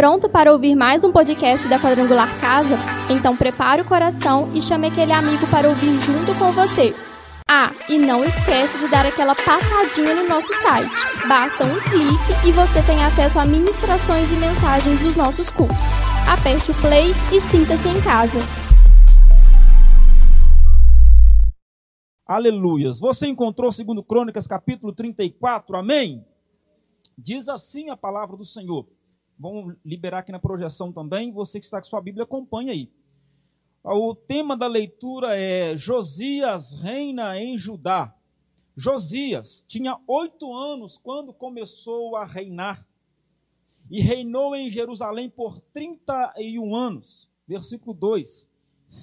Pronto 0.00 0.30
para 0.30 0.50
ouvir 0.50 0.74
mais 0.74 1.04
um 1.04 1.12
podcast 1.12 1.68
da 1.68 1.78
Quadrangular 1.78 2.26
Casa? 2.40 2.74
Então 3.10 3.36
prepare 3.36 3.82
o 3.82 3.84
coração 3.84 4.50
e 4.54 4.62
chame 4.62 4.86
aquele 4.86 5.12
amigo 5.12 5.46
para 5.48 5.68
ouvir 5.68 5.92
junto 6.00 6.34
com 6.38 6.50
você. 6.52 6.94
Ah, 7.46 7.70
e 7.86 7.98
não 7.98 8.24
esquece 8.24 8.78
de 8.78 8.88
dar 8.88 9.04
aquela 9.04 9.34
passadinha 9.34 10.14
no 10.14 10.26
nosso 10.26 10.50
site. 10.62 10.90
Basta 11.28 11.64
um 11.64 11.78
clique 11.80 12.48
e 12.48 12.50
você 12.50 12.82
tem 12.86 13.04
acesso 13.04 13.38
a 13.38 13.44
ministrações 13.44 14.32
e 14.32 14.36
mensagens 14.36 15.00
dos 15.02 15.16
nossos 15.16 15.50
cursos. 15.50 15.76
Aperte 16.26 16.70
o 16.70 16.80
play 16.80 17.10
e 17.30 17.38
sinta-se 17.38 17.86
em 17.86 18.00
casa. 18.00 18.38
Aleluias. 22.26 22.98
Você 23.00 23.26
encontrou 23.26 23.70
segundo 23.70 24.02
Crônicas 24.02 24.46
capítulo 24.46 24.94
34, 24.94 25.76
amém? 25.76 26.24
Diz 27.18 27.50
assim 27.50 27.90
a 27.90 27.98
palavra 27.98 28.34
do 28.34 28.46
Senhor. 28.46 28.86
Vamos 29.40 29.74
liberar 29.82 30.18
aqui 30.18 30.30
na 30.30 30.38
projeção 30.38 30.92
também. 30.92 31.32
Você 31.32 31.58
que 31.58 31.64
está 31.64 31.80
com 31.80 31.86
sua 31.86 32.02
Bíblia, 32.02 32.24
acompanha 32.24 32.72
aí. 32.72 32.90
O 33.82 34.14
tema 34.14 34.54
da 34.54 34.66
leitura 34.66 35.34
é 35.34 35.74
Josias 35.78 36.74
reina 36.74 37.40
em 37.40 37.56
Judá. 37.56 38.14
Josias 38.76 39.64
tinha 39.66 39.98
oito 40.06 40.52
anos 40.52 40.98
quando 40.98 41.32
começou 41.32 42.16
a 42.16 42.26
reinar 42.26 42.86
e 43.90 44.02
reinou 44.02 44.54
em 44.54 44.70
Jerusalém 44.70 45.30
por 45.30 45.58
31 45.72 46.76
anos. 46.76 47.26
Versículo 47.48 47.94
2: 47.94 48.46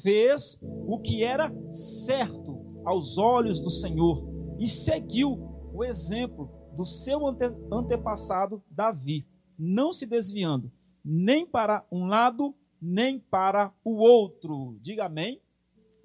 Fez 0.04 0.60
o 0.62 1.00
que 1.00 1.24
era 1.24 1.52
certo 1.72 2.82
aos 2.86 3.18
olhos 3.18 3.60
do 3.60 3.72
Senhor 3.72 4.24
e 4.60 4.68
seguiu 4.68 5.32
o 5.74 5.84
exemplo 5.84 6.52
do 6.76 6.86
seu 6.86 7.26
ante 7.26 7.46
antepassado 7.72 8.64
Davi, 8.70 9.26
não 9.58 9.94
se 9.94 10.06
desviando 10.06 10.72
nem 11.04 11.46
para 11.46 11.86
um 11.90 12.06
lado 12.08 12.54
nem 12.82 13.20
para 13.20 13.72
o 13.84 13.96
outro. 13.96 14.78
Diga 14.82 15.06
amém. 15.06 15.42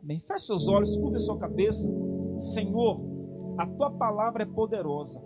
Amém. 0.03 0.21
Feche 0.21 0.47
seus 0.47 0.69
olhos, 0.69 0.97
curva 0.97 1.19
sua 1.19 1.37
cabeça. 1.37 1.91
Senhor, 2.39 3.01
a 3.59 3.67
tua 3.67 3.91
palavra 3.91 4.45
é 4.45 4.47
poderosa. 4.47 5.21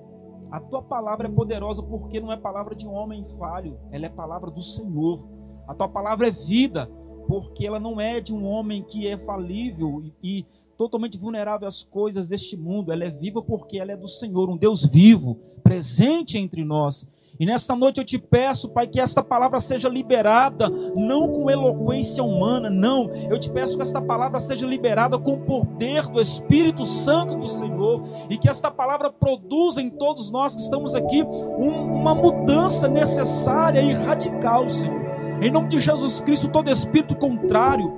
A 0.50 0.60
tua 0.60 0.82
palavra 0.82 1.28
é 1.28 1.30
poderosa 1.30 1.82
porque 1.82 2.20
não 2.20 2.32
é 2.32 2.36
palavra 2.36 2.74
de 2.74 2.86
um 2.86 2.92
homem 2.92 3.24
falho, 3.38 3.78
ela 3.90 4.06
é 4.06 4.08
palavra 4.08 4.50
do 4.50 4.62
Senhor. 4.62 5.26
A 5.66 5.74
tua 5.74 5.88
palavra 5.88 6.28
é 6.28 6.30
vida, 6.30 6.86
porque 7.26 7.66
ela 7.66 7.80
não 7.80 8.00
é 8.00 8.20
de 8.20 8.32
um 8.32 8.44
homem 8.44 8.82
que 8.84 9.08
é 9.08 9.18
falível 9.18 10.02
e, 10.22 10.38
e 10.38 10.46
totalmente 10.76 11.18
vulnerável 11.18 11.66
às 11.66 11.82
coisas 11.82 12.28
deste 12.28 12.56
mundo. 12.56 12.92
Ela 12.92 13.04
é 13.04 13.10
viva 13.10 13.42
porque 13.42 13.78
ela 13.78 13.92
é 13.92 13.96
do 13.96 14.08
Senhor, 14.08 14.48
um 14.48 14.56
Deus 14.56 14.86
vivo, 14.86 15.34
presente 15.64 16.38
entre 16.38 16.64
nós. 16.64 17.06
E 17.38 17.44
nesta 17.44 17.76
noite 17.76 17.98
eu 17.98 18.04
te 18.04 18.18
peço, 18.18 18.70
Pai, 18.70 18.86
que 18.86 19.00
esta 19.00 19.22
palavra 19.22 19.60
seja 19.60 19.88
liberada, 19.88 20.68
não 20.68 21.28
com 21.28 21.50
eloquência 21.50 22.24
humana, 22.24 22.70
não. 22.70 23.10
Eu 23.30 23.38
te 23.38 23.50
peço 23.50 23.76
que 23.76 23.82
esta 23.82 24.00
palavra 24.00 24.40
seja 24.40 24.66
liberada 24.66 25.18
com 25.18 25.34
o 25.34 25.40
poder 25.40 26.06
do 26.06 26.20
Espírito 26.20 26.84
Santo 26.84 27.36
do 27.36 27.46
Senhor 27.46 28.02
e 28.30 28.38
que 28.38 28.48
esta 28.48 28.70
palavra 28.70 29.10
produza 29.12 29.82
em 29.82 29.90
todos 29.90 30.30
nós 30.30 30.54
que 30.54 30.62
estamos 30.62 30.94
aqui 30.94 31.22
um, 31.22 32.00
uma 32.00 32.14
mudança 32.14 32.88
necessária 32.88 33.80
e 33.80 33.92
radical, 33.92 34.68
Senhor. 34.70 35.06
Em 35.42 35.50
nome 35.50 35.68
de 35.68 35.78
Jesus 35.78 36.22
Cristo, 36.22 36.48
todo 36.48 36.70
espírito 36.70 37.14
contrário, 37.14 37.92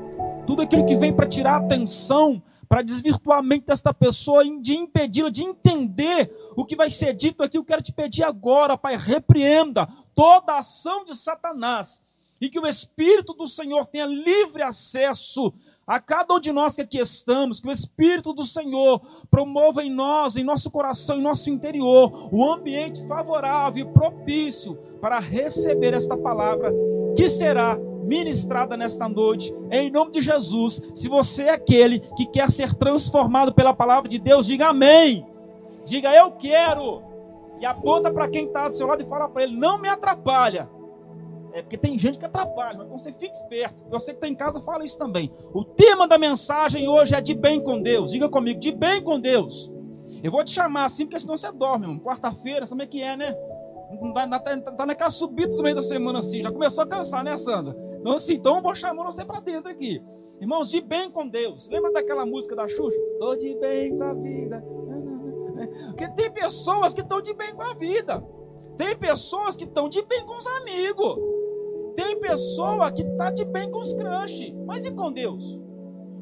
tudo 0.44 0.62
aquilo 0.62 0.84
que 0.84 0.96
vem 0.96 1.12
para 1.12 1.26
tirar 1.26 1.52
a 1.52 1.58
atenção, 1.58 2.42
para 2.68 2.82
desvirtuar 2.82 3.38
a 3.38 3.42
mente 3.42 3.66
desta 3.66 3.94
pessoa, 3.94 4.44
de 4.60 4.76
impedi-la 4.76 5.30
de 5.30 5.42
entender 5.42 6.30
o 6.56 6.64
que 6.64 6.76
vai 6.76 6.90
ser 6.90 7.14
dito 7.14 7.42
aqui. 7.42 7.56
Eu 7.56 7.64
quero 7.64 7.82
te 7.82 7.92
pedir 7.92 8.22
agora, 8.22 8.76
Pai, 8.76 8.96
repreenda 8.96 9.88
toda 10.14 10.52
a 10.52 10.58
ação 10.58 11.04
de 11.04 11.16
Satanás 11.16 12.02
e 12.40 12.48
que 12.48 12.58
o 12.58 12.66
Espírito 12.66 13.32
do 13.32 13.46
Senhor 13.46 13.86
tenha 13.86 14.06
livre 14.06 14.62
acesso 14.62 15.52
a 15.86 15.98
cada 15.98 16.34
um 16.34 16.40
de 16.40 16.52
nós 16.52 16.76
que 16.76 16.82
aqui 16.82 16.98
estamos, 16.98 17.60
que 17.60 17.68
o 17.68 17.72
Espírito 17.72 18.34
do 18.34 18.44
Senhor 18.44 19.00
promova 19.30 19.82
em 19.82 19.90
nós, 19.90 20.36
em 20.36 20.44
nosso 20.44 20.70
coração, 20.70 21.16
em 21.18 21.22
nosso 21.22 21.48
interior, 21.48 22.28
o 22.30 22.44
ambiente 22.52 23.06
favorável 23.08 23.86
e 23.86 23.92
propício 23.92 24.76
para 25.00 25.18
receber 25.18 25.94
esta 25.94 26.16
palavra 26.16 26.70
que 27.16 27.28
será 27.28 27.78
ministrada 28.08 28.76
nesta 28.76 29.08
noite, 29.08 29.54
em 29.70 29.90
nome 29.90 30.10
de 30.12 30.20
Jesus. 30.20 30.80
Se 30.94 31.08
você 31.08 31.44
é 31.44 31.50
aquele 31.50 32.00
que 32.16 32.26
quer 32.26 32.50
ser 32.50 32.74
transformado 32.74 33.52
pela 33.52 33.74
palavra 33.74 34.08
de 34.08 34.18
Deus, 34.18 34.46
diga 34.46 34.68
amém. 34.68 35.26
Diga 35.84 36.12
eu 36.14 36.32
quero. 36.32 37.02
E 37.60 37.66
aponta 37.66 38.10
para 38.10 38.28
quem 38.28 38.46
está 38.46 38.68
do 38.68 38.74
seu 38.74 38.86
lado 38.86 39.02
e 39.02 39.06
fala 39.06 39.28
para 39.28 39.42
ele: 39.42 39.56
não 39.56 39.78
me 39.78 39.88
atrapalha. 39.88 40.68
É 41.52 41.62
porque 41.62 41.78
tem 41.78 41.98
gente 41.98 42.18
que 42.18 42.24
atrapalha, 42.24 42.74
então 42.74 42.98
você 42.98 43.12
fica 43.12 43.32
esperto. 43.32 43.84
Você 43.90 44.12
que 44.12 44.18
está 44.18 44.28
em 44.28 44.34
casa, 44.34 44.60
fala 44.60 44.84
isso 44.84 44.98
também. 44.98 45.32
O 45.52 45.64
tema 45.64 46.06
da 46.06 46.18
mensagem 46.18 46.88
hoje 46.88 47.14
é 47.14 47.20
de 47.20 47.34
bem 47.34 47.60
com 47.60 47.80
Deus. 47.80 48.12
Diga 48.12 48.28
comigo, 48.28 48.60
de 48.60 48.70
bem 48.70 49.02
com 49.02 49.18
Deus. 49.18 49.70
Eu 50.22 50.30
vou 50.30 50.44
te 50.44 50.50
chamar 50.50 50.84
assim, 50.84 51.04
porque 51.06 51.18
senão 51.18 51.36
você 51.36 51.50
dorme, 51.50 51.98
Quarta-feira, 52.00 52.66
sabe 52.66 52.84
o 52.84 52.88
que 52.88 53.02
é, 53.02 53.16
né? 53.16 53.32
Tá, 54.12 54.38
tá, 54.38 54.72
tá 54.72 54.86
naquela 54.86 55.10
subida 55.10 55.56
do 55.56 55.62
meio 55.62 55.76
da 55.76 55.82
semana 55.82 56.18
assim. 56.18 56.42
Já 56.42 56.52
começou 56.52 56.84
a 56.84 56.86
cansar, 56.86 57.24
né, 57.24 57.36
Sandra? 57.38 57.87
Então, 58.00 58.12
assim, 58.12 58.34
então 58.34 58.56
eu 58.56 58.62
vou 58.62 58.74
chamar 58.74 59.04
você 59.04 59.24
para 59.24 59.40
dentro 59.40 59.70
aqui. 59.70 60.02
Irmãos, 60.40 60.70
de 60.70 60.80
bem 60.80 61.10
com 61.10 61.28
Deus. 61.28 61.68
Lembra 61.68 61.92
daquela 61.92 62.24
música 62.24 62.54
da 62.54 62.68
Xuxa? 62.68 62.98
Tô 63.18 63.34
de 63.34 63.54
bem 63.56 63.96
com 63.96 64.04
a 64.04 64.14
vida. 64.14 64.64
Porque 65.88 66.08
tem 66.10 66.30
pessoas 66.30 66.94
que 66.94 67.00
estão 67.00 67.20
de 67.20 67.34
bem 67.34 67.54
com 67.54 67.62
a 67.62 67.74
vida. 67.74 68.24
Tem 68.76 68.96
pessoas 68.96 69.56
que 69.56 69.64
estão 69.64 69.88
de 69.88 70.00
bem 70.02 70.24
com 70.24 70.38
os 70.38 70.46
amigos. 70.46 71.18
Tem 71.96 72.20
pessoa 72.20 72.92
que 72.92 73.02
está 73.02 73.32
de 73.32 73.44
bem 73.44 73.68
com 73.70 73.80
os 73.80 73.92
crush. 73.92 74.54
Mas 74.64 74.86
e 74.86 74.92
com 74.92 75.12
Deus? 75.12 75.58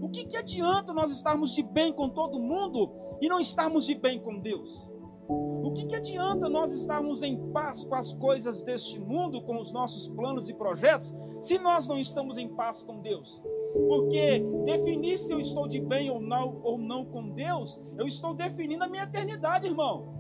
O 0.01 0.09
que, 0.09 0.25
que 0.25 0.37
adianta 0.37 0.95
nós 0.95 1.11
estarmos 1.11 1.55
de 1.55 1.63
bem 1.63 1.93
com 1.93 2.09
todo 2.09 2.39
mundo 2.39 2.91
e 3.21 3.29
não 3.29 3.39
estarmos 3.39 3.85
de 3.85 3.95
bem 3.95 4.19
com 4.19 4.39
Deus? 4.39 4.89
O 5.29 5.73
que, 5.73 5.87
que 5.87 5.97
adianta 5.97 6.49
nós 6.49 6.73
estarmos 6.73 7.23
em 7.23 7.37
paz 7.53 7.85
com 7.85 7.95
as 7.95 8.13
coisas 8.15 8.63
deste 8.63 9.01
mundo, 9.01 9.43
com 9.43 9.61
os 9.61 9.73
nossos 9.73 10.09
planos 10.09 10.49
e 10.49 10.55
projetos, 10.55 11.15
se 11.41 11.59
nós 11.59 11.89
não 11.89 11.99
estamos 11.99 12.39
em 12.39 12.49
paz 12.49 12.83
com 12.83 13.01
Deus? 13.01 13.43
Porque 13.89 14.45
definir 14.65 15.19
se 15.19 15.33
eu 15.33 15.41
estou 15.41 15.67
de 15.67 15.81
bem 15.81 16.11
ou 16.11 16.21
não, 16.21 16.61
ou 16.63 16.79
não 16.79 17.05
com 17.05 17.31
Deus, 17.31 17.81
eu 17.99 18.07
estou 18.07 18.35
definindo 18.35 18.85
a 18.85 18.89
minha 18.89 19.03
eternidade, 19.03 19.67
irmão. 19.67 20.15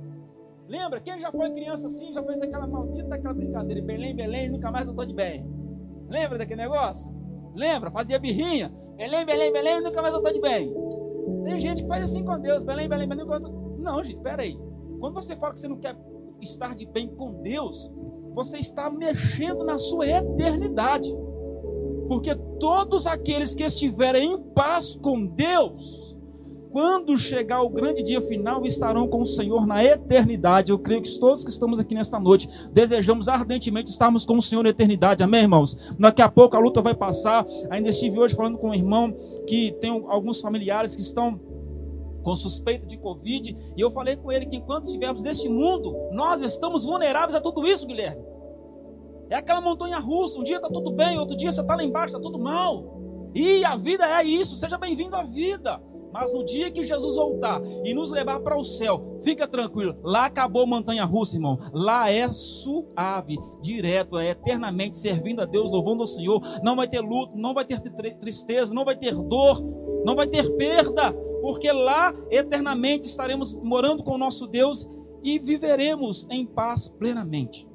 Lembra? 0.68 1.00
Quem 1.00 1.20
já 1.20 1.30
foi 1.30 1.50
criança 1.52 1.86
assim, 1.86 2.12
já 2.12 2.22
fez 2.22 2.42
aquela 2.42 2.66
maldita 2.66 3.14
aquela 3.14 3.34
brincadeira, 3.34 3.80
Belém, 3.82 4.16
Belém, 4.16 4.50
nunca 4.50 4.70
mais 4.70 4.86
eu 4.86 4.92
estou 4.92 5.06
de 5.06 5.14
bem. 5.14 5.46
Lembra 6.08 6.38
daquele 6.38 6.62
negócio? 6.62 7.12
Lembra? 7.54 7.90
Fazia 7.90 8.18
birrinha. 8.18 8.74
Belém, 8.96 9.24
Belém, 9.24 9.52
Belém, 9.52 9.80
nunca 9.80 10.02
mais 10.02 10.12
eu 10.12 10.18
estou 10.18 10.32
de 10.32 10.40
bem. 10.40 10.74
Tem 11.44 11.60
gente 11.60 11.82
que 11.82 11.88
faz 11.88 12.02
assim 12.02 12.24
com 12.24 12.38
Deus, 12.40 12.64
Belém, 12.64 12.88
Belém, 12.88 13.08
Belém, 13.08 13.24
nunca 13.24 13.36
eu 13.36 13.42
tô... 13.42 13.76
Não, 13.78 14.02
gente, 14.02 14.20
peraí. 14.20 14.58
Quando 14.98 15.14
você 15.14 15.36
fala 15.36 15.52
que 15.52 15.60
você 15.60 15.68
não 15.68 15.78
quer 15.78 15.96
estar 16.40 16.74
de 16.74 16.86
bem 16.86 17.08
com 17.08 17.42
Deus, 17.42 17.90
você 18.34 18.58
está 18.58 18.90
mexendo 18.90 19.64
na 19.64 19.78
sua 19.78 20.06
eternidade. 20.06 21.14
Porque 22.08 22.34
todos 22.60 23.06
aqueles 23.06 23.54
que 23.54 23.64
estiverem 23.64 24.32
em 24.32 24.38
paz 24.38 24.94
com 24.94 25.26
Deus, 25.26 26.16
quando 26.70 27.16
chegar 27.16 27.62
o 27.62 27.70
grande 27.70 28.02
dia 28.02 28.20
final, 28.20 28.64
estarão 28.66 29.08
com 29.08 29.22
o 29.22 29.26
Senhor 29.26 29.66
na 29.66 29.82
eternidade. 29.82 30.70
Eu 30.70 30.78
creio 30.78 31.00
que 31.00 31.18
todos 31.18 31.42
que 31.42 31.50
estamos 31.50 31.78
aqui 31.78 31.94
nesta 31.94 32.20
noite 32.20 32.48
desejamos 32.72 33.28
ardentemente 33.28 33.90
estarmos 33.90 34.26
com 34.26 34.36
o 34.36 34.42
Senhor 34.42 34.62
na 34.62 34.68
eternidade. 34.68 35.22
Amém, 35.22 35.42
irmãos? 35.42 35.76
Daqui 35.98 36.20
a 36.20 36.28
pouco 36.28 36.54
a 36.54 36.60
luta 36.60 36.82
vai 36.82 36.94
passar. 36.94 37.46
Ainda 37.70 37.88
estive 37.88 38.18
hoje 38.18 38.36
falando 38.36 38.58
com 38.58 38.68
um 38.68 38.74
irmão 38.74 39.12
que 39.46 39.72
tem 39.80 39.90
alguns 40.08 40.40
familiares 40.40 40.94
que 40.94 41.00
estão 41.02 41.40
com 42.26 42.34
suspeita 42.34 42.84
de 42.84 42.98
Covid, 42.98 43.56
e 43.76 43.80
eu 43.80 43.88
falei 43.88 44.16
com 44.16 44.32
ele 44.32 44.46
que 44.46 44.56
enquanto 44.56 44.86
estivermos 44.86 45.22
neste 45.22 45.48
mundo, 45.48 45.96
nós 46.10 46.42
estamos 46.42 46.84
vulneráveis 46.84 47.36
a 47.36 47.40
tudo 47.40 47.64
isso, 47.64 47.86
Guilherme. 47.86 48.20
É 49.30 49.36
aquela 49.36 49.60
montanha 49.60 50.00
russa, 50.00 50.36
um 50.36 50.42
dia 50.42 50.56
está 50.56 50.68
tudo 50.68 50.90
bem, 50.90 51.16
outro 51.20 51.36
dia 51.36 51.52
você 51.52 51.60
está 51.60 51.76
lá 51.76 51.84
embaixo, 51.84 52.16
está 52.16 52.20
tudo 52.20 52.36
mal. 52.36 53.30
E 53.32 53.64
a 53.64 53.76
vida 53.76 54.04
é 54.04 54.24
isso, 54.24 54.56
seja 54.56 54.76
bem-vindo 54.76 55.14
à 55.14 55.22
vida. 55.22 55.80
Mas 56.12 56.32
no 56.32 56.44
dia 56.44 56.68
que 56.68 56.82
Jesus 56.82 57.14
voltar 57.14 57.62
e 57.84 57.94
nos 57.94 58.10
levar 58.10 58.40
para 58.40 58.58
o 58.58 58.64
céu, 58.64 59.20
fica 59.22 59.46
tranquilo, 59.46 59.96
lá 60.02 60.26
acabou 60.26 60.66
montanha 60.66 61.04
russa, 61.04 61.36
irmão. 61.36 61.60
Lá 61.72 62.10
é 62.10 62.28
suave, 62.32 63.38
direto, 63.62 64.18
é 64.18 64.30
eternamente 64.30 64.98
servindo 64.98 65.42
a 65.42 65.44
Deus, 65.44 65.70
louvando 65.70 66.02
o 66.02 66.08
Senhor. 66.08 66.42
Não 66.64 66.74
vai 66.74 66.88
ter 66.88 67.00
luto, 67.00 67.36
não 67.36 67.54
vai 67.54 67.64
ter 67.64 67.78
tristeza, 68.18 68.74
não 68.74 68.84
vai 68.84 68.96
ter 68.96 69.14
dor, 69.14 69.62
não 70.04 70.16
vai 70.16 70.26
ter 70.26 70.50
perda 70.56 71.14
porque 71.46 71.70
lá 71.70 72.12
eternamente 72.28 73.06
estaremos 73.06 73.54
morando 73.54 74.02
com 74.02 74.18
nosso 74.18 74.48
Deus 74.48 74.84
e 75.22 75.38
viveremos 75.38 76.26
em 76.28 76.44
paz 76.44 76.88
plenamente. 76.88 77.68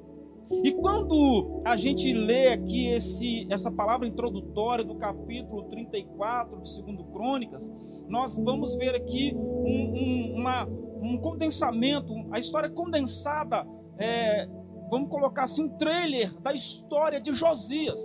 E 0.62 0.74
quando 0.74 1.62
a 1.64 1.78
gente 1.78 2.12
lê 2.12 2.50
aqui 2.50 2.88
esse, 2.88 3.48
essa 3.50 3.72
palavra 3.72 4.06
introdutória 4.06 4.84
do 4.84 4.96
capítulo 4.96 5.70
34 5.70 6.62
de 6.62 6.84
2 6.84 6.98
Crônicas, 7.14 7.72
nós 8.10 8.36
vamos 8.36 8.76
ver 8.76 8.94
aqui 8.94 9.34
um, 9.34 9.40
um, 9.40 10.34
uma, 10.36 10.68
um 11.02 11.18
condensamento, 11.22 12.14
a 12.30 12.40
história 12.40 12.70
condensada 12.70 13.66
é, 13.98 14.50
vamos 14.90 15.10
colocar 15.10 15.44
assim, 15.44 15.64
um 15.64 15.78
trailer 15.78 16.38
da 16.42 16.52
história 16.52 17.22
de 17.22 17.34
Josias. 17.34 18.02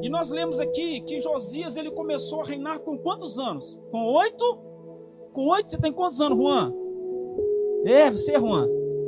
E 0.00 0.08
nós 0.08 0.30
lemos 0.30 0.58
aqui 0.58 1.02
que 1.02 1.20
Josias 1.20 1.76
ele 1.76 1.90
começou 1.90 2.40
a 2.40 2.46
reinar 2.46 2.78
com 2.78 2.96
quantos 2.96 3.38
anos? 3.38 3.78
Com 3.90 4.02
oito? 4.14 4.65
Com 5.36 5.48
oito? 5.48 5.70
Você 5.70 5.76
tem 5.76 5.92
quantos 5.92 6.18
anos, 6.18 6.38
Juan? 6.38 6.72
É, 7.84 8.10
você, 8.10 8.38
Juan? 8.38 8.66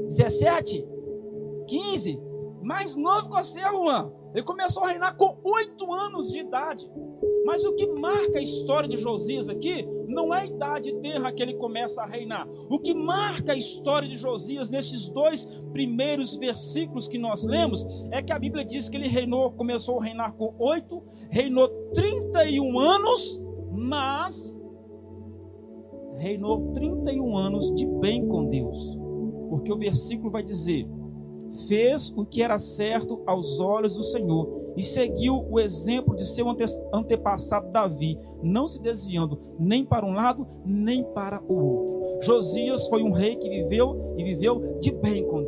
17? 0.09 0.87
15? 1.67 2.21
Mais 2.61 2.95
novo 2.95 3.31
que 3.31 3.43
você, 3.43 3.63
Juan. 3.63 4.13
Ele 4.35 4.45
começou 4.45 4.85
a 4.85 4.89
reinar 4.89 5.17
com 5.17 5.39
oito 5.43 5.91
anos 5.91 6.31
de 6.31 6.41
idade. 6.41 6.87
Mas 7.47 7.65
o 7.65 7.75
que 7.75 7.87
marca 7.87 8.41
a 8.41 8.43
história 8.43 8.87
de 8.87 8.99
Josias 8.99 9.49
aqui 9.49 9.89
não 10.07 10.35
é 10.35 10.43
a 10.43 10.47
idade 10.47 10.93
terra 11.01 11.33
que 11.33 11.43
ele 11.43 11.55
começa 11.55 12.03
a 12.03 12.07
reinar. 12.07 12.47
O 12.69 12.79
que 12.79 12.93
marca 12.93 13.53
a 13.53 13.57
história 13.57 14.07
de 14.07 14.19
Josias 14.19 14.69
nesses 14.69 15.09
dois 15.09 15.47
primeiros 15.73 16.37
versículos 16.37 17.09
que 17.09 17.17
nós 17.17 17.43
lemos 17.43 17.87
é 18.13 18.23
que 18.23 18.35
a 18.35 18.39
Bíblia 18.39 18.67
diz 18.67 18.91
que 18.91 18.99
ele 18.99 19.09
reinou, 19.09 19.51
começou 19.53 19.99
a 19.99 20.05
reinar 20.05 20.35
com 20.35 20.55
oito, 20.59 21.03
reinou 21.31 21.69
31 21.95 22.79
anos, 22.79 23.43
mas 23.73 24.58
reinou 26.19 26.73
31 26.73 27.37
anos 27.37 27.75
de 27.75 27.87
bem 27.87 28.27
com 28.27 28.47
Deus. 28.47 28.99
Porque 29.49 29.73
o 29.73 29.79
versículo 29.79 30.31
vai 30.31 30.43
dizer: 30.43 30.87
fez 31.67 32.13
o 32.17 32.25
que 32.25 32.43
era 32.43 32.59
certo 32.59 33.23
aos 33.27 33.59
olhos 33.61 33.97
do 33.97 34.03
Senhor 34.03 34.73
e 34.77 34.83
seguiu 34.83 35.45
o 35.51 35.59
exemplo 35.59 36.15
de 36.15 36.27
seu 36.27 36.49
ante 36.49 36.65
antepassado 36.93 37.73
Davi, 37.73 38.19
não 38.43 38.69
se 38.69 38.81
desviando 38.81 39.41
nem 39.59 39.85
para 39.85 40.07
um 40.07 40.13
lado 40.13 40.47
nem 40.65 41.03
para 41.03 41.43
o 41.49 41.55
outro. 41.55 41.99
Josias 42.23 42.89
foi 42.89 43.03
um 43.03 43.13
rei 43.13 43.37
que 43.37 43.49
viveu 43.49 44.15
e 44.17 44.25
viveu 44.25 44.79
de 44.81 44.93
bem 44.93 45.25
com 45.25 45.43
Deus. 45.43 45.48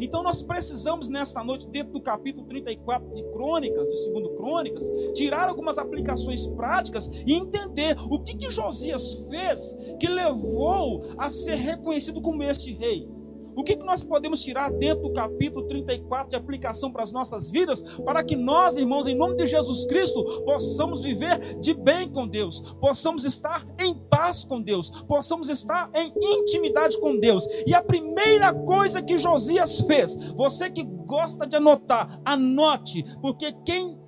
Então 0.00 0.22
nós 0.22 0.42
precisamos 0.42 1.08
nesta 1.08 1.42
noite, 1.42 1.68
dentro 1.68 1.92
do 1.92 2.00
capítulo 2.00 2.46
34 2.46 3.14
de 3.14 3.22
Crônicas, 3.32 3.86
do 3.86 3.96
segundo 3.96 4.30
Crônicas, 4.36 4.90
tirar 5.14 5.48
algumas 5.48 5.78
aplicações 5.78 6.46
práticas 6.46 7.10
e 7.26 7.32
entender 7.32 7.96
o 8.10 8.20
que, 8.20 8.36
que 8.36 8.50
Josias 8.50 9.14
fez 9.30 9.76
que 9.98 10.08
levou 10.08 11.04
a 11.18 11.30
ser 11.30 11.54
reconhecido 11.54 12.20
como 12.20 12.42
este 12.42 12.72
rei. 12.72 13.08
O 13.56 13.64
que, 13.64 13.74
que 13.74 13.86
nós 13.86 14.04
podemos 14.04 14.42
tirar 14.42 14.70
dentro 14.70 15.04
do 15.04 15.14
capítulo 15.14 15.66
34 15.66 16.28
de 16.28 16.36
aplicação 16.36 16.92
para 16.92 17.02
as 17.02 17.10
nossas 17.10 17.50
vidas, 17.50 17.82
para 18.04 18.22
que 18.22 18.36
nós, 18.36 18.76
irmãos, 18.76 19.06
em 19.06 19.14
nome 19.14 19.34
de 19.36 19.46
Jesus 19.46 19.86
Cristo, 19.86 20.42
possamos 20.44 21.00
viver 21.00 21.58
de 21.58 21.72
bem 21.72 22.12
com 22.12 22.28
Deus, 22.28 22.60
possamos 22.78 23.24
estar 23.24 23.66
em 23.80 23.94
paz 23.94 24.44
com 24.44 24.60
Deus, 24.60 24.90
possamos 25.06 25.48
estar 25.48 25.90
em 25.94 26.12
intimidade 26.38 27.00
com 27.00 27.18
Deus. 27.18 27.48
E 27.66 27.74
a 27.74 27.82
primeira 27.82 28.52
coisa 28.52 29.00
que 29.02 29.16
Josias 29.16 29.80
fez, 29.80 30.14
você 30.34 30.70
que 30.70 30.84
gosta 30.84 31.46
de 31.46 31.56
anotar, 31.56 32.20
anote, 32.26 33.02
porque 33.22 33.52
quem 33.64 33.98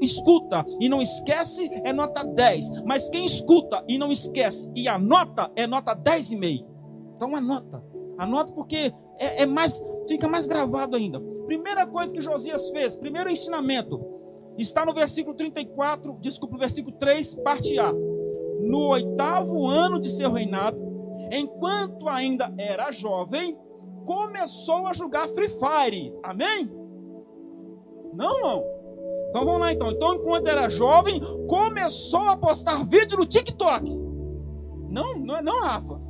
escuta 0.00 0.64
e 0.80 0.88
não 0.88 1.00
esquece 1.00 1.70
é 1.84 1.92
nota 1.92 2.24
10, 2.24 2.82
mas 2.84 3.08
quem 3.08 3.24
escuta 3.24 3.84
e 3.86 3.96
não 3.96 4.10
esquece 4.10 4.68
e 4.74 4.88
anota 4.88 5.52
é 5.54 5.68
nota 5.68 5.94
10,5. 5.94 6.66
Então 7.14 7.36
anota. 7.36 7.91
Anota 8.22 8.52
porque 8.52 8.94
é, 9.18 9.42
é, 9.42 9.46
mais, 9.46 9.82
fica 10.08 10.28
mais 10.28 10.46
gravado 10.46 10.96
ainda. 10.96 11.20
Primeira 11.46 11.86
coisa 11.86 12.12
que 12.12 12.20
Josias 12.20 12.70
fez, 12.70 12.94
primeiro 12.94 13.28
ensinamento, 13.28 14.00
está 14.56 14.86
no 14.86 14.94
versículo 14.94 15.36
34, 15.36 16.16
desculpa, 16.20 16.56
versículo 16.56 16.96
3, 16.96 17.34
parte 17.36 17.78
A. 17.78 17.92
No 17.92 18.90
oitavo 18.90 19.66
ano 19.66 20.00
de 20.00 20.08
seu 20.08 20.30
reinado, 20.30 20.78
enquanto 21.32 22.08
ainda 22.08 22.52
era 22.56 22.92
jovem, 22.92 23.58
começou 24.06 24.86
a 24.86 24.92
jogar 24.92 25.28
Free 25.28 25.48
Fire. 25.48 26.14
Amém? 26.22 26.70
Não, 28.14 28.40
não. 28.40 28.64
Então 29.30 29.44
vamos 29.44 29.60
lá 29.60 29.72
então. 29.72 29.90
Então, 29.90 30.14
enquanto 30.14 30.46
era 30.46 30.68
jovem, 30.68 31.20
começou 31.48 32.28
a 32.28 32.36
postar 32.36 32.86
vídeo 32.86 33.18
no 33.18 33.26
TikTok. 33.26 33.84
Não, 34.88 35.18
não, 35.18 35.36
é, 35.36 35.42
não 35.42 35.60
Rafa. 35.60 36.00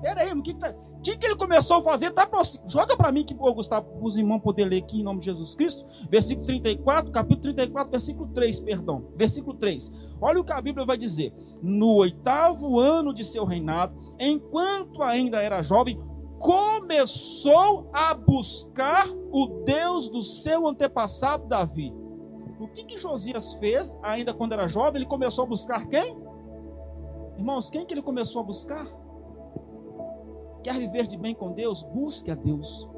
Pera 0.00 0.22
aí, 0.22 0.32
o 0.32 0.42
que, 0.42 0.54
que 0.54 0.60
tá. 0.60 0.74
O 1.00 1.02
que, 1.02 1.16
que 1.16 1.24
ele 1.24 1.36
começou 1.36 1.78
a 1.78 1.82
fazer? 1.82 2.10
Tá 2.10 2.28
Joga 2.66 2.94
para 2.94 3.10
mim 3.10 3.24
que 3.24 3.34
o 3.34 3.54
Gustavo, 3.54 3.88
os 4.02 4.18
irmãos 4.18 4.40
poder 4.40 4.66
ler 4.66 4.82
aqui 4.82 5.00
em 5.00 5.02
nome 5.02 5.20
de 5.20 5.24
Jesus 5.24 5.54
Cristo. 5.54 5.86
Versículo 6.10 6.46
34, 6.46 7.10
capítulo 7.10 7.40
34, 7.40 7.90
versículo 7.90 8.28
3, 8.34 8.60
perdão. 8.60 9.08
Versículo 9.16 9.56
3. 9.56 9.90
Olha 10.20 10.38
o 10.38 10.44
que 10.44 10.52
a 10.52 10.60
Bíblia 10.60 10.84
vai 10.84 10.98
dizer. 10.98 11.32
No 11.62 11.94
oitavo 11.94 12.78
ano 12.78 13.14
de 13.14 13.24
seu 13.24 13.46
reinado, 13.46 13.96
enquanto 14.18 15.02
ainda 15.02 15.40
era 15.40 15.62
jovem, 15.62 15.98
começou 16.38 17.88
a 17.94 18.12
buscar 18.12 19.08
o 19.08 19.62
Deus 19.64 20.06
do 20.10 20.20
seu 20.20 20.68
antepassado 20.68 21.48
Davi. 21.48 21.94
O 22.58 22.68
que, 22.68 22.84
que 22.84 22.98
Josias 22.98 23.54
fez 23.54 23.96
ainda 24.02 24.34
quando 24.34 24.52
era 24.52 24.68
jovem? 24.68 25.00
Ele 25.00 25.08
começou 25.08 25.46
a 25.46 25.48
buscar 25.48 25.88
quem? 25.88 26.14
Irmãos, 27.38 27.70
quem 27.70 27.86
que 27.86 27.94
ele 27.94 28.02
começou 28.02 28.42
a 28.42 28.44
buscar? 28.44 28.99
Quer 30.62 30.78
viver 30.78 31.06
de 31.06 31.16
bem 31.16 31.34
com 31.34 31.52
Deus? 31.52 31.82
Busque 31.82 32.30
a 32.30 32.34
Deus. 32.34 32.88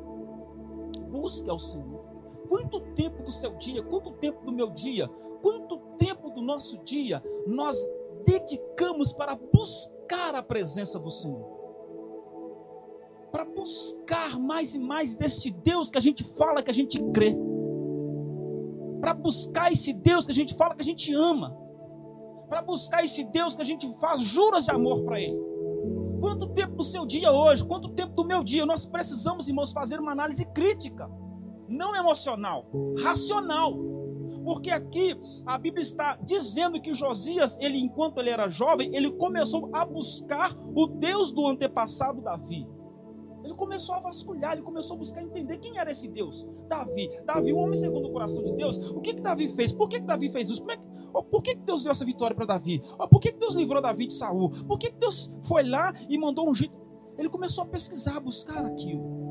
Busque 1.10 1.48
ao 1.48 1.58
Senhor. 1.58 2.04
Quanto 2.48 2.80
tempo 2.94 3.22
do 3.22 3.32
seu 3.32 3.54
dia, 3.54 3.82
quanto 3.82 4.12
tempo 4.12 4.44
do 4.44 4.52
meu 4.52 4.70
dia, 4.70 5.08
quanto 5.40 5.78
tempo 5.96 6.30
do 6.30 6.42
nosso 6.42 6.78
dia 6.78 7.22
nós 7.46 7.76
dedicamos 8.24 9.12
para 9.12 9.36
buscar 9.36 10.34
a 10.34 10.42
presença 10.42 10.98
do 10.98 11.10
Senhor? 11.10 11.60
Para 13.30 13.44
buscar 13.44 14.38
mais 14.38 14.74
e 14.74 14.78
mais 14.78 15.14
deste 15.14 15.50
Deus 15.50 15.90
que 15.90 15.98
a 15.98 16.02
gente 16.02 16.24
fala 16.24 16.62
que 16.62 16.70
a 16.70 16.74
gente 16.74 17.02
crê. 17.12 17.34
Para 19.00 19.14
buscar 19.14 19.72
esse 19.72 19.92
Deus 19.92 20.26
que 20.26 20.32
a 20.32 20.34
gente 20.34 20.54
fala 20.54 20.74
que 20.74 20.82
a 20.82 20.84
gente 20.84 21.14
ama. 21.14 21.56
Para 22.48 22.60
buscar 22.60 23.02
esse 23.02 23.24
Deus 23.24 23.56
que 23.56 23.62
a 23.62 23.64
gente 23.64 23.88
faz 23.98 24.20
juras 24.20 24.64
de 24.64 24.70
amor 24.72 25.04
para 25.04 25.20
Ele. 25.20 25.51
Quanto 26.22 26.50
tempo 26.50 26.76
do 26.76 26.84
seu 26.84 27.04
dia 27.04 27.32
hoje, 27.32 27.64
quanto 27.64 27.88
tempo 27.88 28.14
do 28.14 28.24
meu 28.24 28.44
dia, 28.44 28.64
nós 28.64 28.86
precisamos, 28.86 29.48
irmãos, 29.48 29.72
fazer 29.72 29.98
uma 29.98 30.12
análise 30.12 30.44
crítica, 30.44 31.10
não 31.68 31.96
emocional, 31.96 32.70
racional. 33.02 33.74
Porque 34.44 34.70
aqui 34.70 35.18
a 35.44 35.58
Bíblia 35.58 35.82
está 35.82 36.16
dizendo 36.22 36.80
que 36.80 36.94
Josias, 36.94 37.58
ele 37.60 37.76
enquanto 37.76 38.18
ele 38.18 38.30
era 38.30 38.48
jovem, 38.48 38.94
ele 38.94 39.10
começou 39.10 39.68
a 39.72 39.84
buscar 39.84 40.56
o 40.72 40.86
Deus 40.86 41.32
do 41.32 41.44
antepassado 41.44 42.22
Davi. 42.22 42.68
Ele 43.42 43.54
começou 43.54 43.96
a 43.96 43.98
vasculhar, 43.98 44.52
ele 44.52 44.62
começou 44.62 44.94
a 44.94 44.98
buscar 45.00 45.24
entender 45.24 45.58
quem 45.58 45.76
era 45.76 45.90
esse 45.90 46.06
Deus. 46.06 46.46
Davi, 46.68 47.10
Davi, 47.26 47.52
um 47.52 47.58
homem 47.58 47.74
segundo 47.74 48.06
o 48.08 48.12
coração 48.12 48.44
de 48.44 48.52
Deus. 48.52 48.78
O 48.78 49.00
que 49.00 49.14
que 49.14 49.20
Davi 49.20 49.48
fez? 49.56 49.72
Por 49.72 49.88
que, 49.88 49.98
que 49.98 50.06
Davi 50.06 50.30
fez 50.30 50.48
isso? 50.48 50.60
Como 50.60 50.70
é 50.70 50.76
que, 50.76 50.84
por 51.30 51.42
que, 51.42 51.54
Deus 51.54 51.82
deu 51.82 51.90
essa 51.92 52.04
vitória 52.04 52.34
para 52.34 52.46
Davi? 52.46 52.82
Por 53.10 53.20
que, 53.20 53.32
Deus 53.32 53.54
livrou 53.54 53.82
Davi 53.82 54.06
de 54.06 54.14
Saul? 54.14 54.50
Por 54.66 54.78
que, 54.78 54.90
que 54.90 54.98
Deus 54.98 55.32
foi 55.42 55.68
lá 55.68 55.92
e 56.08 56.16
mandou 56.16 56.48
um 56.48 56.54
jeito? 56.54 56.74
Ele 57.18 57.28
começou 57.28 57.64
a 57.64 57.66
pesquisar, 57.66 58.16
a 58.16 58.20
buscar 58.20 58.64
aquilo. 58.64 59.22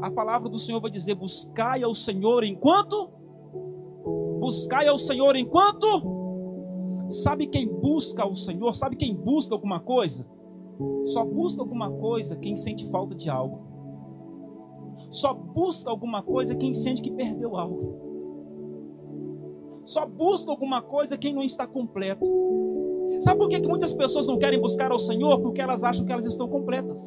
A 0.00 0.10
palavra 0.10 0.48
do 0.48 0.58
Senhor 0.58 0.80
vai 0.80 0.90
dizer: 0.90 1.14
buscai 1.14 1.82
ao 1.82 1.94
Senhor 1.94 2.44
enquanto. 2.44 3.10
Buscai 4.40 4.86
ao 4.86 4.98
Senhor 4.98 5.36
enquanto. 5.36 7.06
Sabe 7.08 7.46
quem 7.46 7.66
busca 7.66 8.26
o 8.26 8.36
Senhor? 8.36 8.74
Sabe 8.74 8.96
quem 8.96 9.14
busca 9.14 9.54
alguma 9.54 9.80
coisa? 9.80 10.26
Só 11.06 11.24
busca 11.24 11.62
alguma 11.62 11.90
coisa 11.90 12.36
quem 12.36 12.56
sente 12.56 12.86
falta 12.90 13.14
de 13.14 13.30
algo. 13.30 13.64
Só 15.10 15.32
busca 15.32 15.90
alguma 15.90 16.22
coisa 16.22 16.54
quem 16.54 16.74
sente 16.74 17.00
que 17.00 17.10
perdeu 17.10 17.56
algo. 17.56 18.05
Só 19.86 20.04
busca 20.04 20.50
alguma 20.50 20.82
coisa 20.82 21.16
quem 21.16 21.32
não 21.32 21.44
está 21.44 21.64
completo. 21.64 22.26
Sabe 23.20 23.38
por 23.38 23.48
que, 23.48 23.60
que 23.60 23.68
muitas 23.68 23.92
pessoas 23.92 24.26
não 24.26 24.36
querem 24.36 24.60
buscar 24.60 24.90
ao 24.90 24.98
Senhor? 24.98 25.40
Porque 25.40 25.62
elas 25.62 25.84
acham 25.84 26.04
que 26.04 26.12
elas 26.12 26.26
estão 26.26 26.48
completas. 26.48 27.00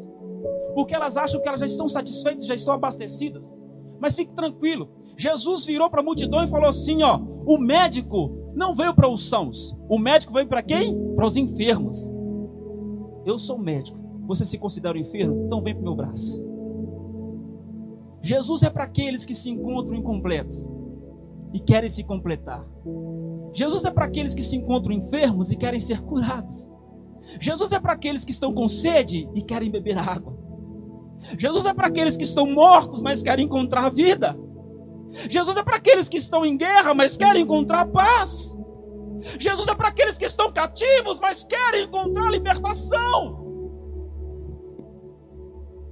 Porque 0.74 0.96
elas 0.96 1.18
acham 1.18 1.42
que 1.42 1.48
elas 1.48 1.60
já 1.60 1.68
estão 1.68 1.90
satisfeitas, 1.90 2.46
já 2.46 2.56
estão 2.56 2.74
abastecidas. 2.74 3.54
Mas 4.00 4.16
fique 4.16 4.34
tranquilo. 4.34 4.90
Jesus 5.18 5.66
virou 5.66 5.90
para 5.90 6.00
a 6.00 6.04
multidão 6.04 6.42
e 6.42 6.48
falou 6.48 6.70
assim: 6.70 7.04
ó, 7.04 7.20
o 7.46 7.58
médico 7.58 8.32
não 8.56 8.74
veio 8.74 8.96
para 8.96 9.10
os 9.10 9.28
sãos. 9.28 9.76
O 9.90 10.00
médico 10.00 10.32
veio 10.32 10.48
para 10.48 10.64
quem? 10.64 10.98
Para 11.18 11.28
os 11.28 11.36
enfermos. 11.36 12.10
Eu 13.26 13.38
sou 13.38 13.58
médico. 13.58 14.00
Você 14.26 14.46
se 14.46 14.58
considera 14.58 14.98
um 14.98 15.02
enfermo? 15.02 15.44
Então 15.46 15.62
vem 15.62 15.74
para 15.74 15.82
o 15.82 15.84
meu 15.84 15.96
braço. 15.96 16.42
Jesus 18.22 18.64
é 18.64 18.70
para 18.70 18.86
aqueles 18.86 19.26
que 19.26 19.36
se 19.36 19.50
encontram 19.50 19.96
incompletos 19.96 20.66
e 21.54 21.60
querem 21.60 21.90
se 21.90 22.04
completar. 22.04 22.66
Jesus 23.54 23.84
é 23.86 23.92
para 23.92 24.06
aqueles 24.06 24.34
que 24.34 24.44
se 24.44 24.56
encontram 24.56 24.94
enfermos 24.94 25.52
e 25.52 25.56
querem 25.56 25.80
ser 25.80 26.02
curados. 26.02 26.70
Jesus 27.40 27.72
é 27.72 27.80
para 27.80 27.94
aqueles 27.94 28.24
que 28.24 28.32
estão 28.32 28.54
com 28.54 28.68
sede 28.68 29.28
e 29.36 29.42
querem 29.42 29.70
beber 29.70 29.98
água. 29.98 30.38
Jesus 31.38 31.66
é 31.66 31.74
para 31.74 31.88
aqueles 31.88 32.16
que 32.16 32.24
estão 32.24 32.50
mortos, 32.50 33.02
mas 33.02 33.22
querem 33.22 33.46
encontrar 33.46 33.90
vida. 33.90 34.38
Jesus 35.30 35.58
é 35.58 35.64
para 35.64 35.78
aqueles 35.78 36.08
que 36.08 36.18
estão 36.18 36.46
em 36.46 36.58
guerra, 36.58 36.94
mas 36.94 37.18
querem 37.18 37.44
encontrar 37.44 37.86
paz. 37.88 38.56
Jesus 39.40 39.68
é 39.68 39.76
para 39.76 39.90
aqueles 39.90 40.18
que 40.18 40.26
estão 40.26 40.52
cativos, 40.52 41.20
mas 41.20 41.44
querem 41.44 41.84
encontrar 41.84 42.32
libertação. 42.32 43.48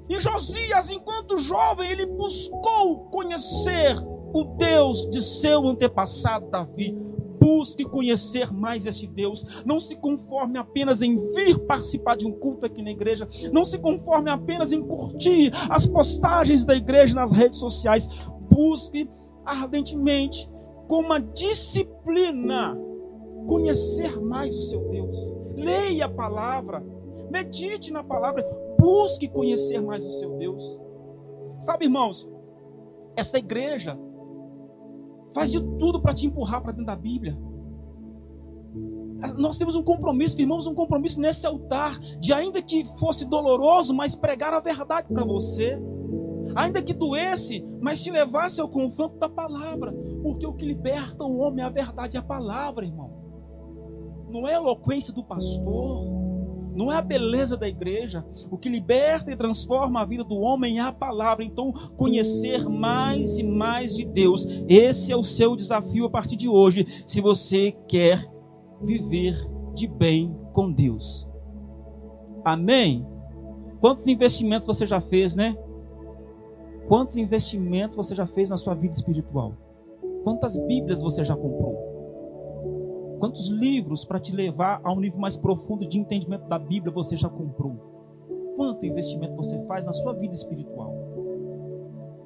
E 0.09 0.19
Josias, 0.19 0.89
enquanto 0.89 1.37
jovem, 1.37 1.91
ele 1.91 2.05
buscou 2.05 3.09
conhecer 3.09 3.97
o 4.33 4.43
Deus 4.43 5.09
de 5.09 5.21
seu 5.21 5.67
antepassado 5.67 6.49
Davi. 6.49 6.97
Busque 7.39 7.85
conhecer 7.85 8.51
mais 8.51 8.85
esse 8.85 9.07
Deus. 9.07 9.45
Não 9.65 9.79
se 9.79 9.95
conforme 9.95 10.59
apenas 10.59 11.01
em 11.01 11.15
vir 11.33 11.59
participar 11.59 12.17
de 12.17 12.27
um 12.27 12.31
culto 12.31 12.65
aqui 12.65 12.81
na 12.81 12.91
igreja. 12.91 13.27
Não 13.53 13.63
se 13.63 13.77
conforme 13.77 14.29
apenas 14.29 14.71
em 14.71 14.81
curtir 14.81 15.51
as 15.69 15.87
postagens 15.87 16.65
da 16.65 16.75
igreja 16.75 17.15
nas 17.15 17.31
redes 17.31 17.59
sociais. 17.59 18.07
Busque 18.51 19.09
ardentemente, 19.45 20.49
com 20.87 20.99
uma 20.99 21.19
disciplina, 21.19 22.77
conhecer 23.47 24.19
mais 24.19 24.53
o 24.53 24.61
seu 24.63 24.89
Deus. 24.89 25.17
Leia 25.55 26.05
a 26.05 26.09
palavra, 26.09 26.83
medite 27.31 27.91
na 27.91 28.03
palavra, 28.03 28.45
busque 28.77 29.27
conhecer 29.27 29.81
mais 29.81 30.03
o 30.03 30.11
seu 30.11 30.37
Deus. 30.37 30.79
Sabe, 31.61 31.85
irmãos, 31.85 32.29
essa 33.15 33.39
igreja 33.39 33.97
faz 35.33 35.51
de 35.51 35.59
tudo 35.77 36.01
para 36.01 36.13
te 36.13 36.25
empurrar 36.25 36.61
para 36.61 36.71
dentro 36.71 36.87
da 36.87 36.95
Bíblia. 36.95 37.37
Nós 39.37 39.57
temos 39.57 39.75
um 39.75 39.83
compromisso, 39.83 40.35
firmamos 40.35 40.67
um 40.67 40.75
compromisso 40.75 41.19
nesse 41.19 41.45
altar, 41.47 41.99
de 42.19 42.31
ainda 42.31 42.61
que 42.61 42.85
fosse 42.99 43.25
doloroso, 43.25 43.93
mas 43.93 44.15
pregar 44.15 44.53
a 44.53 44.59
verdade 44.59 45.07
para 45.11 45.25
você. 45.25 45.79
Ainda 46.55 46.81
que 46.81 46.93
doesse, 46.93 47.65
mas 47.81 48.03
te 48.03 48.11
levasse 48.11 48.61
ao 48.61 48.69
confronto 48.69 49.17
da 49.17 49.29
palavra. 49.29 49.91
Porque 50.21 50.45
o 50.45 50.53
que 50.53 50.65
liberta 50.65 51.23
o 51.23 51.37
homem 51.39 51.63
é 51.63 51.67
a 51.67 51.71
verdade, 51.71 52.17
é 52.17 52.19
a 52.19 52.23
palavra, 52.23 52.85
irmão. 52.85 53.11
Não 54.29 54.47
é 54.47 54.53
a 54.53 54.57
eloquência 54.57 55.13
do 55.13 55.23
pastor, 55.23 56.05
não 56.77 56.91
é 56.91 56.95
a 56.95 57.01
beleza 57.01 57.57
da 57.57 57.67
igreja. 57.67 58.23
O 58.51 58.57
que 58.57 58.69
liberta 58.69 59.31
e 59.31 59.35
transforma 59.35 59.99
a 59.99 60.05
vida 60.05 60.23
do 60.23 60.35
homem 60.35 60.77
é 60.77 60.83
a 60.83 60.91
palavra. 60.91 61.43
Então, 61.43 61.73
conhecer 61.97 62.69
mais 62.69 63.39
e 63.39 63.43
mais 63.43 63.95
de 63.95 64.05
Deus. 64.05 64.45
Esse 64.69 65.11
é 65.11 65.15
o 65.15 65.23
seu 65.23 65.55
desafio 65.55 66.05
a 66.05 66.09
partir 66.09 66.35
de 66.35 66.47
hoje, 66.47 66.85
se 67.07 67.19
você 67.19 67.71
quer 67.87 68.31
viver 68.79 69.35
de 69.73 69.87
bem 69.87 70.37
com 70.53 70.71
Deus. 70.71 71.27
Amém? 72.45 73.05
Quantos 73.81 74.07
investimentos 74.07 74.67
você 74.67 74.85
já 74.85 75.01
fez, 75.01 75.35
né? 75.35 75.57
Quantos 76.87 77.17
investimentos 77.17 77.97
você 77.97 78.15
já 78.15 78.27
fez 78.27 78.49
na 78.51 78.57
sua 78.57 78.75
vida 78.75 78.93
espiritual? 78.93 79.53
Quantas 80.23 80.57
Bíblias 80.57 81.01
você 81.01 81.25
já 81.25 81.35
comprou? 81.35 81.86
Quantos 83.19 83.47
livros 83.47 84.05
para 84.05 84.19
te 84.19 84.35
levar 84.35 84.79
a 84.83 84.91
um 84.91 84.99
nível 84.99 85.19
mais 85.19 85.35
profundo 85.35 85.87
de 85.87 85.99
entendimento 85.99 86.47
da 86.47 86.59
Bíblia 86.59 86.93
você 86.93 87.17
já 87.17 87.27
comprou? 87.27 87.75
Quanto 88.55 88.85
investimento 88.85 89.35
você 89.35 89.59
faz 89.65 89.85
na 89.85 89.93
sua 89.93 90.13
vida 90.13 90.33
espiritual? 90.33 90.93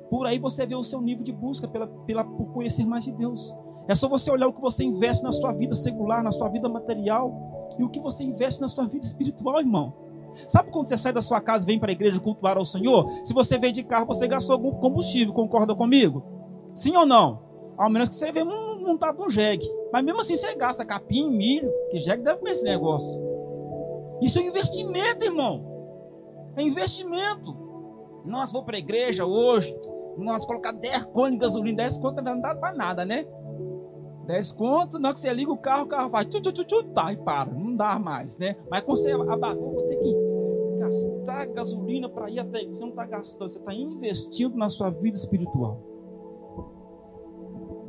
Por 0.10 0.26
aí 0.28 0.38
você 0.38 0.66
vê 0.66 0.76
o 0.76 0.84
seu 0.84 1.00
nível 1.02 1.24
de 1.24 1.32
busca 1.32 1.68
pela, 1.68 1.88
pela, 1.88 2.26
por 2.26 2.48
conhecer 2.54 2.86
mais 2.86 3.06
de 3.06 3.12
Deus. 3.14 3.56
É 3.88 3.96
só 3.96 4.10
você 4.10 4.30
olhar 4.30 4.48
o 4.48 4.54
que 4.54 4.62
você 4.62 4.84
investe 4.84 5.24
na 5.24 5.32
sua 5.32 5.54
vida 5.54 5.74
secular, 5.74 6.22
na 6.22 6.32
sua 6.32 6.50
vida 6.50 6.68
material 6.68 7.76
e 7.80 7.84
o 7.84 7.90
que 7.90 8.00
você 8.00 8.24
investe 8.24 8.60
na 8.60 8.68
sua 8.68 8.86
vida 8.86 9.06
espiritual, 9.06 9.60
irmão. 9.60 9.94
Sabe 10.48 10.72
quando 10.72 10.88
você 10.88 10.98
sai 10.98 11.14
da 11.14 11.22
sua 11.22 11.40
casa 11.40 11.66
e 11.66 11.68
vem 11.68 11.80
para 11.80 11.92
a 11.92 11.94
igreja 11.94 12.20
cultuar 12.20 12.58
ao 12.58 12.66
Senhor? 12.66 13.10
Se 13.24 13.34
você 13.34 13.58
veio 13.58 13.74
de 13.74 13.84
carro, 13.84 14.08
você 14.08 14.28
gastou 14.28 14.54
algum 14.54 14.72
combustível, 14.72 15.34
concorda 15.34 15.74
comigo? 15.74 16.24
Sim 16.76 16.96
ou 16.96 17.06
não? 17.06 17.40
Ao 17.78 17.90
menos 17.90 18.10
que 18.10 18.16
você 18.16 18.32
veja 18.32 18.46
montado 18.82 19.20
num 19.20 19.30
jegue. 19.30 19.70
Mas 19.92 20.04
mesmo 20.04 20.22
assim 20.22 20.36
você 20.36 20.56
gasta 20.56 20.86
capim, 20.86 21.30
milho, 21.30 21.72
que 21.90 22.00
jegue 22.00 22.24
deve 22.24 22.40
comer 22.40 22.52
esse 22.52 22.64
negócio. 22.64 23.20
Isso 24.22 24.40
é 24.40 24.44
investimento, 24.44 25.24
irmão. 25.24 26.54
É 26.56 26.62
investimento. 26.62 27.56
Nós 28.26 28.52
vamos 28.52 28.66
para 28.66 28.76
a 28.76 28.80
igreja 28.80 29.26
hoje, 29.26 29.76
nós 30.18 30.46
colocar 30.46 30.72
10 30.72 31.06
contos 31.06 31.32
de 31.32 31.38
gasolina, 31.38 31.78
10 31.78 31.98
contos 31.98 32.24
não 32.24 32.40
dá 32.40 32.54
para 32.54 32.76
nada, 32.76 33.06
né? 33.06 33.26
10 34.28 34.52
contos, 34.52 35.00
na 35.00 35.10
hora 35.10 35.14
que 35.16 35.20
você 35.20 35.34
liga 35.34 35.52
o 35.52 35.58
carro, 35.58 35.86
o 35.86 35.88
carro 35.88 36.10
faz 36.12 36.28
tchu, 36.28 36.42
tchu, 36.42 36.52
tchu, 36.52 36.64
tchu, 36.64 36.84
tá, 36.94 37.12
e 37.12 37.18
para, 37.18 37.52
não 37.52 37.76
dá 37.76 37.98
mais, 37.98 38.38
né? 38.38 38.56
Mas 38.70 38.84
quando 38.84 38.98
você 38.98 39.12
abagou, 39.12 39.74
vou 39.74 39.88
ter 39.88 39.98
que 39.98 40.16
gastar 40.80 41.46
gasolina 41.48 42.08
para 42.10 42.30
ir 42.30 42.40
até. 42.40 42.64
Você 42.66 42.82
não 42.82 42.90
está 42.90 43.06
gastando, 43.06 43.50
você 43.50 43.60
está 43.60 43.74
investindo 43.74 44.56
na 44.56 44.70
sua 44.70 44.90
vida 44.90 45.18
espiritual. 45.18 45.91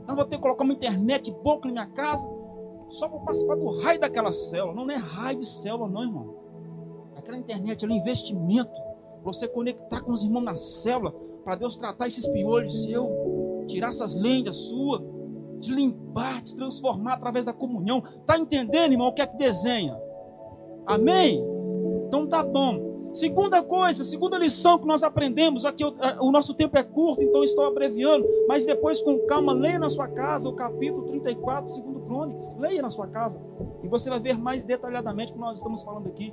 Eu 0.09 0.16
vou 0.16 0.25
ter 0.25 0.37
que 0.37 0.42
colocar 0.42 0.64
uma 0.64 0.73
internet 0.73 1.30
boa 1.42 1.61
na 1.64 1.71
minha 1.71 1.87
casa 1.87 2.28
só 2.88 3.09
para 3.09 3.21
participar 3.21 3.56
do 3.56 3.80
raio 3.80 4.00
daquela 4.00 4.32
célula. 4.32 4.75
Não, 4.75 4.85
não 4.85 4.94
é 4.94 4.99
raio 4.99 5.40
de 5.40 5.49
célula, 5.49 5.88
não, 5.88 6.02
irmão. 6.02 6.35
Aquela 7.16 7.38
internet 7.38 7.85
é 7.85 7.88
um 7.88 7.92
investimento 7.92 8.71
para 9.23 9.32
você 9.32 9.49
conectar 9.49 10.00
com 10.02 10.12
os 10.12 10.25
irmãos 10.25 10.42
na 10.42 10.56
célula, 10.56 11.14
para 11.44 11.54
Deus 11.56 11.76
tratar 11.76 12.06
esses 12.06 12.26
piolhos 12.26 12.85
seu, 12.85 13.64
tirar 13.66 13.90
essas 13.90 14.14
lendas 14.14 14.56
suas, 14.56 15.02
te 15.61 15.71
limpar, 15.71 16.42
te 16.42 16.54
transformar 16.56 17.14
através 17.14 17.44
da 17.44 17.52
comunhão. 17.52 18.02
Tá 18.26 18.37
entendendo, 18.37 18.92
irmão, 18.92 19.09
o 19.09 19.12
que 19.12 19.23
é 19.23 19.26
que 19.26 19.37
desenha? 19.37 19.97
Amém? 20.87 21.42
Então 22.06 22.26
tá 22.26 22.42
bom. 22.42 22.91
Segunda 23.12 23.62
coisa, 23.62 24.04
segunda 24.04 24.38
lição 24.38 24.78
que 24.78 24.87
nós 24.87 25.02
aprendemos, 25.02 25.66
aqui 25.66 25.85
o, 25.85 26.33
nosso 26.33 26.54
tempo 26.54 26.78
é 26.78 26.83
curto, 26.83 27.23
então 27.23 27.45
estou 27.45 27.66
abreviando, 27.66 28.26
mas 28.49 28.64
depois 28.64 29.02
com 29.02 29.19
calma, 29.26 29.52
leia 29.52 29.78
na 29.78 29.90
sua 29.90 30.09
casa 30.09 30.49
o 30.49 30.54
capítulo 30.54 31.02
34, 31.09 31.69
segundo 31.69 32.00
Crônicas, 32.00 32.57
leia 32.57 32.81
na 32.81 32.88
sua 32.88 33.07
casa, 33.07 33.38
e 33.83 33.88
você 33.88 34.09
vai 34.09 34.19
ver 34.19 34.38
mais 34.38 34.64
detalhadamente 34.64 35.33
o 35.33 35.35
que 35.35 35.40
nós 35.40 35.59
estamos 35.59 35.83
falando 35.83 36.07
aqui. 36.07 36.33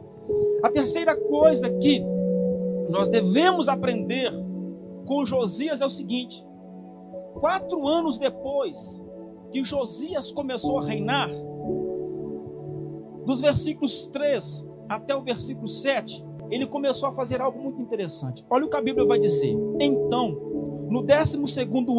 A 0.64 0.72
terceira 0.72 1.18
coisa 1.18 1.70
que 1.70 2.02
nós 2.90 3.10
devemos 3.10 3.68
aprender 3.68 4.32
com 5.06 5.26
Josias 5.26 5.82
é 5.82 5.86
o 5.86 5.90
seguinte: 5.90 6.46
quatro 7.34 7.86
anos 7.88 8.18
depois 8.18 9.04
que 9.52 9.66
Josias 9.66 10.32
começou 10.32 10.80
a 10.80 10.86
reinar, 10.86 11.30
dos 13.26 13.42
versículos 13.42 14.08
3 14.08 14.66
até 14.88 15.16
o 15.16 15.22
versículo 15.22 15.68
7, 15.68 16.29
ele 16.50 16.66
começou 16.66 17.10
a 17.10 17.14
fazer 17.14 17.42
algo 17.42 17.62
muito 17.62 17.82
interessante. 17.82 18.46
Olha 18.50 18.66
o 18.66 18.70
que 18.70 18.78
a 18.78 18.82
Bíblia 18.82 19.06
vai 19.06 19.20
dizer. 19.20 19.56
Então, 19.80 20.38
no 20.90 21.04
12 21.04 21.38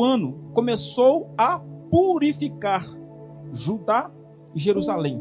ano, 0.04 0.50
começou 0.52 1.32
a 1.38 1.60
purificar 1.90 2.86
Judá 3.52 4.10
e 4.54 4.60
Jerusalém, 4.60 5.20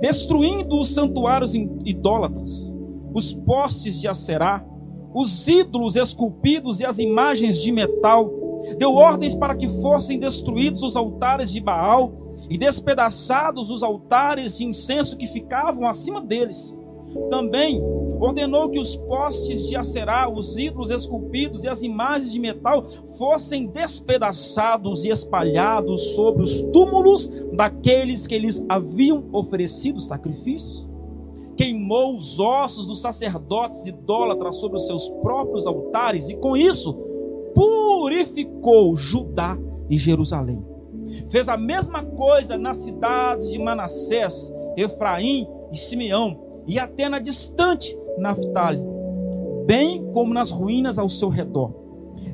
destruindo 0.00 0.80
os 0.80 0.92
santuários 0.92 1.54
idólatras, 1.54 2.72
os 3.12 3.32
postes 3.32 4.00
de 4.00 4.08
Acerá, 4.08 4.64
os 5.14 5.46
ídolos 5.46 5.94
esculpidos 5.94 6.80
e 6.80 6.86
as 6.86 6.98
imagens 6.98 7.62
de 7.62 7.70
metal. 7.70 8.32
Deu 8.78 8.94
ordens 8.94 9.34
para 9.34 9.54
que 9.54 9.68
fossem 9.80 10.18
destruídos 10.18 10.82
os 10.82 10.96
altares 10.96 11.52
de 11.52 11.60
Baal 11.60 12.12
e 12.48 12.58
despedaçados 12.58 13.70
os 13.70 13.82
altares 13.82 14.58
de 14.58 14.64
incenso 14.64 15.16
que 15.16 15.26
ficavam 15.26 15.86
acima 15.86 16.20
deles. 16.20 16.76
Também 17.30 17.82
ordenou 18.20 18.70
que 18.70 18.78
os 18.78 18.96
postes 18.96 19.68
de 19.68 19.76
Acerá, 19.76 20.28
os 20.28 20.56
ídolos 20.56 20.90
esculpidos 20.90 21.64
e 21.64 21.68
as 21.68 21.82
imagens 21.82 22.32
de 22.32 22.38
metal 22.38 22.86
fossem 23.18 23.66
despedaçados 23.66 25.04
e 25.04 25.10
espalhados 25.10 26.14
sobre 26.14 26.42
os 26.42 26.62
túmulos 26.72 27.30
daqueles 27.52 28.26
que 28.26 28.34
eles 28.34 28.64
haviam 28.68 29.24
oferecido 29.32 30.00
sacrifícios. 30.00 30.88
Queimou 31.56 32.16
os 32.16 32.40
ossos 32.40 32.86
dos 32.86 33.00
sacerdotes 33.00 33.86
idólatras 33.86 34.56
sobre 34.56 34.78
os 34.78 34.86
seus 34.86 35.08
próprios 35.22 35.66
altares 35.66 36.28
e 36.28 36.34
com 36.36 36.56
isso 36.56 36.94
purificou 37.54 38.96
Judá 38.96 39.56
e 39.88 39.96
Jerusalém. 39.96 40.64
Fez 41.28 41.48
a 41.48 41.56
mesma 41.56 42.02
coisa 42.02 42.58
nas 42.58 42.78
cidades 42.78 43.50
de 43.50 43.58
Manassés, 43.58 44.52
Efraim 44.76 45.46
e 45.72 45.78
Simeão, 45.78 46.43
e 46.66 46.78
até 46.78 47.08
na 47.08 47.18
distante 47.18 47.96
Naphtali, 48.18 48.82
bem 49.66 50.04
como 50.12 50.32
nas 50.32 50.50
ruínas 50.50 50.98
ao 50.98 51.08
seu 51.08 51.28
redor. 51.28 51.72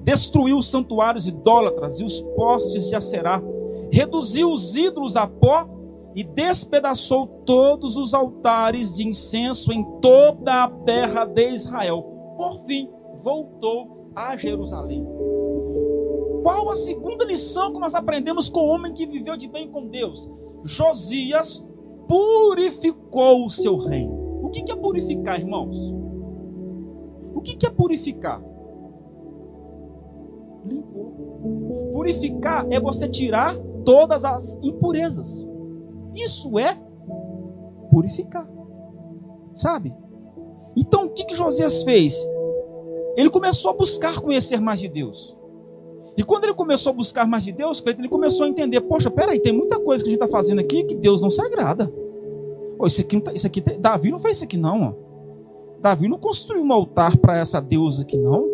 Destruiu 0.03 0.59
os 0.59 0.69
santuários 0.69 1.27
idólatras 1.27 2.01
e 2.01 2.05
os 2.05 2.23
postes 2.23 2.89
de 2.89 2.97
Acerá, 2.97 3.43
reduziu 3.91 4.51
os 4.51 4.77
ídolos 4.77 5.17
a 5.17 5.27
pó 5.27 5.69
e 6.15 6.25
despedaçou 6.25 7.27
todos 7.45 7.97
os 7.97 8.15
altares 8.15 8.95
de 8.95 9.07
incenso 9.07 9.73
em 9.73 9.85
toda 10.01 10.65
a 10.65 10.69
terra 10.69 11.25
de 11.25 11.51
Israel. 11.51 12.03
Por 12.37 12.65
fim, 12.67 12.89
voltou 13.23 14.11
a 14.15 14.37
Jerusalém. 14.37 15.07
Qual 16.43 16.71
a 16.71 16.75
segunda 16.75 17.25
lição 17.25 17.73
que 17.73 17.79
nós 17.79 17.95
aprendemos 17.95 18.49
com 18.49 18.61
o 18.61 18.69
homem 18.69 18.93
que 18.93 19.07
viveu 19.07 19.37
de 19.37 19.47
bem 19.47 19.71
com 19.71 19.87
Deus? 19.87 20.29
Josias 20.65 21.65
purificou 22.09 23.45
o 23.45 23.51
seu 23.51 23.77
reino. 23.77 24.20
O 24.50 24.52
que 24.52 24.73
é 24.73 24.75
purificar, 24.75 25.38
irmãos? 25.38 25.95
O 27.33 27.40
que 27.40 27.64
é 27.64 27.71
purificar? 27.71 28.42
Limpou. 30.66 31.92
Purificar 31.95 32.66
é 32.69 32.80
você 32.80 33.09
tirar 33.09 33.57
todas 33.85 34.25
as 34.25 34.59
impurezas. 34.61 35.49
Isso 36.16 36.59
é 36.59 36.76
purificar. 37.90 38.50
Sabe? 39.54 39.95
Então 40.76 41.07
o 41.07 41.11
que, 41.11 41.25
que 41.25 41.37
Josias 41.37 41.85
fez? 41.85 42.14
ele 43.16 43.30
começou 43.30 43.71
a 43.71 43.75
buscar 43.75 44.21
conhecer 44.21 44.61
mais 44.61 44.80
de 44.80 44.88
Deus. 44.88 45.37
E 46.16 46.23
quando 46.23 46.45
ele 46.45 46.54
começou 46.54 46.90
a 46.90 46.95
buscar 46.95 47.26
mais 47.26 47.45
de 47.45 47.52
Deus, 47.52 47.83
ele 47.87 48.09
começou 48.09 48.47
a 48.47 48.49
entender: 48.49 48.80
poxa, 48.83 49.11
peraí, 49.11 49.40
tem 49.40 49.52
muita 49.52 49.78
coisa 49.78 50.02
que 50.02 50.11
a 50.11 50.12
gente 50.12 50.23
está 50.23 50.30
fazendo 50.30 50.61
aqui 50.61 50.85
que 50.85 50.95
Deus 50.95 51.23
não 51.23 51.30
se 51.30 51.40
agrada. 51.40 51.92
Oh, 52.83 52.87
isso 52.87 53.03
aqui, 53.03 53.21
tá, 53.21 53.31
isso 53.35 53.47
aqui, 53.47 53.61
Davi 53.61 54.11
não 54.11 54.19
fez 54.19 54.39
isso 54.39 54.45
aqui, 54.45 54.57
não. 54.57 54.97
Davi 55.83 56.09
não 56.09 56.17
construiu 56.17 56.63
um 56.65 56.73
altar 56.73 57.15
para 57.19 57.37
essa 57.37 57.61
deusa 57.61 58.01
aqui, 58.01 58.17
não. 58.17 58.49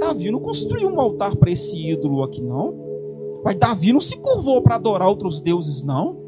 Davi 0.00 0.32
não 0.32 0.40
construiu 0.40 0.88
um 0.88 1.00
altar 1.00 1.36
para 1.36 1.48
esse 1.48 1.76
ídolo 1.76 2.24
aqui, 2.24 2.42
não. 2.42 2.74
Mas 3.44 3.56
Davi 3.56 3.92
não 3.92 4.00
se 4.00 4.16
curvou 4.16 4.60
para 4.62 4.74
adorar 4.74 5.08
outros 5.08 5.40
deuses, 5.40 5.84
não. 5.84 6.20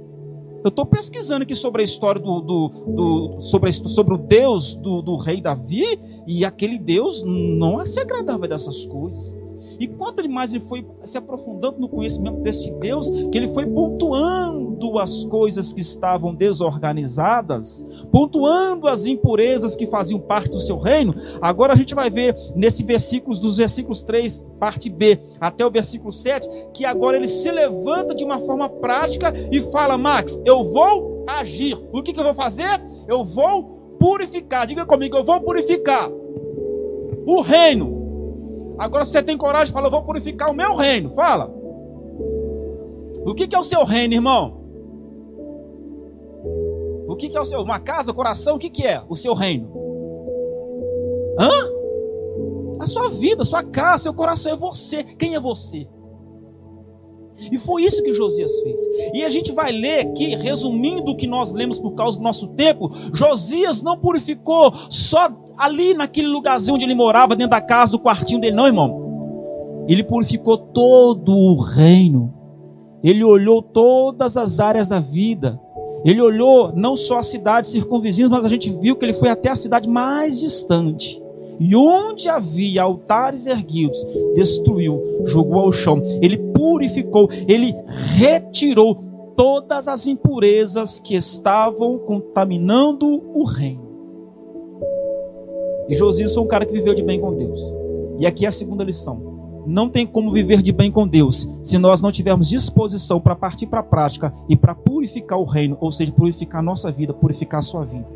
Eu 0.62 0.68
estou 0.68 0.86
pesquisando 0.86 1.42
aqui 1.42 1.56
sobre 1.56 1.82
a 1.82 1.84
história 1.84 2.20
do, 2.20 2.40
do, 2.40 2.68
do 2.68 3.40
sobre, 3.40 3.70
a, 3.70 3.72
sobre 3.72 4.14
o 4.14 4.18
Deus 4.18 4.76
do, 4.76 5.02
do 5.02 5.16
rei 5.16 5.40
Davi, 5.40 5.84
e 6.28 6.44
aquele 6.44 6.78
Deus 6.78 7.24
não 7.24 7.84
se 7.84 7.98
agradava 7.98 8.46
dessas 8.46 8.86
coisas. 8.86 9.36
E 9.80 9.88
quanto 9.88 10.26
mais 10.28 10.52
ele 10.52 10.62
foi 10.64 10.86
se 11.02 11.18
aprofundando 11.18 11.80
no 11.80 11.88
conhecimento 11.88 12.40
deste 12.42 12.70
Deus, 12.74 13.10
que 13.10 13.36
ele 13.36 13.48
foi 13.48 13.66
pontuando 13.66 14.73
as 14.98 15.24
coisas 15.24 15.72
que 15.72 15.80
estavam 15.80 16.34
desorganizadas, 16.34 17.84
pontuando 18.10 18.86
as 18.86 19.06
impurezas 19.06 19.76
que 19.76 19.86
faziam 19.86 20.20
parte 20.20 20.50
do 20.50 20.60
seu 20.60 20.78
reino. 20.78 21.14
Agora 21.40 21.72
a 21.72 21.76
gente 21.76 21.94
vai 21.94 22.10
ver 22.10 22.36
nesse 22.54 22.82
versículos 22.82 23.40
dos 23.40 23.56
versículos 23.56 24.02
3, 24.02 24.44
parte 24.58 24.88
B, 24.88 25.20
até 25.40 25.64
o 25.64 25.70
versículo 25.70 26.12
7, 26.12 26.48
que 26.72 26.84
agora 26.84 27.16
ele 27.16 27.28
se 27.28 27.50
levanta 27.50 28.14
de 28.14 28.24
uma 28.24 28.38
forma 28.38 28.68
prática 28.68 29.32
e 29.50 29.60
fala: 29.72 29.98
"Max, 29.98 30.40
eu 30.44 30.64
vou 30.64 31.24
agir. 31.26 31.76
O 31.92 32.02
que, 32.02 32.12
que 32.12 32.20
eu 32.20 32.24
vou 32.24 32.34
fazer? 32.34 32.80
Eu 33.08 33.24
vou 33.24 33.96
purificar. 33.98 34.66
Diga 34.66 34.84
comigo, 34.84 35.16
eu 35.16 35.24
vou 35.24 35.40
purificar 35.40 36.10
o 37.26 37.40
reino 37.40 38.04
Agora, 38.78 39.04
você 39.04 39.22
tem 39.22 39.36
coragem, 39.36 39.72
fala: 39.72 39.86
Eu 39.86 39.90
vou 39.90 40.02
purificar 40.02 40.50
o 40.50 40.54
meu 40.54 40.74
reino. 40.74 41.10
Fala. 41.10 41.52
O 43.26 43.34
que 43.34 43.54
é 43.54 43.58
o 43.58 43.64
seu 43.64 43.84
reino, 43.84 44.14
irmão? 44.14 44.63
O 47.14 47.16
que, 47.16 47.28
que 47.28 47.36
é 47.36 47.40
o 47.40 47.44
seu? 47.44 47.60
Uma 47.60 47.78
casa, 47.78 48.12
coração? 48.12 48.56
O 48.56 48.58
que, 48.58 48.68
que 48.68 48.84
é 48.84 49.02
o 49.08 49.14
seu 49.14 49.34
reino? 49.34 49.70
Hã? 51.38 51.48
A 52.80 52.86
sua 52.86 53.08
vida, 53.08 53.42
a 53.42 53.44
sua 53.44 53.62
casa, 53.62 54.04
seu 54.04 54.14
coração 54.14 54.52
é 54.52 54.56
você. 54.56 55.04
Quem 55.04 55.36
é 55.36 55.40
você? 55.40 55.88
E 57.38 57.56
foi 57.56 57.84
isso 57.84 58.02
que 58.02 58.12
Josias 58.12 58.52
fez. 58.60 58.80
E 59.12 59.24
a 59.24 59.30
gente 59.30 59.52
vai 59.52 59.70
ler 59.70 60.00
aqui, 60.00 60.34
resumindo 60.34 61.12
o 61.12 61.16
que 61.16 61.26
nós 61.26 61.52
lemos 61.52 61.78
por 61.78 61.92
causa 61.92 62.18
do 62.18 62.24
nosso 62.24 62.48
tempo, 62.48 62.90
Josias 63.12 63.80
não 63.80 63.96
purificou 63.98 64.72
só 64.90 65.30
ali 65.56 65.94
naquele 65.94 66.28
lugarzinho 66.28 66.74
onde 66.74 66.84
ele 66.84 66.94
morava, 66.94 67.36
dentro 67.36 67.50
da 67.50 67.60
casa, 67.60 67.92
do 67.92 67.98
quartinho 67.98 68.40
dele, 68.40 68.56
não, 68.56 68.66
irmão. 68.66 69.84
Ele 69.88 70.02
purificou 70.02 70.58
todo 70.58 71.32
o 71.32 71.60
reino. 71.60 72.32
Ele 73.02 73.22
olhou 73.22 73.62
todas 73.62 74.36
as 74.36 74.58
áreas 74.58 74.88
da 74.88 74.98
vida. 74.98 75.60
Ele 76.04 76.20
olhou 76.20 76.72
não 76.74 76.94
só 76.94 77.18
as 77.18 77.26
cidades 77.26 77.70
circunvizinhas, 77.70 78.30
mas 78.30 78.44
a 78.44 78.48
gente 78.48 78.70
viu 78.70 78.94
que 78.94 79.04
ele 79.04 79.14
foi 79.14 79.30
até 79.30 79.48
a 79.48 79.56
cidade 79.56 79.88
mais 79.88 80.38
distante. 80.38 81.22
E 81.58 81.74
onde 81.74 82.28
havia 82.28 82.82
altares 82.82 83.46
erguidos, 83.46 84.04
destruiu, 84.34 85.22
jogou 85.24 85.60
ao 85.60 85.72
chão. 85.72 86.02
Ele 86.20 86.36
purificou, 86.36 87.30
ele 87.48 87.74
retirou 88.16 89.02
todas 89.36 89.88
as 89.88 90.06
impurezas 90.06 90.98
que 90.98 91.14
estavam 91.14 91.98
contaminando 91.98 93.22
o 93.34 93.44
reino. 93.44 93.84
E 95.88 95.94
Josias 95.94 96.34
foi 96.34 96.42
um 96.42 96.46
cara 96.46 96.66
que 96.66 96.72
viveu 96.72 96.94
de 96.94 97.02
bem 97.02 97.20
com 97.20 97.34
Deus. 97.34 97.60
E 98.18 98.26
aqui 98.26 98.44
é 98.44 98.48
a 98.48 98.52
segunda 98.52 98.84
lição. 98.84 99.33
Não 99.66 99.88
tem 99.88 100.06
como 100.06 100.30
viver 100.30 100.62
de 100.62 100.72
bem 100.72 100.90
com 100.90 101.06
Deus 101.06 101.48
se 101.62 101.78
nós 101.78 102.02
não 102.02 102.12
tivermos 102.12 102.48
disposição 102.48 103.20
para 103.20 103.34
partir 103.34 103.66
para 103.66 103.80
a 103.80 103.84
prática 103.84 104.32
e 104.48 104.56
para 104.56 104.74
purificar 104.74 105.38
o 105.38 105.44
reino, 105.44 105.76
ou 105.80 105.90
seja, 105.90 106.12
purificar 106.12 106.60
a 106.60 106.64
nossa 106.64 106.90
vida, 106.92 107.14
purificar 107.14 107.58
a 107.60 107.62
sua 107.62 107.84
vida. 107.84 108.06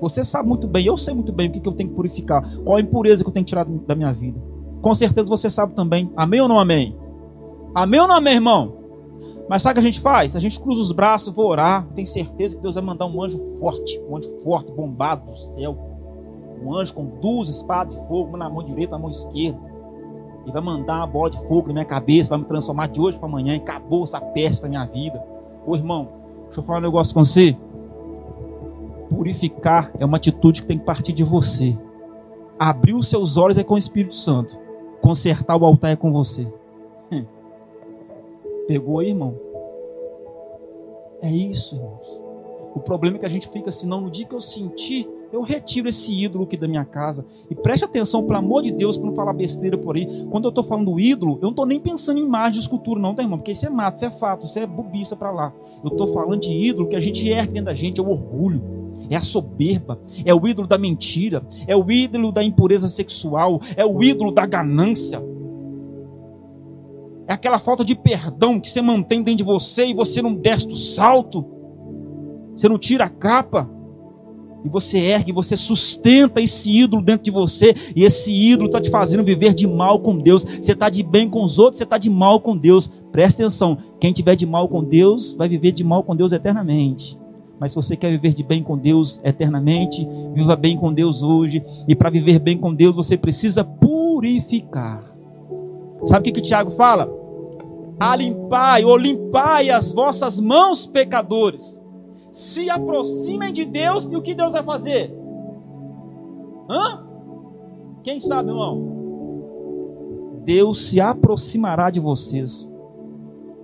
Você 0.00 0.24
sabe 0.24 0.48
muito 0.48 0.66
bem, 0.66 0.86
eu 0.86 0.96
sei 0.96 1.14
muito 1.14 1.32
bem 1.32 1.48
o 1.48 1.52
que, 1.52 1.66
eu 1.66 1.72
tenho 1.72 1.88
que 1.88 1.94
purificar, 1.94 2.42
qual 2.64 2.76
a 2.76 2.80
impureza 2.80 3.22
que 3.22 3.28
eu 3.28 3.32
tenho 3.32 3.44
que 3.44 3.50
tirar 3.50 3.64
da 3.64 3.94
minha 3.94 4.12
vida. 4.12 4.38
Com 4.82 4.94
certeza 4.94 5.28
você 5.28 5.48
sabe 5.48 5.74
também. 5.74 6.10
Amém 6.16 6.40
ou 6.40 6.48
não 6.48 6.58
amém? 6.58 6.94
Amém 7.74 8.00
ou 8.00 8.06
não 8.06 8.16
amém, 8.16 8.34
irmão? 8.34 8.84
Mas 9.48 9.62
sabe 9.62 9.72
o 9.72 9.74
que 9.74 9.80
a 9.86 9.90
gente 9.90 10.00
faz? 10.00 10.36
A 10.36 10.40
gente 10.40 10.60
cruza 10.60 10.80
os 10.80 10.92
braços, 10.92 11.34
vou 11.34 11.46
orar, 11.46 11.86
tenho 11.94 12.06
certeza 12.06 12.56
que 12.56 12.62
Deus 12.62 12.74
vai 12.74 12.84
mandar 12.84 13.06
um 13.06 13.22
anjo 13.22 13.38
forte, 13.58 14.00
um 14.08 14.16
anjo 14.16 14.30
forte, 14.42 14.72
bombado 14.72 15.26
do 15.30 15.36
céu. 15.36 15.76
Um 16.62 16.74
anjo 16.74 16.94
com 16.94 17.04
duas 17.20 17.48
espadas 17.48 17.94
de 17.94 18.06
fogo, 18.06 18.30
uma 18.30 18.38
na 18.38 18.48
mão 18.48 18.62
direita, 18.62 18.92
na 18.92 18.98
mão 18.98 19.10
esquerda. 19.10 19.58
E 20.46 20.50
vai 20.50 20.62
mandar 20.62 20.98
uma 20.98 21.06
bola 21.06 21.30
de 21.30 21.38
fogo 21.48 21.68
na 21.68 21.74
minha 21.74 21.84
cabeça, 21.84 22.30
vai 22.30 22.38
me 22.38 22.44
transformar 22.44 22.88
de 22.88 23.00
hoje 23.00 23.18
para 23.18 23.28
amanhã 23.28 23.54
e 23.54 23.58
acabou 23.58 24.04
essa 24.04 24.20
peste 24.20 24.62
da 24.62 24.68
minha 24.68 24.84
vida. 24.84 25.22
Ô 25.66 25.74
irmão, 25.74 26.08
deixa 26.46 26.60
eu 26.60 26.64
falar 26.64 26.78
um 26.78 26.82
negócio 26.82 27.14
com 27.14 27.24
você. 27.24 27.56
Purificar 29.08 29.90
é 29.98 30.04
uma 30.04 30.16
atitude 30.16 30.62
que 30.62 30.68
tem 30.68 30.78
que 30.78 30.84
partir 30.84 31.12
de 31.12 31.24
você. 31.24 31.76
Abrir 32.58 32.94
os 32.94 33.08
seus 33.08 33.36
olhos 33.36 33.58
é 33.58 33.64
com 33.64 33.74
o 33.74 33.78
Espírito 33.78 34.16
Santo. 34.16 34.58
Consertar 35.00 35.56
o 35.56 35.64
altar 35.64 35.92
é 35.92 35.96
com 35.96 36.12
você. 36.12 36.46
Pegou 38.66 38.98
aí, 38.98 39.08
irmão? 39.08 39.34
É 41.20 41.30
isso, 41.30 41.76
irmãos. 41.76 42.20
O 42.74 42.80
problema 42.80 43.16
é 43.16 43.20
que 43.20 43.26
a 43.26 43.30
gente 43.30 43.48
fica 43.48 43.68
assim, 43.68 43.86
não, 43.86 44.00
no 44.00 44.10
dia 44.10 44.26
que 44.26 44.34
eu 44.34 44.40
sentir, 44.40 45.08
eu 45.34 45.42
retiro 45.42 45.88
esse 45.88 46.14
ídolo 46.14 46.44
aqui 46.44 46.56
da 46.56 46.68
minha 46.68 46.84
casa. 46.84 47.26
E 47.50 47.56
preste 47.56 47.84
atenção, 47.84 48.22
pelo 48.22 48.38
amor 48.38 48.62
de 48.62 48.70
Deus, 48.70 48.96
para 48.96 49.06
não 49.06 49.16
falar 49.16 49.32
besteira 49.32 49.76
por 49.76 49.96
aí. 49.96 50.06
Quando 50.30 50.44
eu 50.44 50.50
estou 50.50 50.62
falando 50.62 50.98
ídolo, 51.00 51.38
eu 51.38 51.42
não 51.42 51.50
estou 51.50 51.66
nem 51.66 51.80
pensando 51.80 52.20
em 52.20 52.22
imagem 52.22 52.52
de 52.52 52.60
escultura, 52.60 53.00
não, 53.00 53.16
tá, 53.16 53.22
irmão? 53.22 53.38
Porque 53.38 53.50
isso 53.50 53.66
é 53.66 53.68
mato, 53.68 53.96
isso 53.96 54.04
é 54.04 54.10
fato, 54.10 54.46
isso 54.46 54.56
é 54.60 54.64
bobiça 54.66 55.16
para 55.16 55.32
lá. 55.32 55.52
Eu 55.82 55.90
estou 55.90 56.06
falando 56.06 56.42
de 56.42 56.52
ídolo 56.52 56.88
que 56.88 56.94
a 56.94 57.00
gente 57.00 57.28
ergue 57.28 57.54
dentro 57.54 57.66
da 57.66 57.74
gente, 57.74 58.00
é 58.00 58.02
o 58.02 58.08
orgulho 58.08 58.84
é 59.10 59.16
a 59.16 59.20
soberba, 59.20 60.00
é 60.24 60.34
o 60.34 60.48
ídolo 60.48 60.66
da 60.66 60.78
mentira, 60.78 61.46
é 61.66 61.76
o 61.76 61.90
ídolo 61.90 62.32
da 62.32 62.42
impureza 62.42 62.88
sexual, 62.88 63.60
é 63.76 63.84
o 63.84 64.02
ídolo 64.02 64.32
da 64.32 64.46
ganância. 64.46 65.22
É 67.26 67.34
aquela 67.34 67.58
falta 67.58 67.84
de 67.84 67.94
perdão 67.94 68.58
que 68.58 68.70
você 68.70 68.80
mantém 68.80 69.22
dentro 69.22 69.36
de 69.36 69.44
você 69.44 69.88
e 69.88 69.94
você 69.94 70.22
não 70.22 70.34
desce 70.34 70.66
do 70.66 70.74
salto, 70.74 71.44
você 72.56 72.66
não 72.66 72.78
tira 72.78 73.04
a 73.04 73.10
capa, 73.10 73.68
e 74.64 74.68
você 74.68 74.98
ergue, 74.98 75.30
você 75.30 75.56
sustenta 75.56 76.40
esse 76.40 76.72
ídolo 76.72 77.02
dentro 77.02 77.24
de 77.24 77.30
você, 77.30 77.74
e 77.94 78.02
esse 78.02 78.32
ídolo 78.32 78.66
está 78.66 78.80
te 78.80 78.90
fazendo 78.90 79.22
viver 79.22 79.52
de 79.52 79.66
mal 79.66 80.00
com 80.00 80.16
Deus. 80.16 80.42
Você 80.42 80.72
está 80.72 80.88
de 80.88 81.02
bem 81.02 81.28
com 81.28 81.44
os 81.44 81.58
outros, 81.58 81.78
você 81.78 81.84
está 81.84 81.98
de 81.98 82.08
mal 82.08 82.40
com 82.40 82.56
Deus. 82.56 82.90
Presta 83.12 83.42
atenção: 83.42 83.76
quem 84.00 84.12
tiver 84.12 84.34
de 84.34 84.46
mal 84.46 84.66
com 84.68 84.82
Deus, 84.82 85.34
vai 85.34 85.48
viver 85.48 85.72
de 85.72 85.84
mal 85.84 86.02
com 86.02 86.16
Deus 86.16 86.32
eternamente. 86.32 87.18
Mas 87.60 87.70
se 87.70 87.76
você 87.76 87.96
quer 87.96 88.10
viver 88.10 88.34
de 88.34 88.42
bem 88.42 88.62
com 88.62 88.76
Deus 88.76 89.20
eternamente, 89.22 90.06
viva 90.34 90.56
bem 90.56 90.76
com 90.76 90.92
Deus 90.92 91.22
hoje. 91.22 91.64
E 91.86 91.94
para 91.94 92.10
viver 92.10 92.38
bem 92.38 92.58
com 92.58 92.74
Deus, 92.74 92.96
você 92.96 93.16
precisa 93.16 93.62
purificar. 93.62 95.04
Sabe 96.04 96.20
o 96.20 96.22
que, 96.24 96.40
que 96.40 96.46
Tiago 96.46 96.70
fala? 96.72 97.08
Alimpai 97.98 98.84
ou 98.84 98.96
limpai 98.96 99.70
as 99.70 99.92
vossas 99.92 100.40
mãos, 100.40 100.84
pecadores. 100.84 101.83
Se 102.34 102.68
aproximem 102.68 103.52
de 103.52 103.64
Deus 103.64 104.06
e 104.10 104.16
o 104.16 104.20
que 104.20 104.34
Deus 104.34 104.54
vai 104.54 104.64
fazer? 104.64 105.16
Hã? 106.68 107.06
Quem 108.02 108.18
sabe, 108.18 108.48
irmão? 108.50 110.42
Deus 110.44 110.86
se 110.86 111.00
aproximará 111.00 111.90
de 111.90 112.00
vocês. 112.00 112.68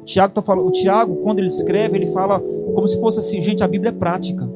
O 0.01 0.05
Tiago, 0.05 0.33
tá 0.33 0.41
falando, 0.41 0.69
o 0.69 0.71
Tiago, 0.71 1.17
quando 1.17 1.41
ele 1.41 1.49
escreve, 1.49 1.99
ele 1.99 2.13
fala 2.13 2.39
como 2.39 2.87
se 2.87 2.99
fosse 3.01 3.19
assim, 3.19 3.43
gente, 3.43 3.65
a 3.65 3.69
Bíblia 3.69 3.91
é 3.91 3.93
prática. 3.93 4.49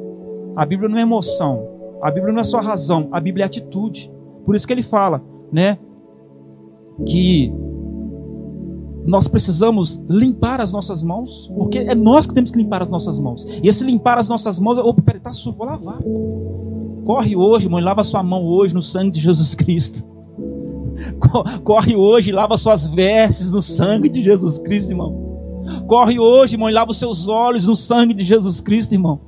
A 0.54 0.64
Bíblia 0.64 0.88
não 0.88 0.96
é 0.96 1.02
emoção. 1.02 1.68
A 2.00 2.08
Bíblia 2.08 2.32
não 2.32 2.40
é 2.40 2.44
só 2.44 2.60
razão. 2.60 3.08
A 3.10 3.18
Bíblia 3.18 3.44
é 3.44 3.46
atitude. 3.46 4.12
Por 4.46 4.54
isso 4.54 4.64
que 4.64 4.72
ele 4.72 4.84
fala, 4.84 5.24
né? 5.50 5.76
Que 7.04 7.52
nós 9.06 9.28
precisamos 9.28 10.02
limpar 10.08 10.60
as 10.60 10.72
nossas 10.72 11.02
mãos, 11.02 11.50
porque 11.54 11.78
é 11.78 11.94
nós 11.94 12.26
que 12.26 12.34
temos 12.34 12.50
que 12.50 12.58
limpar 12.58 12.82
as 12.82 12.88
nossas 12.88 13.18
mãos. 13.18 13.44
E 13.62 13.68
esse 13.68 13.84
limpar 13.84 14.18
as 14.18 14.28
nossas 14.28 14.58
mãos, 14.58 14.78
opa, 14.78 15.02
peraí, 15.02 15.20
tá 15.20 15.32
sujo, 15.32 15.56
vou 15.56 15.66
lavar. 15.66 16.00
Corre 17.04 17.36
hoje, 17.36 17.68
mãe, 17.68 17.82
lava 17.82 18.02
sua 18.02 18.22
mão 18.22 18.44
hoje 18.44 18.74
no 18.74 18.82
sangue 18.82 19.10
de 19.10 19.20
Jesus 19.20 19.54
Cristo. 19.54 20.02
Corre 21.64 21.94
hoje, 21.94 22.32
lava 22.32 22.56
suas 22.56 22.86
vestes 22.86 23.52
no 23.52 23.60
sangue 23.60 24.08
de 24.08 24.22
Jesus 24.22 24.58
Cristo, 24.58 24.90
irmão. 24.90 25.22
Corre 25.86 26.18
hoje, 26.18 26.54
irmão, 26.54 26.70
e 26.70 26.72
lava 26.72 26.90
os 26.90 26.98
seus 26.98 27.28
olhos 27.28 27.66
no 27.66 27.76
sangue 27.76 28.14
de 28.14 28.24
Jesus 28.24 28.60
Cristo, 28.60 28.92
irmão. 28.92 29.20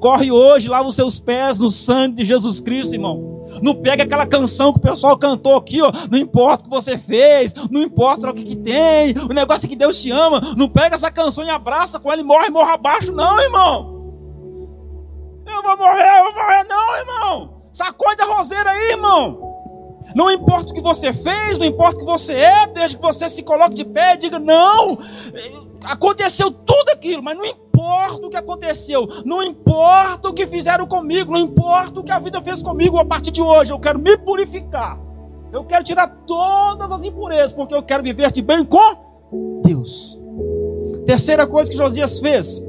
Corre 0.00 0.30
hoje, 0.30 0.68
lava 0.68 0.88
os 0.88 0.94
seus 0.94 1.18
pés 1.18 1.58
no 1.58 1.70
sangue 1.70 2.16
de 2.16 2.24
Jesus 2.24 2.60
Cristo, 2.60 2.94
irmão. 2.94 3.37
Não 3.62 3.74
pega 3.74 4.04
aquela 4.04 4.26
canção 4.26 4.72
que 4.72 4.78
o 4.78 4.82
pessoal 4.82 5.16
cantou 5.18 5.56
aqui, 5.56 5.80
ó. 5.82 5.90
Não 6.10 6.18
importa 6.18 6.62
o 6.62 6.64
que 6.64 6.70
você 6.70 6.98
fez, 6.98 7.54
não 7.70 7.82
importa 7.82 8.30
o 8.30 8.34
que, 8.34 8.44
que 8.44 8.56
tem, 8.56 9.14
o 9.18 9.32
negócio 9.34 9.66
é 9.66 9.68
que 9.68 9.76
Deus 9.76 10.00
te 10.00 10.10
ama. 10.10 10.54
Não 10.56 10.68
pega 10.68 10.94
essa 10.94 11.10
canção 11.10 11.44
e 11.44 11.50
abraça 11.50 11.98
com 11.98 12.12
ela 12.12 12.20
e 12.20 12.24
morre, 12.24 12.50
morra 12.50 12.74
abaixo, 12.74 13.12
não, 13.12 13.40
irmão. 13.40 13.98
Eu 15.46 15.62
vou 15.62 15.76
morrer, 15.76 16.18
eu 16.18 16.24
vou 16.24 16.34
morrer, 16.34 16.64
não, 16.64 16.96
irmão. 16.96 17.62
Sacode 17.72 18.20
a 18.20 18.26
roseira 18.26 18.70
aí, 18.70 18.90
irmão. 18.90 19.48
Não 20.14 20.30
importa 20.30 20.70
o 20.70 20.74
que 20.74 20.80
você 20.80 21.12
fez, 21.12 21.58
não 21.58 21.66
importa 21.66 21.96
o 21.96 22.00
que 22.00 22.04
você 22.04 22.32
é, 22.34 22.66
desde 22.66 22.96
que 22.96 23.02
você 23.02 23.28
se 23.28 23.42
coloque 23.42 23.74
de 23.74 23.84
pé 23.84 24.14
e 24.14 24.18
diga: 24.18 24.38
não, 24.38 24.98
aconteceu 25.84 26.50
tudo 26.50 26.90
aquilo, 26.90 27.22
mas 27.22 27.36
não 27.36 27.44
importa 27.44 28.26
o 28.26 28.30
que 28.30 28.36
aconteceu, 28.36 29.06
não 29.24 29.42
importa 29.42 30.28
o 30.28 30.32
que 30.34 30.46
fizeram 30.46 30.86
comigo, 30.86 31.32
não 31.32 31.40
importa 31.40 32.00
o 32.00 32.04
que 32.04 32.12
a 32.12 32.18
vida 32.18 32.40
fez 32.40 32.62
comigo 32.62 32.98
a 32.98 33.04
partir 33.04 33.30
de 33.30 33.42
hoje, 33.42 33.72
eu 33.72 33.78
quero 33.78 33.98
me 33.98 34.16
purificar, 34.16 34.98
eu 35.52 35.64
quero 35.64 35.84
tirar 35.84 36.08
todas 36.26 36.90
as 36.90 37.04
impurezas, 37.04 37.52
porque 37.52 37.74
eu 37.74 37.82
quero 37.82 38.02
viver 38.02 38.30
de 38.30 38.42
bem 38.42 38.64
com 38.64 39.60
Deus. 39.64 40.18
Terceira 41.06 41.46
coisa 41.46 41.70
que 41.70 41.76
Josias 41.76 42.18
fez, 42.18 42.62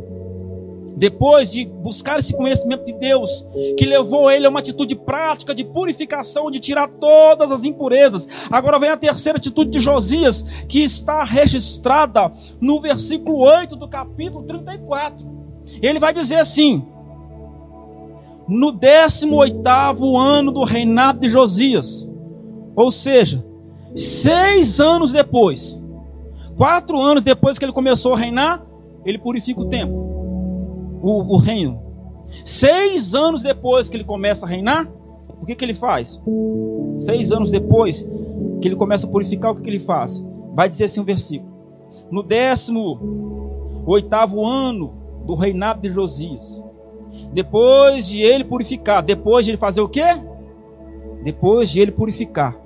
depois 0.99 1.49
de 1.49 1.63
buscar 1.65 2.19
esse 2.19 2.35
conhecimento 2.35 2.83
de 2.83 2.91
Deus, 2.91 3.45
que 3.77 3.85
levou 3.85 4.29
ele 4.29 4.45
a 4.45 4.49
uma 4.49 4.59
atitude 4.59 4.95
prática 4.95 5.55
de 5.55 5.63
purificação, 5.63 6.51
de 6.51 6.59
tirar 6.59 6.89
todas 6.89 7.53
as 7.53 7.63
impurezas. 7.63 8.27
Agora 8.51 8.77
vem 8.77 8.89
a 8.89 8.97
terceira 8.97 9.37
atitude 9.37 9.71
de 9.71 9.79
Josias, 9.79 10.43
que 10.67 10.83
está 10.83 11.23
registrada 11.23 12.29
no 12.59 12.81
versículo 12.81 13.37
8 13.37 13.77
do 13.77 13.87
capítulo 13.87 14.43
34. 14.43 15.25
Ele 15.81 15.99
vai 15.99 16.13
dizer 16.13 16.35
assim: 16.35 16.85
No 18.45 18.73
18 18.73 20.17
ano 20.17 20.51
do 20.51 20.65
reinado 20.65 21.21
de 21.21 21.29
Josias, 21.29 22.05
ou 22.75 22.91
seja, 22.91 23.45
seis 23.95 24.81
anos 24.81 25.13
depois, 25.13 25.81
quatro 26.57 26.99
anos 26.99 27.23
depois 27.23 27.57
que 27.57 27.63
ele 27.63 27.71
começou 27.71 28.13
a 28.13 28.17
reinar, 28.17 28.65
ele 29.05 29.17
purifica 29.17 29.61
o 29.61 29.69
templo 29.69 30.19
o, 31.01 31.35
o 31.35 31.37
reino. 31.37 31.81
Seis 32.45 33.15
anos 33.15 33.43
depois 33.43 33.89
que 33.89 33.97
ele 33.97 34.03
começa 34.03 34.45
a 34.45 34.49
reinar, 34.49 34.87
o 35.41 35.45
que, 35.45 35.55
que 35.55 35.65
ele 35.65 35.73
faz? 35.73 36.21
Seis 36.99 37.31
anos 37.31 37.51
depois 37.51 38.05
que 38.61 38.67
ele 38.67 38.75
começa 38.75 39.07
a 39.07 39.09
purificar, 39.09 39.51
o 39.51 39.55
que, 39.55 39.61
que 39.61 39.69
ele 39.69 39.79
faz? 39.79 40.25
Vai 40.53 40.69
dizer 40.69 40.85
assim 40.85 40.99
o 40.99 41.03
um 41.03 41.05
versículo. 41.05 41.51
No 42.11 42.21
décimo 42.21 43.83
oitavo 43.85 44.45
ano 44.45 44.93
do 45.25 45.33
reinado 45.35 45.81
de 45.81 45.91
Josias, 45.91 46.63
depois 47.31 48.07
de 48.07 48.21
ele 48.21 48.43
purificar, 48.43 49.03
depois 49.03 49.45
de 49.45 49.51
ele 49.51 49.57
fazer 49.57 49.81
o 49.81 49.89
quê? 49.89 50.05
Depois 51.23 51.69
de 51.69 51.81
ele 51.81 51.91
purificar 51.91 52.57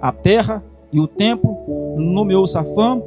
a 0.00 0.12
terra 0.12 0.62
e 0.92 1.00
o 1.00 1.06
templo, 1.06 1.56
nomeou 1.96 2.46
Safã, 2.46 3.00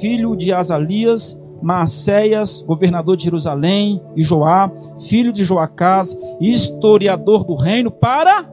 filho 0.00 0.36
de 0.36 0.52
Azalias, 0.52 1.38
Maceias, 1.62 2.62
governador 2.62 3.16
de 3.16 3.24
Jerusalém, 3.24 4.02
e 4.16 4.22
Joá, 4.22 4.70
filho 5.00 5.32
de 5.32 5.44
Joacás, 5.44 6.16
historiador 6.40 7.44
do 7.44 7.54
reino, 7.54 7.90
para. 7.90 8.44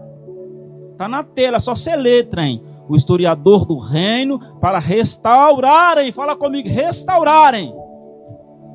Está 0.92 1.08
na 1.08 1.24
tela, 1.24 1.60
só 1.60 1.76
ser 1.76 1.96
letra, 1.96 2.44
hein? 2.44 2.62
O 2.88 2.96
historiador 2.96 3.66
do 3.66 3.78
reino, 3.78 4.40
para 4.60 4.80
restaurarem, 4.80 6.12
fala 6.12 6.36
comigo, 6.36 6.70
restaurarem 6.70 7.74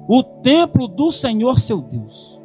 o 0.09 0.23
templo 0.23 0.87
do 0.87 1.11
Senhor 1.11 1.59
seu 1.59 1.81
Deus. 1.81 2.41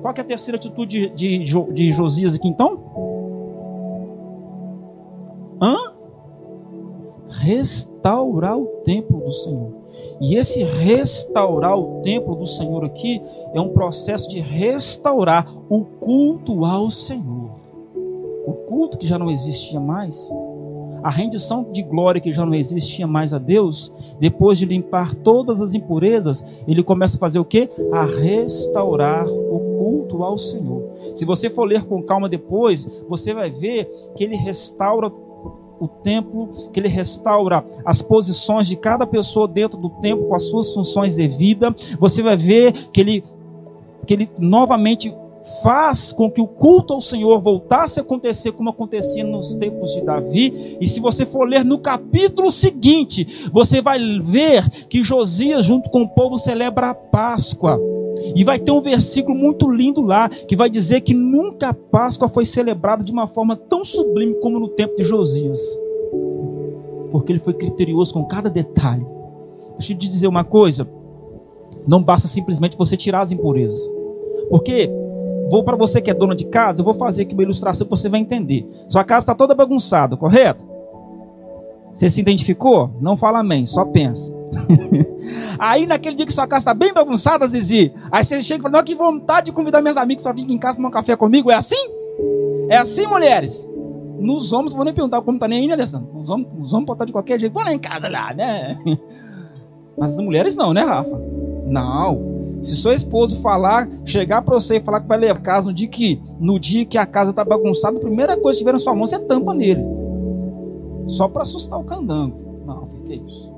Qual 0.00 0.14
é 0.16 0.20
a 0.20 0.24
terceira 0.24 0.56
atitude 0.56 1.10
de, 1.14 1.44
de, 1.44 1.72
de 1.72 1.92
Josias 1.92 2.34
aqui 2.34 2.48
então? 2.48 2.78
Hã? 5.60 5.76
Restaurar 7.28 8.56
o 8.56 8.66
templo 8.84 9.20
do 9.20 9.32
Senhor. 9.32 9.79
E 10.20 10.36
esse 10.36 10.62
restaurar 10.62 11.78
o 11.78 12.02
templo 12.02 12.34
do 12.34 12.46
Senhor 12.46 12.84
aqui 12.84 13.22
é 13.54 13.60
um 13.60 13.70
processo 13.70 14.28
de 14.28 14.38
restaurar 14.38 15.50
o 15.68 15.84
culto 15.84 16.64
ao 16.66 16.90
Senhor. 16.90 17.50
O 18.46 18.52
culto 18.68 18.98
que 18.98 19.06
já 19.06 19.18
não 19.18 19.30
existia 19.30 19.80
mais, 19.80 20.30
a 21.02 21.08
rendição 21.08 21.66
de 21.72 21.82
glória 21.82 22.20
que 22.20 22.32
já 22.32 22.44
não 22.44 22.54
existia 22.54 23.06
mais 23.06 23.32
a 23.32 23.38
Deus, 23.38 23.90
depois 24.18 24.58
de 24.58 24.66
limpar 24.66 25.14
todas 25.14 25.62
as 25.62 25.72
impurezas, 25.72 26.44
ele 26.68 26.82
começa 26.82 27.16
a 27.16 27.20
fazer 27.20 27.38
o 27.38 27.44
que? 27.44 27.70
A 27.92 28.04
restaurar 28.04 29.26
o 29.26 29.58
culto 29.78 30.22
ao 30.22 30.36
Senhor. 30.36 30.82
Se 31.14 31.24
você 31.24 31.48
for 31.48 31.64
ler 31.64 31.84
com 31.84 32.02
calma 32.02 32.28
depois, 32.28 32.86
você 33.08 33.32
vai 33.32 33.50
ver 33.50 33.86
que 34.14 34.24
ele 34.24 34.36
restaura 34.36 35.10
o 35.80 35.88
templo, 35.88 36.70
que 36.72 36.78
ele 36.78 36.88
restaura 36.88 37.64
as 37.84 38.02
posições 38.02 38.68
de 38.68 38.76
cada 38.76 39.06
pessoa 39.06 39.48
dentro 39.48 39.78
do 39.78 39.88
templo 39.88 40.26
com 40.26 40.34
as 40.34 40.44
suas 40.44 40.72
funções 40.72 41.16
de 41.16 41.26
vida. 41.26 41.74
Você 41.98 42.22
vai 42.22 42.36
ver 42.36 42.90
que 42.92 43.00
ele, 43.00 43.24
que 44.06 44.14
ele 44.14 44.30
novamente 44.38 45.12
faz 45.62 46.12
com 46.12 46.30
que 46.30 46.40
o 46.40 46.46
culto 46.46 46.92
ao 46.92 47.00
Senhor 47.00 47.40
voltasse 47.40 47.98
a 47.98 48.02
acontecer 48.02 48.52
como 48.52 48.70
acontecia 48.70 49.24
nos 49.24 49.54
tempos 49.54 49.92
de 49.94 50.02
Davi. 50.02 50.76
E 50.80 50.86
se 50.86 51.00
você 51.00 51.26
for 51.26 51.48
ler 51.48 51.64
no 51.64 51.78
capítulo 51.78 52.50
seguinte, 52.50 53.48
você 53.52 53.80
vai 53.80 53.98
ver 54.20 54.68
que 54.86 55.02
Josias, 55.02 55.64
junto 55.64 55.90
com 55.90 56.02
o 56.02 56.08
povo, 56.08 56.38
celebra 56.38 56.90
a 56.90 56.94
Páscoa. 56.94 57.80
E 58.34 58.44
vai 58.44 58.58
ter 58.58 58.70
um 58.70 58.80
versículo 58.80 59.36
muito 59.36 59.70
lindo 59.70 60.00
lá, 60.00 60.28
que 60.28 60.56
vai 60.56 60.70
dizer 60.70 61.00
que 61.00 61.14
nunca 61.14 61.70
a 61.70 61.74
Páscoa 61.74 62.28
foi 62.28 62.44
celebrada 62.44 63.02
de 63.02 63.12
uma 63.12 63.26
forma 63.26 63.56
tão 63.56 63.84
sublime 63.84 64.34
como 64.34 64.58
no 64.58 64.68
tempo 64.68 64.96
de 64.96 65.02
Josias. 65.02 65.60
Porque 67.10 67.32
ele 67.32 67.38
foi 67.38 67.54
criterioso 67.54 68.12
com 68.14 68.24
cada 68.24 68.48
detalhe. 68.48 69.06
Deixa 69.78 69.92
eu 69.92 69.98
te 69.98 70.08
dizer 70.08 70.28
uma 70.28 70.44
coisa: 70.44 70.88
não 71.86 72.02
basta 72.02 72.28
simplesmente 72.28 72.76
você 72.76 72.96
tirar 72.96 73.20
as 73.20 73.32
impurezas. 73.32 73.80
Porque, 74.48 74.90
vou 75.50 75.64
para 75.64 75.76
você 75.76 76.00
que 76.00 76.10
é 76.10 76.14
dona 76.14 76.34
de 76.34 76.44
casa, 76.44 76.80
eu 76.80 76.84
vou 76.84 76.94
fazer 76.94 77.22
aqui 77.22 77.34
uma 77.34 77.42
ilustração 77.42 77.86
que 77.86 77.90
você 77.90 78.08
vai 78.08 78.20
entender. 78.20 78.68
Sua 78.88 79.04
casa 79.04 79.24
está 79.24 79.34
toda 79.34 79.54
bagunçada, 79.54 80.16
correto? 80.16 80.64
Você 81.92 82.08
se 82.08 82.20
identificou? 82.20 82.90
Não 83.00 83.16
fala 83.16 83.40
amém, 83.40 83.66
só 83.66 83.84
pensa. 83.84 84.39
aí 85.58 85.86
naquele 85.86 86.16
dia 86.16 86.26
que 86.26 86.32
sua 86.32 86.46
casa 86.46 86.62
está 86.62 86.74
bem 86.74 86.92
bagunçada, 86.92 87.46
Zizi, 87.46 87.92
aí 88.10 88.24
você 88.24 88.42
chega 88.42 88.60
e 88.60 88.62
fala, 88.62 88.78
não, 88.78 88.84
que 88.84 88.94
vontade 88.94 89.46
de 89.46 89.52
convidar 89.52 89.80
meus 89.80 89.96
amigos 89.96 90.22
para 90.22 90.32
vir 90.32 90.44
aqui 90.44 90.52
em 90.52 90.58
casa 90.58 90.76
tomar 90.76 90.88
um 90.88 90.92
café 90.92 91.16
comigo. 91.16 91.50
É 91.50 91.54
assim? 91.54 91.76
É 92.68 92.76
assim, 92.76 93.06
mulheres? 93.06 93.66
Nos 94.18 94.52
homens, 94.52 94.74
vou 94.74 94.84
nem 94.84 94.92
perguntar 94.92 95.22
como 95.22 95.38
tá 95.38 95.48
nem 95.48 95.60
aí, 95.60 95.66
né, 95.66 95.72
Alessandro? 95.72 96.08
Os 96.14 96.28
homens, 96.28 96.48
os 96.60 96.72
homens 96.72 96.86
podem 96.86 96.94
estar 96.94 97.04
de 97.06 97.12
qualquer 97.12 97.40
jeito, 97.40 97.52
vou 97.52 97.64
lá 97.64 97.72
em 97.72 97.78
casa 97.78 98.08
lá, 98.08 98.34
né? 98.34 98.78
Mas 99.96 100.12
as 100.12 100.20
mulheres 100.20 100.56
não, 100.56 100.72
né, 100.72 100.82
Rafa? 100.82 101.20
Não. 101.66 102.30
Se 102.62 102.76
seu 102.76 102.92
esposo 102.92 103.40
falar, 103.40 103.88
chegar 104.04 104.42
para 104.42 104.54
você 104.54 104.76
e 104.76 104.80
falar 104.80 105.00
que 105.00 105.08
vai 105.08 105.18
levar 105.18 105.40
casa 105.40 105.68
no 105.68 105.74
dia 105.74 105.88
que, 105.88 106.20
no 106.38 106.60
dia 106.60 106.84
que 106.84 106.98
a 106.98 107.06
casa 107.06 107.32
tá 107.32 107.42
bagunçada, 107.44 107.96
a 107.96 108.00
primeira 108.00 108.36
coisa 108.36 108.56
que 108.56 108.64
tiver 108.64 108.72
na 108.72 108.78
sua 108.78 108.94
mão, 108.94 109.06
você 109.06 109.18
tampa 109.18 109.54
nele. 109.54 109.82
Só 111.06 111.26
para 111.26 111.42
assustar 111.42 111.78
o 111.78 111.84
candango. 111.84 112.62
Não, 112.66 112.84
o 112.84 113.04
que 113.06 113.14
é 113.14 113.16
isso? 113.16 113.49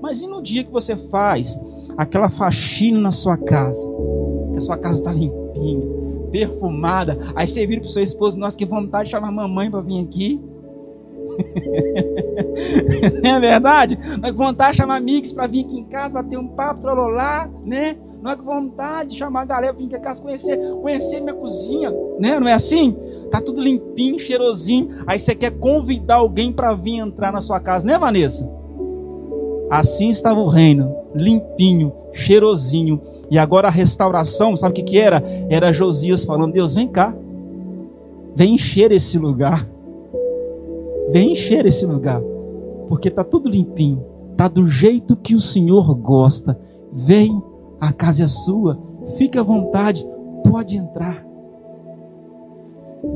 Mas 0.00 0.20
e 0.20 0.26
no 0.26 0.42
dia 0.42 0.64
que 0.64 0.70
você 0.70 0.96
faz 0.96 1.58
aquela 1.96 2.28
faxina 2.28 3.00
na 3.00 3.10
sua 3.10 3.36
casa? 3.36 3.86
Que 4.52 4.58
a 4.58 4.60
sua 4.60 4.78
casa 4.78 5.00
está 5.00 5.12
limpinha, 5.12 5.86
perfumada. 6.30 7.18
Aí 7.34 7.46
você 7.46 7.66
vira 7.66 7.80
para 7.80 7.88
o 7.88 7.90
seu 7.90 8.02
esposo, 8.02 8.38
nossa, 8.38 8.56
que 8.56 8.64
vontade 8.64 9.06
de 9.06 9.10
chamar 9.10 9.28
a 9.28 9.32
mamãe 9.32 9.70
para 9.70 9.80
vir 9.80 10.00
aqui. 10.00 10.40
Não 13.22 13.36
é 13.36 13.40
verdade? 13.40 13.98
Não 14.20 14.28
é 14.28 14.32
vontade 14.32 14.72
de 14.72 14.78
chamar 14.78 14.96
amigos 14.96 15.32
para 15.32 15.46
vir 15.46 15.64
aqui 15.64 15.78
em 15.78 15.84
casa, 15.84 16.10
para 16.10 16.24
ter 16.24 16.36
um 16.36 16.48
papo, 16.48 16.80
trololá, 16.80 17.48
né? 17.64 17.96
Não 18.20 18.32
é 18.32 18.36
com 18.36 18.44
vontade 18.44 19.10
de 19.10 19.16
chamar 19.16 19.42
a 19.42 19.44
galera 19.44 19.72
para 19.72 19.78
vir 19.78 19.86
aqui 19.86 19.96
em 19.96 20.00
casa 20.00 20.20
conhecer, 20.20 20.58
conhecer 20.80 21.20
minha 21.20 21.34
cozinha, 21.34 21.92
né? 22.18 22.40
Não 22.40 22.48
é 22.48 22.54
assim? 22.54 22.96
Tá 23.30 23.40
tudo 23.40 23.62
limpinho, 23.62 24.18
cheirosinho. 24.18 25.04
Aí 25.06 25.18
você 25.18 25.34
quer 25.34 25.52
convidar 25.52 26.16
alguém 26.16 26.52
para 26.52 26.74
vir 26.74 26.96
entrar 26.96 27.32
na 27.32 27.40
sua 27.40 27.60
casa, 27.60 27.86
né, 27.86 27.96
Vanessa? 27.96 28.48
Assim 29.70 30.08
estava 30.08 30.40
o 30.40 30.48
reino, 30.48 30.94
limpinho, 31.14 31.92
cheirosinho. 32.12 33.00
E 33.30 33.38
agora 33.38 33.68
a 33.68 33.70
restauração, 33.70 34.56
sabe 34.56 34.72
o 34.72 34.74
que, 34.74 34.82
que 34.82 34.98
era? 34.98 35.22
Era 35.50 35.72
Josias 35.72 36.24
falando: 36.24 36.52
Deus, 36.52 36.74
vem 36.74 36.88
cá, 36.88 37.14
vem 38.34 38.54
encher 38.54 38.90
esse 38.92 39.18
lugar, 39.18 39.68
vem 41.10 41.32
encher 41.32 41.66
esse 41.66 41.84
lugar, 41.84 42.22
porque 42.88 43.08
está 43.08 43.22
tudo 43.22 43.50
limpinho, 43.50 44.02
está 44.30 44.48
do 44.48 44.66
jeito 44.66 45.16
que 45.16 45.34
o 45.34 45.40
Senhor 45.40 45.94
gosta. 45.94 46.58
Vem, 46.90 47.42
a 47.78 47.92
casa 47.92 48.24
é 48.24 48.28
sua, 48.28 48.78
fique 49.18 49.38
à 49.38 49.42
vontade, 49.42 50.06
pode 50.48 50.76
entrar. 50.76 51.28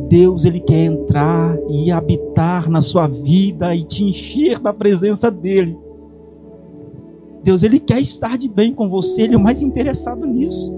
Deus 0.08 0.44
ele 0.44 0.60
quer 0.60 0.84
entrar 0.84 1.56
e 1.68 1.90
habitar 1.90 2.68
na 2.68 2.80
sua 2.80 3.08
vida 3.08 3.74
e 3.74 3.82
te 3.82 4.04
encher 4.04 4.58
da 4.58 4.72
presença 4.72 5.30
dele. 5.30 5.76
Deus 7.42 7.62
ele 7.62 7.80
quer 7.80 8.00
estar 8.00 8.38
de 8.38 8.48
bem 8.48 8.72
com 8.72 8.88
você, 8.88 9.22
ele 9.22 9.34
é 9.34 9.36
o 9.36 9.40
mais 9.40 9.62
interessado 9.62 10.24
nisso. 10.26 10.72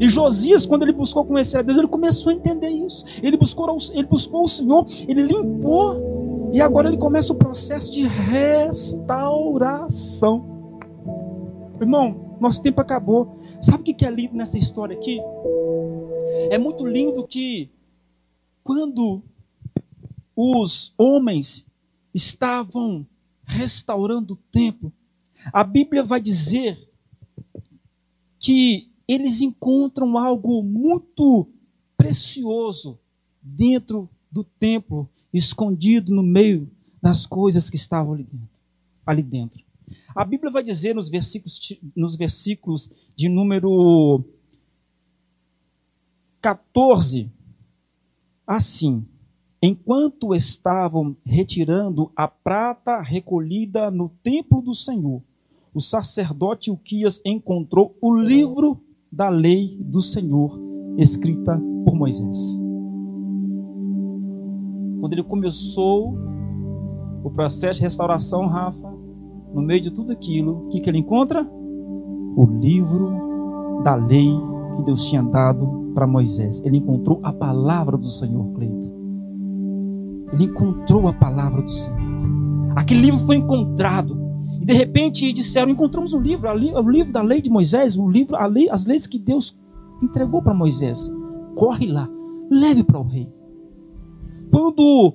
E 0.00 0.08
Josias, 0.08 0.64
quando 0.66 0.82
ele 0.82 0.92
buscou 0.92 1.24
conhecer 1.24 1.58
a 1.58 1.62
Deus, 1.62 1.78
ele 1.78 1.88
começou 1.88 2.30
a 2.30 2.34
entender 2.34 2.68
isso. 2.68 3.04
Ele 3.22 3.36
buscou, 3.36 3.78
ele 3.92 4.06
buscou 4.06 4.44
o 4.44 4.48
Senhor, 4.48 4.86
ele 5.08 5.22
limpou, 5.22 6.50
e 6.52 6.60
agora 6.60 6.88
ele 6.88 6.98
começa 6.98 7.32
o 7.32 7.36
processo 7.36 7.90
de 7.90 8.02
restauração. 8.02 10.78
Irmão, 11.80 12.36
nosso 12.40 12.62
tempo 12.62 12.80
acabou. 12.80 13.38
Sabe 13.60 13.80
o 13.80 13.84
que 13.94 14.04
é 14.04 14.10
lindo 14.10 14.36
nessa 14.36 14.58
história 14.58 14.96
aqui? 14.96 15.20
É 16.50 16.58
muito 16.58 16.84
lindo 16.86 17.26
que 17.26 17.70
quando 18.62 19.22
os 20.34 20.92
homens 20.98 21.64
estavam 22.12 23.06
restaurando 23.44 24.34
o 24.34 24.38
templo, 24.50 24.92
a 25.52 25.64
Bíblia 25.64 26.02
vai 26.02 26.20
dizer 26.20 26.78
que 28.38 28.90
eles 29.06 29.40
encontram 29.40 30.18
algo 30.18 30.62
muito 30.62 31.48
precioso 31.96 32.98
dentro 33.40 34.08
do 34.30 34.44
templo, 34.44 35.08
escondido 35.32 36.14
no 36.14 36.22
meio 36.22 36.70
das 37.00 37.24
coisas 37.26 37.70
que 37.70 37.76
estavam 37.76 38.14
ali 38.14 38.24
dentro. 38.24 38.48
Ali 39.04 39.22
dentro. 39.22 39.64
A 40.14 40.24
Bíblia 40.24 40.50
vai 40.50 40.62
dizer 40.62 40.94
nos 40.94 41.08
versículos, 41.08 41.60
nos 41.94 42.16
versículos 42.16 42.90
de 43.14 43.28
número 43.28 44.24
14, 46.40 47.30
assim: 48.46 49.06
Enquanto 49.62 50.34
estavam 50.34 51.16
retirando 51.24 52.10
a 52.16 52.26
prata 52.26 53.00
recolhida 53.00 53.90
no 53.90 54.08
templo 54.22 54.60
do 54.60 54.74
Senhor, 54.74 55.22
o 55.76 55.80
sacerdote 55.80 56.70
Uquias 56.70 57.20
encontrou 57.22 57.94
o 58.00 58.16
livro 58.16 58.80
da 59.12 59.28
lei 59.28 59.76
do 59.78 60.00
Senhor, 60.00 60.58
escrita 60.96 61.60
por 61.84 61.94
Moisés. 61.94 62.58
Quando 64.98 65.12
ele 65.12 65.22
começou 65.22 66.16
o 67.22 67.28
processo 67.28 67.74
de 67.74 67.82
restauração, 67.82 68.46
Rafa, 68.46 68.90
no 69.52 69.60
meio 69.60 69.82
de 69.82 69.90
tudo 69.90 70.12
aquilo, 70.12 70.64
o 70.64 70.68
que, 70.68 70.80
que 70.80 70.88
ele 70.88 70.96
encontra? 70.96 71.46
O 71.46 72.46
livro 72.58 73.82
da 73.84 73.96
lei 73.96 74.30
que 74.76 74.82
Deus 74.82 75.04
tinha 75.04 75.22
dado 75.22 75.92
para 75.94 76.06
Moisés. 76.06 76.62
Ele 76.64 76.78
encontrou 76.78 77.20
a 77.22 77.34
palavra 77.34 77.98
do 77.98 78.08
Senhor, 78.08 78.50
Cleito. 78.54 78.90
Ele 80.32 80.44
encontrou 80.44 81.06
a 81.06 81.12
palavra 81.12 81.60
do 81.60 81.70
Senhor. 81.70 81.98
Aquele 82.74 83.02
livro 83.02 83.20
foi 83.26 83.36
encontrado. 83.36 84.25
De 84.66 84.72
repente 84.72 85.32
disseram: 85.32 85.70
encontramos 85.70 86.12
o 86.12 86.18
livro, 86.18 86.50
o 86.50 86.90
livro 86.90 87.12
da 87.12 87.22
lei 87.22 87.40
de 87.40 87.48
Moisés, 87.48 87.96
o 87.96 88.10
livro, 88.10 88.36
lei, 88.48 88.68
as 88.68 88.84
leis 88.84 89.06
que 89.06 89.16
Deus 89.16 89.56
entregou 90.02 90.42
para 90.42 90.52
Moisés. 90.52 91.08
Corre 91.54 91.86
lá, 91.86 92.10
leve 92.50 92.82
para 92.82 92.98
o 92.98 93.04
rei. 93.04 93.28
Quando 94.50 95.14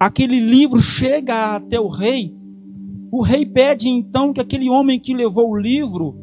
aquele 0.00 0.40
livro 0.40 0.80
chega 0.80 1.56
até 1.56 1.78
o 1.78 1.88
rei, 1.88 2.34
o 3.10 3.20
rei 3.20 3.44
pede 3.44 3.90
então 3.90 4.32
que 4.32 4.40
aquele 4.40 4.70
homem 4.70 4.98
que 4.98 5.12
levou 5.12 5.50
o 5.50 5.58
livro, 5.58 6.16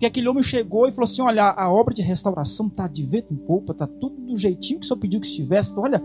que 0.00 0.06
aquele 0.06 0.28
homem 0.28 0.42
chegou 0.42 0.88
e 0.88 0.90
falou 0.90 1.04
assim: 1.04 1.22
Olha, 1.22 1.50
a 1.50 1.72
obra 1.72 1.94
de 1.94 2.02
restauração 2.02 2.66
está 2.66 2.88
de 2.88 3.04
vento 3.04 3.32
em 3.32 3.36
polpa, 3.36 3.70
está 3.70 3.86
tudo 3.86 4.20
do 4.22 4.36
jeitinho 4.36 4.80
que 4.80 4.86
o 4.86 4.88
senhor 4.88 4.98
pediu 4.98 5.20
que 5.20 5.28
estivesse. 5.28 5.70
Então, 5.70 5.84
olha, 5.84 6.02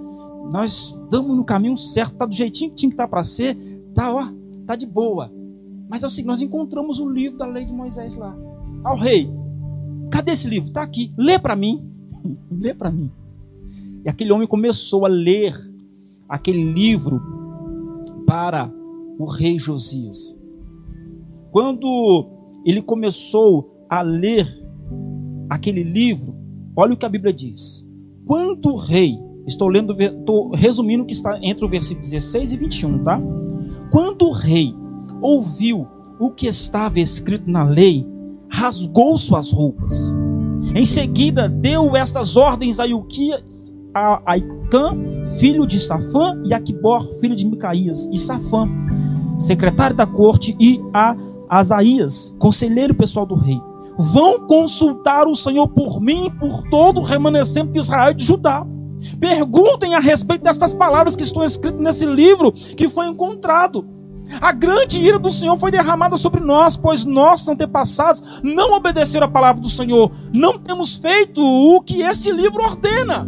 nós 0.52 0.96
estamos 1.04 1.36
no 1.36 1.44
caminho 1.44 1.76
certo, 1.76 2.14
está 2.14 2.28
do 2.28 2.36
jeitinho 2.36 2.70
que 2.70 2.76
tinha 2.76 2.90
que 2.92 2.94
estar 2.94 3.06
tá 3.06 3.10
para 3.10 3.24
ser, 3.24 3.58
tá, 3.96 4.14
ó, 4.14 4.32
tá 4.68 4.76
de 4.76 4.86
boa. 4.86 5.39
Mas 5.90 6.04
é 6.04 6.08
o 6.08 6.10
seguinte, 6.10 6.28
nós 6.28 6.42
encontramos 6.42 7.00
o 7.00 7.10
livro 7.10 7.40
da 7.40 7.48
lei 7.48 7.66
de 7.66 7.74
Moisés 7.74 8.16
lá. 8.16 8.38
Ao 8.84 8.96
rei, 8.96 9.28
cadê 10.12 10.34
esse 10.34 10.48
livro? 10.48 10.70
Está 10.70 10.84
aqui, 10.84 11.12
lê 11.18 11.40
para 11.40 11.56
mim. 11.56 11.84
lê 12.52 12.76
para 12.76 12.92
mim. 12.92 13.12
E 14.06 14.10
aquele 14.10 14.32
homem 14.32 14.48
começou 14.48 15.04
a 15.06 15.10
ler 15.10 15.56
aquele 16.28 16.64
livro 16.64 17.20
para 18.28 18.72
o 19.18 19.26
rei 19.26 19.58
Josias. 19.58 20.38
Quando 21.52 22.30
ele 22.64 22.84
começou 22.84 23.86
a 23.90 24.04
ler 24.04 24.48
aquele 25.50 25.82
livro, 25.82 26.36
olha 26.76 26.94
o 26.94 26.98
que 26.98 27.06
a 27.06 27.10
Bíblia 27.10 27.34
diz. 27.34 27.84
Quando 28.26 28.70
o 28.70 28.76
rei, 28.76 29.18
estou 29.48 29.68
lendo, 29.68 30.00
estou 30.00 30.52
resumindo 30.52 31.02
o 31.02 31.06
que 31.08 31.14
está 31.14 31.40
entre 31.42 31.66
o 31.66 31.70
versículo 31.70 32.06
16 32.06 32.54
e 32.54 32.58
21, 32.58 33.04
tá? 33.04 33.20
Quando 33.92 34.28
o 34.28 34.32
rei 34.32 34.72
ouviu 35.22 35.88
o 36.20 36.32
que 36.32 36.48
estava 36.48 37.00
escrito 37.00 37.50
na 37.50 37.64
lei, 37.64 38.06
rasgou 38.50 39.18
suas 39.18 39.52
roupas. 39.52 40.14
Em 40.76 40.86
seguida, 40.86 41.48
deu 41.48 41.96
estas 41.96 42.36
ordens 42.36 42.80
a 42.80 42.88
Ilquias, 42.88 43.74
a 43.94 44.22
Aicã, 44.26 44.96
filho 45.40 45.66
de 45.66 45.80
Safã, 45.80 46.42
e 46.46 46.54
Aquibor, 46.54 47.20
filho 47.20 47.36
de 47.36 47.46
Micaías, 47.46 48.08
e 48.12 48.18
Safã, 48.18 48.68
secretário 49.38 49.96
da 49.96 50.06
corte, 50.06 50.56
e 50.60 50.80
a 50.94 51.16
Asaías, 51.50 52.34
conselheiro 52.38 52.94
pessoal 52.94 53.26
do 53.26 53.36
rei. 53.36 53.60
Vão 53.98 54.46
consultar 54.48 55.28
o 55.28 55.36
Senhor 55.36 55.68
por 55.68 56.00
mim 56.00 56.28
e 56.28 56.32
por 56.32 56.64
todo 56.70 57.00
o 57.00 57.04
remanescente 57.04 57.72
de 57.72 57.80
Israel 57.80 58.12
e 58.12 58.16
de 58.16 58.26
Judá. 58.26 58.66
Perguntem 59.20 59.96
a 59.96 60.00
respeito 60.00 60.44
destas 60.44 60.74
palavras 60.74 61.16
que 61.16 61.24
estão 61.24 61.44
escritas 61.44 61.80
nesse 61.80 62.06
livro 62.06 62.52
que 62.52 62.88
foi 62.88 63.08
encontrado. 63.08 63.99
A 64.42 64.52
grande 64.52 65.02
ira 65.02 65.18
do 65.18 65.30
Senhor 65.30 65.58
foi 65.58 65.72
derramada 65.72 66.16
sobre 66.18 66.40
nós, 66.40 66.78
pois 66.78 67.06
nossos 67.06 67.48
antepassados 67.48 68.24
não 68.44 68.74
obedeceram 68.74 69.28
a 69.28 69.30
palavra 69.30 69.62
do 69.62 69.70
Senhor. 69.70 70.12
Não 70.32 70.58
temos 70.58 70.96
feito 70.96 71.42
o 71.42 71.82
que 71.82 72.02
esse 72.02 72.32
livro 72.32 72.64
ordena. 72.64 73.28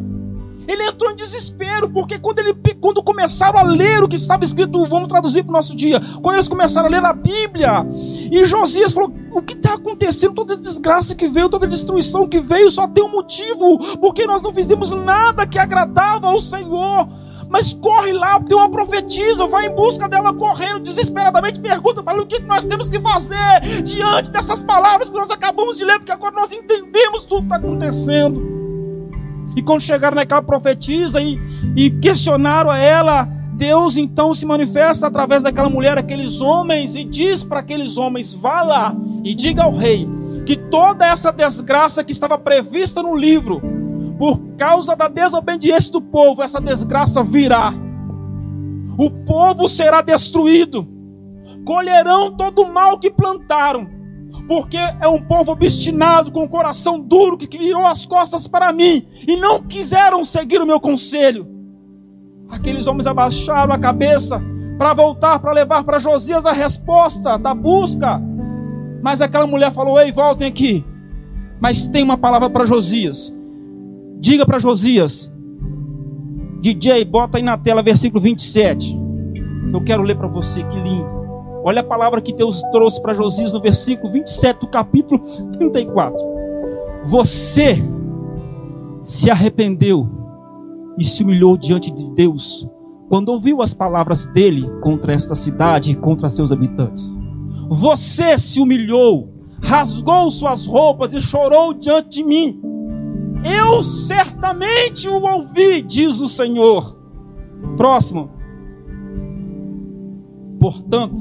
Ele 0.67 0.83
entrou 0.83 1.11
em 1.11 1.15
desespero, 1.15 1.89
porque 1.89 2.19
quando, 2.19 2.39
ele, 2.39 2.53
quando 2.79 3.03
começaram 3.03 3.59
a 3.59 3.63
ler 3.63 4.03
o 4.03 4.07
que 4.07 4.15
estava 4.15 4.45
escrito, 4.45 4.85
vamos 4.85 5.07
traduzir 5.07 5.43
para 5.43 5.49
o 5.49 5.53
nosso 5.53 5.75
dia, 5.75 5.99
quando 6.21 6.35
eles 6.35 6.47
começaram 6.47 6.87
a 6.87 6.91
ler 6.91 7.03
a 7.03 7.13
Bíblia, 7.13 7.85
e 8.31 8.43
Josias 8.45 8.93
falou: 8.93 9.11
o 9.31 9.41
que 9.41 9.53
está 9.53 9.73
acontecendo? 9.73 10.35
Toda 10.35 10.55
desgraça 10.55 11.15
que 11.15 11.27
veio, 11.27 11.49
toda 11.49 11.67
destruição 11.67 12.27
que 12.27 12.39
veio, 12.39 12.69
só 12.69 12.87
tem 12.87 13.03
um 13.03 13.11
motivo, 13.11 13.97
porque 13.97 14.25
nós 14.25 14.41
não 14.41 14.53
fizemos 14.53 14.91
nada 14.91 15.47
que 15.47 15.57
agradava 15.57 16.27
ao 16.27 16.39
Senhor. 16.39 17.07
Mas 17.51 17.73
corre 17.73 18.13
lá, 18.13 18.39
tem 18.39 18.55
uma 18.55 18.69
profetisa, 18.69 19.45
vai 19.45 19.67
em 19.67 19.75
busca 19.75 20.07
dela 20.07 20.33
correndo, 20.33 20.79
desesperadamente 20.79 21.59
pergunta 21.59 22.01
para 22.01 22.13
ela 22.13 22.23
o 22.23 22.25
que 22.25 22.39
nós 22.39 22.65
temos 22.65 22.89
que 22.89 22.97
fazer 22.97 23.59
diante 23.83 24.31
dessas 24.31 24.61
palavras 24.61 25.09
que 25.09 25.17
nós 25.17 25.29
acabamos 25.29 25.77
de 25.77 25.83
ler, 25.83 25.99
porque 25.99 26.13
agora 26.13 26.33
nós 26.33 26.53
entendemos 26.53 27.25
tudo 27.25 27.41
que 27.41 27.53
está 27.53 27.57
acontecendo. 27.57 28.41
E 29.53 29.61
quando 29.61 29.81
chegaram 29.81 30.15
naquela 30.15 30.41
profetisa 30.41 31.21
e, 31.21 31.37
e 31.75 31.91
questionaram 31.91 32.71
a 32.71 32.77
ela, 32.77 33.25
Deus 33.51 33.97
então 33.97 34.33
se 34.33 34.45
manifesta 34.45 35.07
através 35.07 35.43
daquela 35.43 35.69
mulher, 35.69 35.97
aqueles 35.97 36.39
homens, 36.39 36.95
e 36.95 37.03
diz 37.03 37.43
para 37.43 37.59
aqueles 37.59 37.97
homens: 37.97 38.33
vá 38.33 38.61
lá 38.61 38.95
e 39.25 39.35
diga 39.35 39.63
ao 39.63 39.75
rei 39.75 40.07
que 40.45 40.55
toda 40.55 41.05
essa 41.05 41.33
desgraça 41.33 42.01
que 42.01 42.13
estava 42.13 42.37
prevista 42.37 43.03
no 43.03 43.15
livro, 43.15 43.61
por 44.21 44.38
causa 44.55 44.95
da 44.95 45.07
desobediência 45.07 45.91
do 45.91 45.99
povo, 45.99 46.43
essa 46.43 46.62
desgraça 46.62 47.23
virá. 47.23 47.73
O 48.95 49.10
povo 49.10 49.67
será 49.67 50.03
destruído, 50.03 50.88
colherão 51.65 52.31
todo 52.38 52.62
o 52.62 52.71
mal 52.71 52.99
que 52.99 53.10
plantaram 53.10 53.89
porque 54.47 54.77
é 54.77 55.07
um 55.07 55.21
povo 55.21 55.51
obstinado, 55.53 56.31
com 56.31 56.43
o 56.43 56.49
coração 56.49 56.99
duro, 56.99 57.36
que 57.38 57.57
virou 57.57 57.86
as 57.86 58.05
costas 58.05 58.47
para 58.47 58.71
mim 58.71 59.07
e 59.27 59.36
não 59.38 59.63
quiseram 59.63 60.23
seguir 60.23 60.62
o 60.62 60.67
meu 60.67 60.79
conselho. 60.79 61.47
Aqueles 62.47 62.86
homens 62.86 63.07
abaixaram 63.07 63.73
a 63.73 63.79
cabeça 63.79 64.39
para 64.77 64.93
voltar, 64.93 65.39
para 65.39 65.51
levar 65.51 65.84
para 65.84 65.99
Josias 65.99 66.45
a 66.45 66.51
resposta 66.51 67.38
da 67.38 67.55
busca. 67.55 68.21
Mas 69.01 69.19
aquela 69.19 69.47
mulher 69.47 69.71
falou: 69.71 69.99
Ei, 69.99 70.12
voltem 70.12 70.47
aqui. 70.47 70.86
Mas 71.60 71.88
tem 71.88 72.03
uma 72.03 72.17
palavra 72.17 72.49
para 72.49 72.65
Josias. 72.65 73.34
Diga 74.21 74.45
para 74.45 74.60
Josias. 74.60 75.31
DJ, 76.62 77.03
bota 77.05 77.39
aí 77.39 77.43
na 77.43 77.57
tela 77.57 77.81
versículo 77.81 78.21
27. 78.21 78.95
Eu 79.73 79.84
quero 79.84 80.03
ler 80.03 80.15
para 80.15 80.27
você, 80.27 80.63
que 80.63 80.75
lindo. 80.79 81.10
Olha 81.63 81.81
a 81.81 81.84
palavra 81.84 82.21
que 82.21 82.31
Deus 82.31 82.62
trouxe 82.71 83.01
para 83.01 83.15
Josias 83.15 83.51
no 83.51 83.60
versículo 83.60 84.13
27 84.13 84.60
do 84.60 84.67
capítulo 84.67 85.19
34. 85.53 86.17
Você 87.05 87.84
se 89.03 89.31
arrependeu 89.31 90.07
e 90.99 91.03
se 91.03 91.23
humilhou 91.23 91.57
diante 91.57 91.89
de 91.89 92.07
Deus 92.12 92.69
quando 93.10 93.29
ouviu 93.29 93.60
as 93.62 93.73
palavras 93.73 94.27
dele 94.27 94.69
contra 94.81 95.13
esta 95.13 95.34
cidade 95.34 95.91
e 95.91 95.95
contra 95.95 96.29
seus 96.29 96.51
habitantes. 96.51 97.17
Você 97.69 98.38
se 98.38 98.62
humilhou, 98.62 99.34
rasgou 99.62 100.29
suas 100.29 100.67
roupas 100.67 101.12
e 101.12 101.19
chorou 101.19 101.73
diante 101.73 102.10
de 102.10 102.23
mim. 102.23 102.70
Eu 103.43 103.84
certamente 103.84 105.08
o 105.08 105.21
ouvi, 105.21 105.82
diz 105.82 106.19
o 106.19 106.27
Senhor. 106.27 106.95
Próximo. 107.75 108.30
Portanto, 110.60 111.15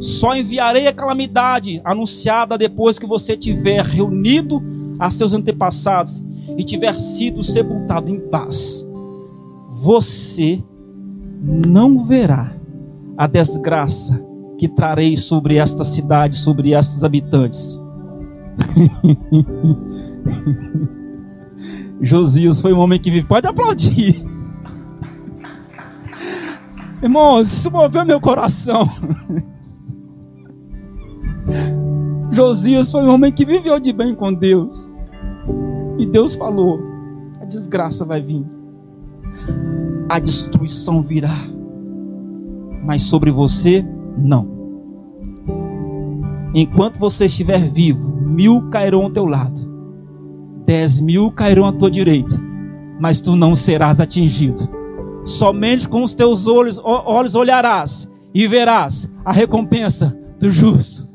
só 0.00 0.36
enviarei 0.36 0.86
a 0.86 0.92
calamidade 0.92 1.80
anunciada 1.84 2.56
depois 2.56 2.98
que 2.98 3.06
você 3.06 3.36
tiver 3.36 3.84
reunido 3.84 4.62
a 4.98 5.10
seus 5.10 5.32
antepassados 5.32 6.24
e 6.56 6.62
tiver 6.62 7.00
sido 7.00 7.42
sepultado 7.42 8.10
em 8.10 8.20
paz. 8.20 8.86
Você 9.82 10.62
não 11.42 12.04
verá 12.04 12.52
a 13.16 13.26
desgraça 13.26 14.22
que 14.58 14.68
trarei 14.68 15.16
sobre 15.16 15.56
esta 15.56 15.84
cidade, 15.84 16.36
sobre 16.36 16.72
estes 16.72 17.04
habitantes. 17.04 17.80
Josias 22.00 22.60
foi 22.60 22.72
um 22.72 22.78
homem 22.78 22.98
que 22.98 23.10
vive. 23.10 23.26
Pode 23.26 23.46
aplaudir. 23.46 24.24
Irmãos, 27.02 27.52
isso 27.52 27.70
moveu 27.70 28.04
meu 28.04 28.20
coração. 28.20 28.88
Josias 32.32 32.90
foi 32.90 33.02
um 33.02 33.08
homem 33.08 33.32
que 33.32 33.44
viveu 33.44 33.78
de 33.78 33.92
bem 33.92 34.14
com 34.14 34.32
Deus. 34.32 34.90
E 35.98 36.06
Deus 36.06 36.34
falou: 36.34 36.80
a 37.40 37.44
desgraça 37.44 38.04
vai 38.04 38.20
vir, 38.20 38.44
a 40.08 40.18
destruição 40.18 41.02
virá, 41.02 41.38
mas 42.84 43.04
sobre 43.04 43.30
você, 43.30 43.86
não. 44.16 44.56
Enquanto 46.54 46.98
você 46.98 47.26
estiver 47.26 47.70
vivo, 47.70 48.16
mil 48.16 48.68
cairão 48.70 49.02
ao 49.02 49.10
teu 49.10 49.26
lado, 49.26 49.60
dez 50.66 51.00
mil 51.00 51.30
cairão 51.30 51.64
à 51.64 51.72
tua 51.72 51.90
direita, 51.90 52.38
mas 52.98 53.20
tu 53.20 53.36
não 53.36 53.54
serás 53.54 54.00
atingido. 54.00 54.68
Somente 55.24 55.88
com 55.88 56.02
os 56.02 56.14
teus 56.14 56.46
olhos, 56.46 56.78
olhos 56.84 57.34
olharás 57.34 58.10
e 58.34 58.46
verás 58.46 59.08
a 59.24 59.32
recompensa 59.32 60.16
do 60.38 60.50
justo. 60.50 61.06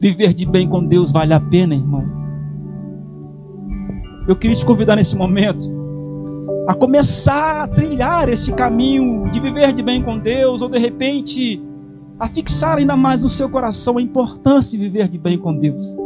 Viver 0.00 0.32
de 0.32 0.46
bem 0.46 0.68
com 0.68 0.84
Deus 0.84 1.10
vale 1.10 1.34
a 1.34 1.40
pena, 1.40 1.74
irmão. 1.74 2.04
Eu 4.28 4.36
queria 4.36 4.56
te 4.56 4.66
convidar 4.66 4.96
nesse 4.96 5.16
momento 5.16 5.74
a 6.66 6.74
começar 6.74 7.62
a 7.62 7.68
trilhar 7.68 8.28
esse 8.28 8.52
caminho 8.52 9.30
de 9.30 9.38
viver 9.38 9.72
de 9.72 9.82
bem 9.82 10.02
com 10.02 10.18
Deus, 10.18 10.62
ou 10.62 10.68
de 10.68 10.78
repente 10.78 11.62
a 12.18 12.28
fixar 12.28 12.78
ainda 12.78 12.96
mais 12.96 13.22
no 13.22 13.28
seu 13.28 13.48
coração 13.48 13.98
a 13.98 14.02
importância 14.02 14.76
de 14.76 14.84
viver 14.84 15.08
de 15.08 15.18
bem 15.18 15.38
com 15.38 15.56
Deus. 15.56 15.96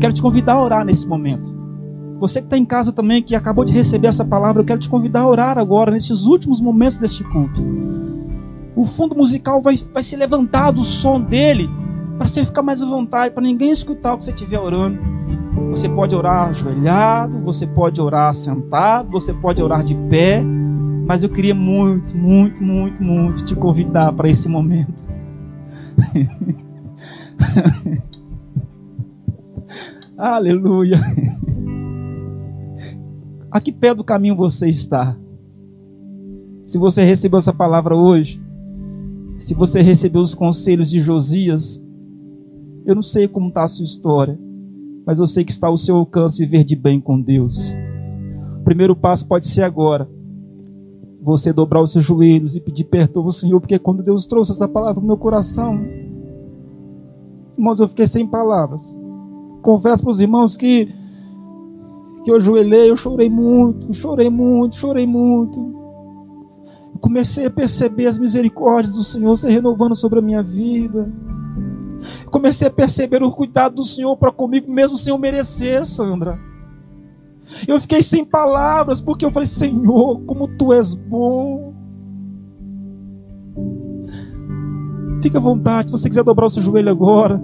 Quero 0.00 0.12
te 0.12 0.22
convidar 0.22 0.54
a 0.54 0.62
orar 0.62 0.84
nesse 0.84 1.06
momento. 1.06 1.54
Você 2.20 2.40
que 2.40 2.46
está 2.46 2.56
em 2.56 2.64
casa 2.64 2.92
também, 2.92 3.22
que 3.22 3.34
acabou 3.34 3.64
de 3.64 3.72
receber 3.72 4.08
essa 4.08 4.24
palavra, 4.24 4.62
eu 4.62 4.66
quero 4.66 4.80
te 4.80 4.88
convidar 4.88 5.20
a 5.20 5.28
orar 5.28 5.58
agora, 5.58 5.90
nesses 5.90 6.24
últimos 6.24 6.60
momentos 6.60 6.96
deste 6.96 7.24
culto. 7.24 7.62
O 8.76 8.84
fundo 8.84 9.14
musical 9.14 9.60
vai, 9.60 9.76
vai 9.92 10.02
ser 10.02 10.16
levantado, 10.16 10.80
o 10.80 10.84
som 10.84 11.20
dele, 11.20 11.68
para 12.16 12.28
você 12.28 12.44
ficar 12.44 12.62
mais 12.62 12.82
à 12.82 12.86
vontade, 12.86 13.34
para 13.34 13.42
ninguém 13.42 13.70
escutar 13.70 14.14
o 14.14 14.18
que 14.18 14.24
você 14.24 14.30
estiver 14.30 14.58
orando. 14.58 14.98
Você 15.70 15.88
pode 15.88 16.14
orar 16.14 16.48
ajoelhado, 16.48 17.38
você 17.40 17.66
pode 17.66 18.00
orar 18.00 18.32
sentado, 18.34 19.10
você 19.10 19.32
pode 19.32 19.62
orar 19.62 19.84
de 19.84 19.94
pé, 20.08 20.42
mas 21.06 21.22
eu 21.22 21.28
queria 21.28 21.54
muito, 21.54 22.16
muito, 22.16 22.62
muito, 22.62 23.02
muito 23.02 23.44
te 23.44 23.54
convidar 23.54 24.12
para 24.12 24.28
esse 24.28 24.48
momento. 24.48 25.04
Aleluia. 30.16 31.00
A 33.50 33.60
que 33.60 33.72
pé 33.72 33.92
do 33.92 34.04
caminho 34.04 34.36
você 34.36 34.68
está? 34.68 35.16
Se 36.66 36.78
você 36.78 37.02
recebeu 37.02 37.38
essa 37.38 37.52
palavra 37.52 37.96
hoje, 37.96 38.40
se 39.38 39.54
você 39.54 39.82
recebeu 39.82 40.22
os 40.22 40.34
conselhos 40.34 40.88
de 40.88 41.00
Josias, 41.00 41.84
eu 42.86 42.94
não 42.94 43.02
sei 43.02 43.26
como 43.26 43.48
está 43.48 43.64
a 43.64 43.68
sua 43.68 43.84
história, 43.84 44.38
mas 45.04 45.18
eu 45.18 45.26
sei 45.26 45.44
que 45.44 45.52
está 45.52 45.66
ao 45.66 45.76
seu 45.76 45.96
alcance 45.96 46.38
viver 46.38 46.62
de 46.62 46.76
bem 46.76 47.00
com 47.00 47.20
Deus. 47.20 47.74
O 48.60 48.64
primeiro 48.64 48.94
passo 48.94 49.26
pode 49.26 49.48
ser 49.48 49.62
agora. 49.62 50.08
Você 51.22 51.52
dobrar 51.52 51.82
os 51.82 51.92
seus 51.92 52.04
joelhos 52.04 52.54
e 52.54 52.60
pedir 52.60 52.84
perdão 52.84 53.24
ao 53.24 53.32
Senhor, 53.32 53.58
porque 53.60 53.78
quando 53.78 54.02
Deus 54.02 54.26
trouxe 54.26 54.52
essa 54.52 54.68
palavra 54.68 55.00
no 55.00 55.06
meu 55.06 55.16
coração, 55.16 55.80
irmãos, 57.58 57.80
eu 57.80 57.88
fiquei 57.88 58.06
sem 58.06 58.26
palavras. 58.26 59.03
Confesso 59.64 60.02
para 60.02 60.12
os 60.12 60.20
irmãos 60.20 60.58
que 60.58 60.94
que 62.22 62.30
eu 62.30 62.36
ajoelhei, 62.36 62.90
eu 62.90 62.96
chorei 62.96 63.28
muito, 63.28 63.92
chorei 63.92 64.30
muito, 64.30 64.76
chorei 64.76 65.06
muito. 65.06 65.74
comecei 67.00 67.46
a 67.46 67.50
perceber 67.50 68.06
as 68.06 68.18
misericórdias 68.18 68.94
do 68.94 69.04
Senhor 69.04 69.36
se 69.36 69.50
renovando 69.50 69.96
sobre 69.96 70.18
a 70.18 70.22
minha 70.22 70.42
vida. 70.42 71.10
Comecei 72.30 72.68
a 72.68 72.70
perceber 72.70 73.22
o 73.22 73.32
cuidado 73.32 73.76
do 73.76 73.84
Senhor 73.84 74.16
para 74.16 74.30
comigo, 74.30 74.70
mesmo 74.70 74.98
sem 74.98 75.12
eu 75.12 75.18
merecer, 75.18 75.84
Sandra. 75.86 76.38
Eu 77.66 77.80
fiquei 77.80 78.02
sem 78.02 78.24
palavras, 78.24 79.00
porque 79.00 79.24
eu 79.24 79.30
falei, 79.30 79.46
Senhor, 79.46 80.20
como 80.26 80.48
tu 80.58 80.72
és 80.72 80.94
bom. 80.94 81.74
Fique 85.22 85.36
à 85.36 85.40
vontade, 85.40 85.90
se 85.90 85.92
você 85.92 86.08
quiser 86.08 86.24
dobrar 86.24 86.46
o 86.46 86.50
seu 86.50 86.62
joelho 86.62 86.90
agora. 86.90 87.40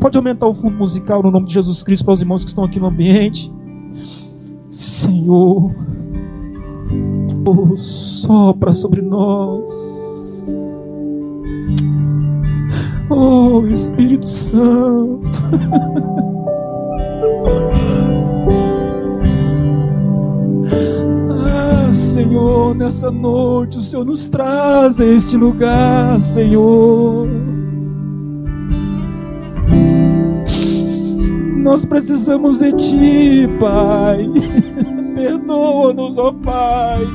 Pode 0.00 0.16
aumentar 0.16 0.46
o 0.46 0.54
fundo 0.54 0.76
musical 0.76 1.22
no 1.22 1.30
nome 1.30 1.46
de 1.46 1.54
Jesus 1.54 1.82
Cristo 1.82 2.04
para 2.04 2.14
os 2.14 2.20
irmãos 2.20 2.44
que 2.44 2.50
estão 2.50 2.62
aqui 2.64 2.78
no 2.78 2.86
ambiente. 2.86 3.52
Senhor, 4.70 5.74
oh, 7.44 7.76
sopra 7.76 8.72
sobre 8.72 9.02
nós. 9.02 9.64
Oh, 13.10 13.66
Espírito 13.66 14.26
Santo. 14.26 15.26
ah, 21.42 21.90
Senhor, 21.90 22.72
nessa 22.76 23.10
noite 23.10 23.78
o 23.78 23.82
Senhor 23.82 24.04
nos 24.04 24.28
traz 24.28 25.00
a 25.00 25.04
este 25.04 25.36
lugar, 25.36 26.20
Senhor. 26.20 27.37
Nós 31.68 31.84
precisamos 31.84 32.60
de 32.60 32.72
Ti, 32.72 33.46
Pai. 33.60 34.26
Perdoa-nos, 35.14 36.16
ó 36.16 36.32
Pai. 36.32 37.06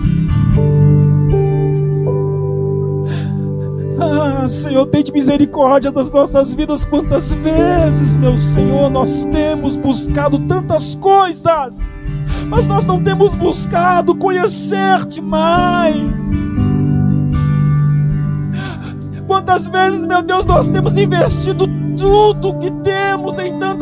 Ah, 4.00 4.48
Senhor, 4.48 4.86
tem 4.86 5.04
misericórdia 5.12 5.92
das 5.92 6.12
nossas 6.12 6.54
vidas. 6.54 6.86
Quantas 6.86 7.34
vezes, 7.34 8.16
meu 8.16 8.38
Senhor, 8.38 8.92
nós 8.92 9.26
temos 9.32 9.76
buscado 9.76 10.38
tantas 10.48 10.94
coisas, 10.98 11.80
mas 12.48 12.68
nós 12.68 12.86
não 12.86 13.04
temos 13.04 13.34
buscado 13.34 14.14
conhecer-te 14.14 15.20
mais. 15.20 15.98
Quantas 19.26 19.68
vezes, 19.68 20.06
meu 20.06 20.22
Deus, 20.22 20.46
nós 20.46 20.70
temos 20.70 20.96
investido 20.96 21.68
tudo 21.98 22.60
que 22.60 22.70
temos 22.70 22.94
em 22.94 23.03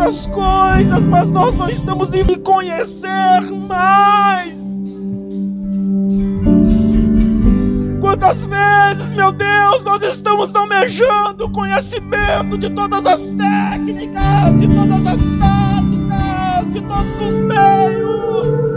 tantas 0.01 0.25
coisas, 0.27 1.07
mas 1.07 1.29
nós 1.29 1.55
não 1.55 1.69
estamos 1.69 2.13
indo 2.13 2.39
conhecer 2.39 3.41
mais. 3.67 4.59
Quantas 7.99 8.45
vezes, 8.45 9.13
meu 9.13 9.31
Deus, 9.31 9.83
nós 9.83 10.01
estamos 10.01 10.55
almejando 10.55 11.49
conhecimento 11.51 12.57
de 12.57 12.69
todas 12.71 13.05
as 13.05 13.35
técnicas, 13.35 14.59
de 14.59 14.67
todas 14.67 15.05
as 15.05 15.21
táticas, 15.39 16.73
de 16.73 16.81
todos 16.81 17.21
os 17.21 17.39
meios, 17.41 18.70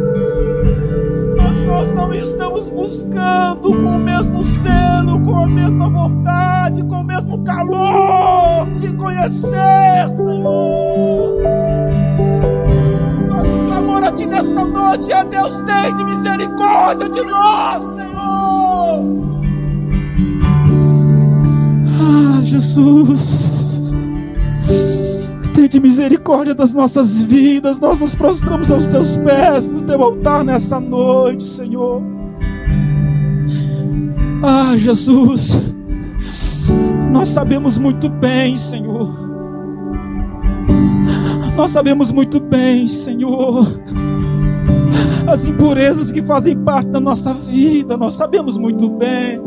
nós 1.75 1.93
não 1.93 2.15
estamos 2.15 2.71
buscando 2.71 3.69
com 3.69 3.97
o 3.97 3.99
mesmo 3.99 4.45
selo, 4.45 5.21
com 5.25 5.39
a 5.39 5.47
mesma 5.49 5.91
vontade, 5.91 6.85
com 6.85 7.01
o 7.01 7.05
mesmo 7.05 7.43
calor 7.43 8.71
de 8.77 8.93
conhecer, 8.93 10.15
Senhor. 10.15 11.37
Nosso 13.27 13.67
clamor 13.67 14.05
a 14.05 14.13
Ti 14.13 14.25
nesta 14.25 14.65
noite 14.65 15.11
é 15.11 15.25
Deus, 15.25 15.61
tem 15.63 15.97
de 15.97 16.05
misericórdia 16.05 17.09
de 17.09 17.23
nós, 17.23 17.85
Senhor. 17.87 19.05
Ah, 21.99 22.41
Jesus, 22.45 23.93
de 25.69 25.81
misericórdia 25.81 26.55
das 26.55 26.75
nossas 26.75 27.23
vidas. 27.23 27.79
Nós 27.79 28.01
nos 28.01 28.15
prostramos 28.15 28.71
aos 28.71 28.87
teus 28.87 29.17
pés, 29.17 29.67
no 29.67 29.83
teu 29.83 30.03
altar 30.03 30.45
nessa 30.45 30.79
noite, 30.81 31.45
Senhor. 31.45 32.03
Ah, 34.43 34.77
Jesus, 34.77 35.59
nós 37.11 37.29
sabemos 37.29 37.79
muito 37.79 38.09
bem, 38.09 38.57
Senhor. 38.57 39.25
Nós 41.57 41.71
sabemos 41.71 42.11
muito 42.11 42.41
bem, 42.41 42.89
Senhor, 42.89 43.81
as 45.27 45.45
impurezas 45.45 46.11
que 46.11 46.21
fazem 46.21 46.59
parte 46.59 46.91
da 46.91 46.99
nossa 46.99 47.33
vida. 47.33 47.97
Nós 47.97 48.15
sabemos 48.15 48.57
muito 48.59 48.91
bem. 48.91 49.41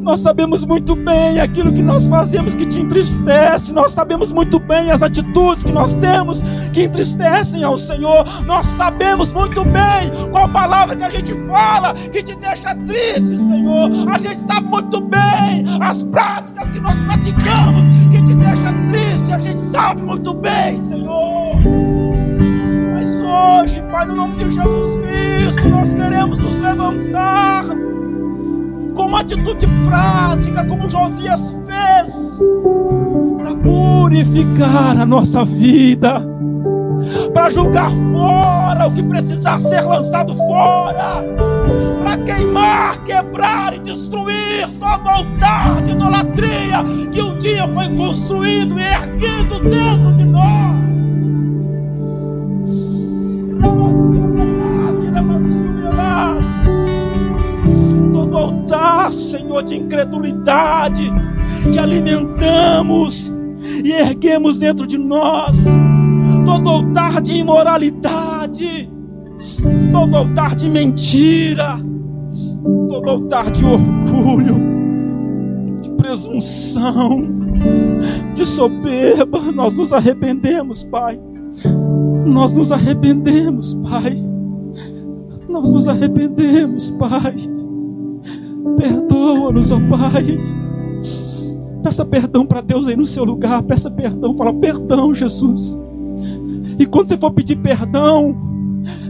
Nós 0.00 0.20
sabemos 0.20 0.64
muito 0.64 0.96
bem 0.96 1.38
aquilo 1.40 1.72
que 1.72 1.82
nós 1.82 2.06
fazemos 2.06 2.54
que 2.54 2.64
te 2.64 2.80
entristece. 2.80 3.72
Nós 3.72 3.92
sabemos 3.92 4.32
muito 4.32 4.58
bem 4.58 4.90
as 4.90 5.02
atitudes 5.02 5.62
que 5.62 5.70
nós 5.70 5.94
temos 5.94 6.42
que 6.72 6.84
entristecem 6.84 7.62
ao 7.62 7.76
Senhor. 7.76 8.24
Nós 8.46 8.64
sabemos 8.66 9.30
muito 9.30 9.62
bem 9.62 10.10
qual 10.30 10.48
palavra 10.48 10.96
que 10.96 11.04
a 11.04 11.10
gente 11.10 11.34
fala 11.46 11.94
que 11.94 12.22
te 12.22 12.34
deixa 12.34 12.74
triste, 12.74 13.36
Senhor. 13.36 14.08
A 14.08 14.18
gente 14.18 14.40
sabe 14.40 14.66
muito 14.68 15.00
bem 15.02 15.64
as 15.80 16.02
práticas 16.02 16.70
que 16.70 16.80
nós 16.80 16.98
praticamos 17.00 17.84
que 18.10 18.22
te 18.24 18.34
deixa 18.34 18.72
triste. 18.90 19.32
A 19.32 19.38
gente 19.38 19.60
sabe 19.60 20.02
muito 20.02 20.32
bem, 20.32 20.76
Senhor. 20.78 21.56
Mas 22.94 23.64
hoje, 23.64 23.82
Pai, 23.90 24.06
no 24.06 24.16
nome 24.16 24.36
de 24.38 24.50
Jesus 24.50 24.96
Cristo, 24.96 25.68
nós 25.68 25.92
queremos 25.92 26.38
nos 26.38 26.58
levantar 26.58 27.64
levantar 28.90 28.94
com 28.94 29.06
uma 29.06 29.20
atitude 29.20 29.66
prática, 29.84 30.64
como 30.64 30.88
Josias 30.88 31.56
fez, 31.66 32.38
para 33.38 33.54
purificar 33.56 35.00
a 35.00 35.06
nossa 35.06 35.44
vida, 35.44 36.24
para 37.32 37.50
julgar 37.50 37.90
fora 38.12 38.86
o 38.86 38.92
que 38.92 39.02
precisar 39.02 39.58
ser 39.58 39.82
lançado 39.82 40.34
fora, 40.34 41.24
para 42.02 42.18
queimar, 42.18 43.04
quebrar 43.04 43.74
e 43.74 43.80
destruir 43.80 44.68
todo 44.78 45.08
altar 45.08 45.82
de 45.82 45.92
idolatria 45.92 46.84
que 47.10 47.22
um 47.22 47.38
dia 47.38 47.68
foi 47.68 47.88
construído 47.96 48.78
e 48.78 48.82
erguido 48.82 49.58
dentro 49.60 50.12
de 50.14 50.29
Senhor, 59.30 59.62
de 59.62 59.76
incredulidade 59.76 61.10
que 61.72 61.78
alimentamos 61.78 63.32
e 63.84 63.92
erguemos 63.92 64.58
dentro 64.58 64.86
de 64.86 64.98
nós, 64.98 65.56
todo 66.44 66.68
altar 66.68 67.22
de 67.22 67.34
imoralidade, 67.34 68.90
todo 69.92 70.16
altar 70.16 70.56
de 70.56 70.68
mentira, 70.68 71.80
todo 72.88 73.08
altar 73.08 73.52
de 73.52 73.64
orgulho, 73.64 74.56
de 75.80 75.90
presunção, 75.90 77.22
de 78.34 78.44
soberba, 78.44 79.52
nós 79.52 79.76
nos 79.76 79.92
arrependemos, 79.92 80.82
Pai. 80.82 81.20
Nós 82.26 82.52
nos 82.52 82.72
arrependemos, 82.72 83.74
Pai. 83.74 84.20
Nós 85.48 85.70
nos 85.70 85.86
arrependemos, 85.86 86.90
Pai. 86.92 87.34
Perdoa-nos, 89.20 89.70
ó 89.70 89.76
Pai. 89.80 90.38
Peça 91.82 92.04
perdão 92.04 92.46
para 92.46 92.62
Deus 92.62 92.88
aí 92.88 92.96
no 92.96 93.04
seu 93.04 93.22
lugar. 93.22 93.62
Peça 93.62 93.90
perdão. 93.90 94.34
Fala, 94.34 94.52
perdão, 94.52 95.14
Jesus. 95.14 95.78
E 96.78 96.86
quando 96.86 97.08
você 97.08 97.18
for 97.18 97.30
pedir 97.30 97.56
perdão, 97.56 98.34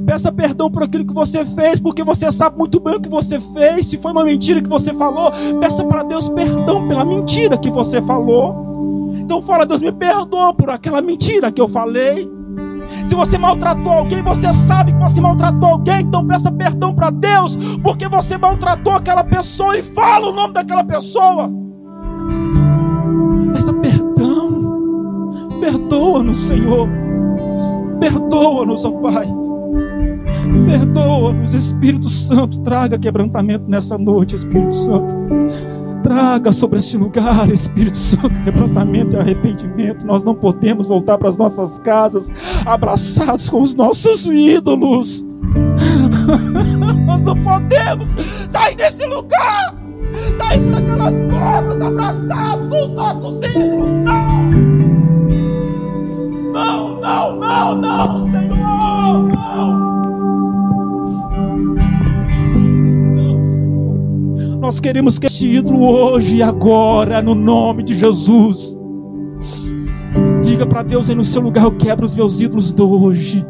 peça 0.05 0.33
perdão 0.33 0.69
por 0.69 0.83
aquilo 0.83 1.07
que 1.07 1.15
você 1.15 1.45
fez, 1.45 1.81
porque 1.81 2.03
você 2.03 2.33
sabe 2.33 2.59
muito 2.59 2.81
bem 2.81 2.97
o 2.97 3.01
que 3.01 3.09
você 3.09 3.39
fez. 3.39 3.87
Se 3.87 3.99
foi 3.99 4.11
uma 4.11 4.25
mentira 4.25 4.61
que 4.61 4.69
você 4.69 4.93
falou, 4.93 5.31
peça 5.61 5.85
para 5.85 6.03
Deus 6.03 6.29
perdão 6.29 6.89
pela 6.89 7.05
mentira 7.05 7.57
que 7.57 7.71
você 7.71 8.03
falou. 8.03 9.15
Então 9.17 9.41
fala, 9.41 9.65
Deus 9.65 9.81
me 9.81 9.93
perdoa 9.93 10.53
por 10.53 10.71
aquela 10.71 11.01
mentira 11.01 11.53
que 11.53 11.61
eu 11.61 11.69
falei. 11.69 12.29
Se 13.07 13.15
você 13.15 13.39
maltratou 13.39 13.93
alguém, 13.93 14.23
você 14.23 14.53
sabe 14.53 14.93
que 14.93 14.99
você 14.99 15.21
maltratou 15.21 15.69
alguém, 15.69 16.01
então 16.01 16.27
peça 16.27 16.51
perdão 16.51 16.95
para 16.95 17.11
Deus, 17.11 17.57
porque 17.83 18.09
você 18.09 18.39
maltratou 18.39 18.95
aquela 18.95 19.25
pessoa 19.25 19.77
e 19.77 19.83
fala 19.83 20.29
o 20.29 20.33
nome 20.33 20.55
daquela 20.55 20.85
pessoa. 20.85 21.51
Peça 23.53 23.73
perdão. 23.75 25.31
Perdoa-nos, 25.61 26.39
Senhor. 26.39 26.89
Perdoa-nos, 27.99 28.85
ó 28.85 28.91
Pai. 28.93 29.29
Perdoa-nos, 30.67 31.53
Espírito 31.53 32.09
Santo. 32.09 32.61
Traga 32.61 32.99
quebrantamento 32.99 33.69
nessa 33.69 33.99
noite, 33.99 34.37
Espírito 34.37 34.75
Santo. 34.75 35.15
Traga 36.03 36.51
sobre 36.51 36.79
este 36.79 36.97
lugar, 36.97 37.51
Espírito 37.51 37.97
Santo, 37.97 38.31
quebrantamento 38.45 39.13
e 39.13 39.17
arrependimento. 39.17 40.07
Nós 40.07 40.25
não 40.25 40.35
podemos 40.35 40.89
voltar 40.89 41.19
para 41.19 41.29
as 41.29 41.37
nossas 41.37 41.79
casas 41.81 42.33
abraçados 42.65 43.49
com 43.51 43.61
os 43.61 43.75
nossos 43.75 44.27
ídolos. 44.27 45.25
Nós 47.07 47.23
não 47.23 47.37
podemos 47.43 48.15
sair 48.49 48.77
desse 48.77 49.05
lugar, 49.07 49.75
sair 50.37 50.61
para 50.71 50.79
aquelas 50.79 51.21
portas 51.21 51.81
abraçados 51.83 52.67
com 52.69 52.85
os 52.85 52.91
nossos 52.93 53.43
ídolos. 53.43 53.91
Não! 54.05 54.51
Não, 56.53 57.01
não, 57.01 57.37
não, 57.37 57.77
não, 57.77 58.31
Senhor! 58.31 59.29
Não! 59.29 60.00
Nós 64.61 64.79
queremos 64.79 65.19
que 65.19 65.25
este 65.25 65.49
ídolo 65.49 65.89
hoje 65.89 66.37
e 66.37 66.43
agora, 66.43 67.23
no 67.23 67.35
nome 67.35 67.83
de 67.83 67.95
Jesus. 67.95 68.77
Diga 70.45 70.67
para 70.67 70.83
Deus 70.83 71.09
aí 71.09 71.17
no 71.17 71.25
seu 71.25 71.41
lugar: 71.41 71.65
Eu 71.65 71.75
quebro 71.79 72.05
os 72.05 72.15
meus 72.15 72.43
ídolos 72.43 72.71
de 72.71 72.83
hoje. 72.83 73.45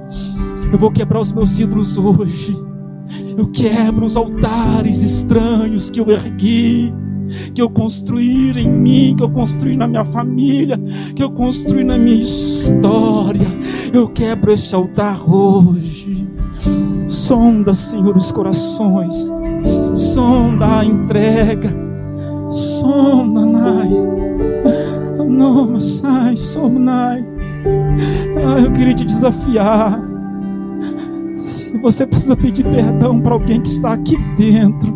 Eu 0.72 0.78
vou 0.78 0.92
quebrar 0.92 1.20
os 1.20 1.32
meus 1.32 1.58
ídolos 1.58 1.98
hoje. 1.98 2.56
Eu 3.36 3.48
quebro 3.48 4.06
os 4.06 4.16
altares 4.16 5.02
estranhos 5.02 5.90
que 5.90 6.00
eu 6.00 6.08
ergui, 6.12 6.94
que 7.52 7.60
eu 7.60 7.68
construí 7.68 8.52
em 8.52 8.70
mim, 8.70 9.16
que 9.16 9.24
eu 9.24 9.30
construí 9.30 9.76
na 9.76 9.88
minha 9.88 10.04
família, 10.04 10.80
que 11.16 11.24
eu 11.24 11.32
construí 11.32 11.82
na 11.82 11.98
minha 11.98 12.22
história. 12.22 13.48
Eu 13.92 14.08
quebro 14.10 14.52
este 14.52 14.76
altar 14.76 15.28
hoje. 15.28 16.28
Sonda, 17.08 17.74
Senhor, 17.74 18.16
os 18.16 18.30
corações 18.30 19.39
sonda 20.00 20.78
a 20.78 20.84
entrega, 20.84 21.70
sonda, 22.50 23.44
Nai, 23.44 23.90
Noma, 25.28 25.80
sai, 25.80 26.36
somnai. 26.36 27.24
Ah, 28.44 28.60
eu 28.60 28.72
queria 28.72 28.94
te 28.94 29.04
desafiar. 29.04 30.00
Se 31.44 31.76
você 31.78 32.06
precisa 32.06 32.36
pedir 32.36 32.64
perdão 32.64 33.20
para 33.20 33.34
alguém 33.34 33.60
que 33.60 33.68
está 33.68 33.92
aqui 33.92 34.16
dentro, 34.36 34.92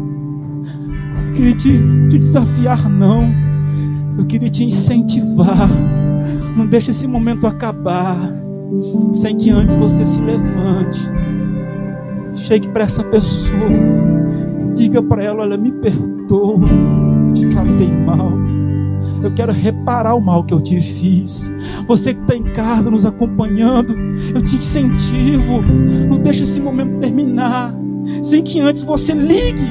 eu 1.28 1.32
queria 1.34 1.54
te, 1.54 1.78
te 2.10 2.18
desafiar, 2.18 2.88
não. 2.88 3.24
Eu 4.18 4.26
queria 4.26 4.50
te 4.50 4.64
incentivar. 4.64 5.68
Não 6.56 6.66
deixe 6.66 6.90
esse 6.90 7.06
momento 7.06 7.46
acabar 7.46 8.32
sem 9.12 9.36
que 9.36 9.50
antes 9.50 9.76
você 9.76 10.04
se 10.04 10.20
levante. 10.20 11.00
Chegue 12.34 12.68
para 12.68 12.84
essa 12.84 13.02
pessoa 13.04 14.23
Diga 14.74 15.02
para 15.02 15.22
ela: 15.22 15.42
Olha, 15.42 15.56
me 15.56 15.72
perdoa, 15.72 16.68
te 17.34 17.46
tratei 17.48 17.90
mal. 17.90 18.32
Eu 19.22 19.34
quero 19.34 19.52
reparar 19.52 20.14
o 20.14 20.20
mal 20.20 20.44
que 20.44 20.52
eu 20.52 20.60
te 20.60 20.78
fiz. 20.80 21.50
Você 21.86 22.12
que 22.12 22.20
está 22.20 22.36
em 22.36 22.42
casa 22.42 22.90
nos 22.90 23.06
acompanhando, 23.06 23.94
eu 24.34 24.42
te 24.42 24.56
incentivo. 24.56 25.62
Não 26.08 26.18
deixe 26.18 26.42
esse 26.42 26.60
momento 26.60 27.00
terminar 27.00 27.74
sem 28.22 28.42
que 28.42 28.60
antes 28.60 28.82
você 28.82 29.14
ligue. 29.14 29.70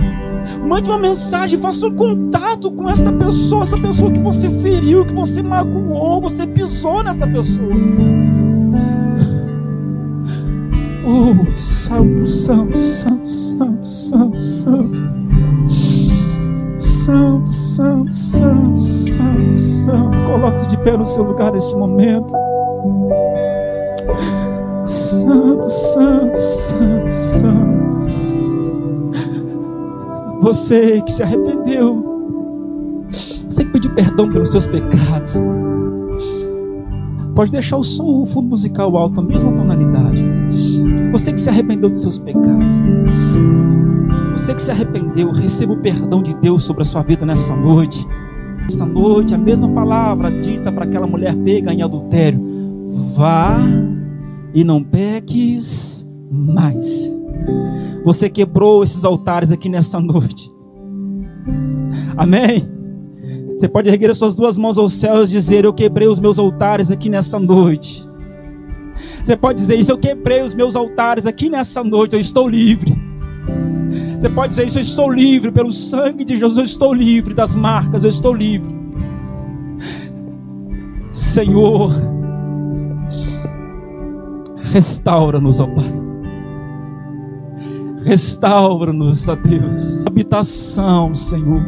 Mande 0.68 0.89
uma 0.89 0.99
mensagem, 0.99 1.60
faça 1.60 1.88
um 1.88 1.95
contato 1.95 2.72
com 2.72 2.89
esta 2.89 3.12
pessoa, 3.14 3.62
essa 3.62 3.78
pessoa 3.78 4.12
que 4.12 4.20
você 4.20 4.49
feriu, 4.60 5.06
que 5.06 5.14
você 5.14 5.41
magoou, 5.41 6.20
você 6.20 6.45
pisou 6.47 7.04
nessa 7.04 7.28
pessoa. 7.28 7.72
Oh, 11.06 11.58
Santo, 11.58 12.26
Santo, 12.26 12.78
Santo, 12.78 13.28
Santo, 13.28 13.86
Santo, 13.86 14.39
Santo. 14.39 14.97
Santo, 16.78 17.51
Santo, 17.51 18.14
Santo, 18.14 18.82
Santo, 18.82 19.51
Santo. 19.51 20.18
Coloque-se 20.26 20.68
de 20.70 20.78
pé 20.78 20.95
no 20.95 21.06
seu 21.06 21.24
lugar 21.24 21.51
neste 21.51 21.76
momento. 21.76 22.34
Santo, 24.86 25.70
Santo, 25.70 26.38
Santo, 26.38 27.10
Santo. 27.10 28.04
Você 30.41 31.01
que 31.01 31.12
se 31.12 31.22
arrependeu, 31.22 33.06
você 33.49 33.66
que 33.66 33.72
pediu 33.72 33.93
perdão 33.93 34.30
pelos 34.30 34.51
seus 34.51 34.68
pecados, 34.68 35.34
pode 37.36 37.51
deixar 37.51 37.76
o 37.76 37.84
som, 37.84 38.22
o 38.22 38.26
fundo 38.26 38.47
musical 38.47 38.95
alto, 38.95 39.20
a 39.20 39.24
mesma 39.24 39.51
tonalidade. 39.51 40.22
Você 41.14 41.32
que 41.32 41.39
se 41.39 41.47
arrependeu 41.47 41.91
dos 41.91 42.01
seus 42.01 42.18
pecados. 42.18 42.66
Você 44.34 44.55
que 44.55 44.61
se 44.64 44.72
arrependeu, 44.72 45.32
receba 45.32 45.74
o 45.74 45.78
perdão 45.78 46.24
de 46.24 46.34
Deus 46.34 46.64
sobre 46.64 46.82
a 46.82 46.86
sua 46.86 47.03
vida 47.03 47.24
nessa 47.24 47.55
noite. 47.55 48.03
Esta 48.66 48.84
noite, 48.84 49.32
a 49.32 49.38
mesma 49.38 49.70
palavra 49.70 50.32
dita 50.32 50.72
para 50.72 50.86
aquela 50.86 51.05
mulher 51.05 51.36
pega 51.36 51.72
em 51.72 51.84
adultério: 51.84 52.41
vá 53.16 53.59
e 54.55 54.64
não 54.64 54.84
peques 54.84 56.03
mais. 56.32 57.14
Você 58.03 58.28
quebrou 58.28 58.84
esses 58.84 59.05
altares 59.05 59.51
aqui 59.51 59.70
nessa 59.70 59.99
noite. 59.99 60.51
Amém? 62.18 62.68
Você 63.55 63.68
pode 63.68 63.88
erguer 63.88 64.09
as 64.09 64.18
suas 64.18 64.34
duas 64.34 64.57
mãos 64.57 64.80
aos 64.80 64.93
céus 64.93 65.30
e 65.30 65.34
dizer: 65.34 65.64
Eu 65.64 65.74
quebrei 65.74 66.07
os 66.07 66.20
meus 66.20 66.39
altares 66.39 66.89
aqui 66.89 67.07
nessa 67.07 67.38
noite. 67.38 68.03
Você 69.24 69.38
pode 69.38 69.60
dizer 69.60 69.80
isso, 69.80 69.92
eu 69.92 69.98
quebrei 69.98 70.42
os 70.42 70.54
meus 70.54 70.76
altares 70.76 71.26
aqui 71.26 71.50
nessa 71.50 71.84
noite, 71.84 72.14
eu 72.14 72.20
estou 72.20 72.48
livre. 72.48 72.94
Você 74.20 74.30
pode 74.30 74.50
dizer 74.50 74.68
isso, 74.68 74.78
eu 74.78 74.82
estou 74.82 75.12
livre 75.12 75.52
pelo 75.52 75.72
sangue 75.72 76.26
de 76.26 76.38
Jesus, 76.38 76.58
eu 76.58 76.64
estou 76.64 76.94
livre 76.94 77.34
das 77.34 77.56
marcas, 77.56 78.04
eu 78.04 78.10
estou 78.10 78.34
livre. 78.34 78.74
Senhor, 81.12 81.92
restaura-nos, 84.64 85.60
ó 85.60 85.68
Pai. 85.68 85.94
Restaura-nos, 88.04 89.30
a 89.30 89.36
Deus. 89.36 90.06
Habitação, 90.06 91.16
Senhor. 91.16 91.62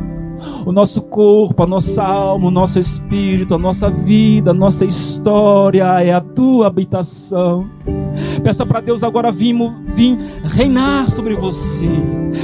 O 0.66 0.72
nosso 0.72 1.02
corpo, 1.02 1.64
a 1.64 1.68
nossa 1.68 2.04
alma, 2.04 2.48
o 2.48 2.52
nosso 2.52 2.80
espírito, 2.80 3.54
a 3.54 3.58
nossa 3.58 3.90
vida, 3.90 4.52
a 4.52 4.54
nossa 4.54 4.86
história 4.86 5.84
é 6.02 6.14
a 6.14 6.22
tua 6.22 6.68
habitação. 6.68 7.70
Peça 8.46 8.64
para 8.64 8.80
Deus 8.80 9.02
agora 9.02 9.32
vir, 9.32 9.56
vir 9.96 10.16
reinar 10.44 11.10
sobre 11.10 11.36
você, 11.36 11.90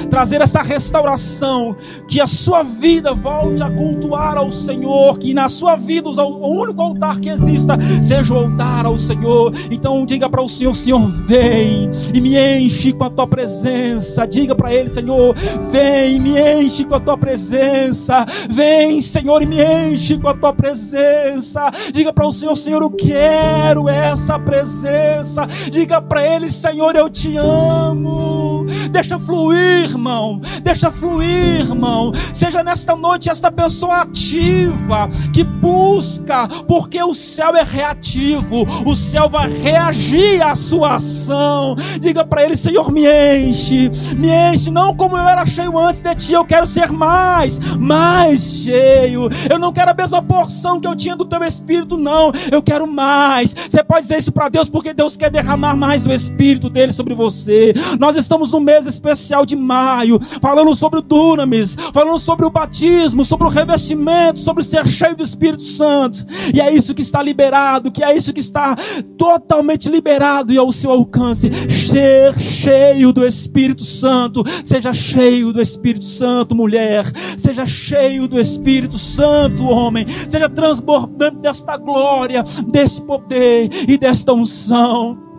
trazer 0.10 0.42
essa 0.42 0.64
restauração, 0.64 1.76
que 2.08 2.20
a 2.20 2.26
sua 2.26 2.64
vida 2.64 3.14
volte 3.14 3.62
a 3.62 3.70
cultuar 3.70 4.36
ao 4.36 4.50
Senhor, 4.50 5.20
que 5.20 5.32
na 5.32 5.48
sua 5.48 5.76
vida 5.76 6.10
o 6.10 6.60
único 6.60 6.82
altar 6.82 7.20
que 7.20 7.30
exista 7.30 7.78
seja 8.02 8.34
o 8.34 8.38
altar 8.38 8.88
ao 8.88 8.98
Senhor. 8.98 9.54
Então 9.70 10.04
diga 10.04 10.28
para 10.28 10.42
o 10.42 10.50
Senhor, 10.50 10.76
Senhor, 10.76 11.08
vem 11.28 11.92
e 12.12 12.20
me 12.20 12.36
enche 12.36 12.92
com 12.94 13.04
a 13.04 13.10
tua 13.12 13.28
presença. 13.28 14.26
Diga 14.26 14.56
para 14.56 14.74
ele, 14.74 14.90
Senhor, 14.90 15.36
vem 15.70 16.16
e 16.16 16.20
me 16.20 16.64
enche 16.64 16.84
com 16.84 16.96
a 16.96 17.00
tua 17.00 17.16
presença. 17.16 18.26
Vem, 18.50 19.00
Senhor, 19.02 19.44
e 19.44 19.46
me 19.46 19.58
enche 19.64 20.18
com 20.18 20.30
a 20.30 20.34
tua 20.34 20.52
presença. 20.52 21.72
Diga 21.94 22.12
para 22.12 22.26
o 22.26 22.32
Senhor, 22.32 22.56
Senhor, 22.56 22.82
eu 22.82 22.90
quero 22.90 23.88
essa 23.88 24.40
presença. 24.40 25.46
Diga 25.72 25.91
para 26.00 26.26
ele, 26.26 26.52
Senhor, 26.52 26.96
eu 26.96 27.10
te 27.10 27.36
amo. 27.36 28.41
Deixa 28.90 29.20
fluir, 29.20 29.84
irmão. 29.84 30.42
Deixa 30.64 30.92
fluir, 30.92 31.62
irmão. 31.62 32.12
Seja 32.34 32.64
nesta 32.64 32.96
noite 32.96 33.30
esta 33.30 33.52
pessoa 33.52 34.02
ativa 34.02 35.10
que 35.34 35.44
busca, 35.44 36.48
porque 36.68 37.02
o 37.02 37.14
céu 37.14 37.56
é 37.56 37.64
reativo. 37.64 38.66
O 38.86 38.96
céu 38.96 39.30
vai 39.30 39.50
reagir 39.52 40.42
à 40.42 40.56
sua 40.56 40.96
ação. 40.96 41.76
Diga 42.00 42.26
para 42.26 42.44
ele, 42.44 42.56
Senhor, 42.56 42.92
me 42.92 43.06
enche. 43.06 43.90
Me 44.16 44.30
enche, 44.30 44.72
não 44.72 44.96
como 44.96 45.18
eu 45.18 45.28
era 45.28 45.46
cheio 45.46 45.78
antes 45.78 46.02
de 46.02 46.16
ti. 46.16 46.34
Eu 46.34 46.46
quero 46.46 46.66
ser 46.66 46.92
mais, 46.92 47.60
mais 47.78 48.42
cheio. 48.42 49.30
Eu 49.50 49.60
não 49.60 49.72
quero 49.72 49.92
a 49.92 49.94
mesma 49.94 50.22
porção 50.22 50.80
que 50.80 50.88
eu 50.88 50.96
tinha 50.96 51.16
do 51.16 51.26
teu 51.26 51.44
espírito, 51.44 51.98
não. 51.98 52.32
Eu 52.52 52.62
quero 52.62 52.88
mais. 52.88 53.54
Você 53.54 53.84
pode 53.84 54.02
dizer 54.02 54.18
isso 54.18 54.32
para 54.32 54.50
Deus 54.50 54.70
porque 54.70 54.94
Deus 54.94 55.18
quer 55.18 55.30
derramar 55.30 55.76
mais 55.76 56.04
do 56.04 56.14
Espírito 56.14 56.70
dele 56.70 56.92
sobre 56.92 57.14
você. 57.14 57.74
Nós 58.00 58.16
estamos 58.16 58.52
no 58.52 58.60
mês 58.72 58.88
especial 58.88 59.46
de 59.46 59.56
maio, 59.56 60.18
falando 60.42 60.74
sobre 60.74 61.00
o 61.00 61.02
Dunamis, 61.02 61.76
falando 61.94 62.18
sobre 62.20 62.46
o 62.46 62.50
batismo, 62.50 63.26
sobre 63.26 63.46
o 63.46 63.50
revestimento, 63.50 64.40
sobre 64.40 64.64
ser 64.64 64.88
cheio 64.88 65.16
do 65.16 65.24
Espírito 65.24 65.64
Santo. 65.64 66.26
E 66.54 66.62
é 66.62 66.74
isso 66.74 66.94
que 66.94 67.02
está 67.02 67.22
liberado, 67.22 67.92
que 67.92 68.02
é 68.02 68.16
isso 68.16 68.32
que 68.32 68.40
está 68.40 68.78
totalmente 69.18 69.90
liberado 69.90 70.54
e 70.54 70.58
ao 70.58 70.72
seu 70.72 70.92
alcance. 70.92 71.52
Ser 71.88 72.40
cheio 72.40 73.12
do 73.12 73.26
Espírito 73.26 73.84
Santo. 73.84 74.44
Seja 74.64 74.94
cheio 74.94 75.52
do 75.52 75.62
Espírito 75.62 76.06
Santo, 76.06 76.56
mulher. 76.56 77.12
Seja 77.38 77.66
cheio 77.66 78.26
do 78.26 78.40
Espírito 78.40 78.98
Santo, 78.98 79.66
homem. 79.66 80.06
Seja 80.30 80.48
transbordante 80.48 81.38
desta 81.38 81.76
glória, 81.76 82.44
desse 82.72 83.02
poder 83.02 83.70
e 83.88 83.98
desta 83.98 84.34
unção. 84.34 85.31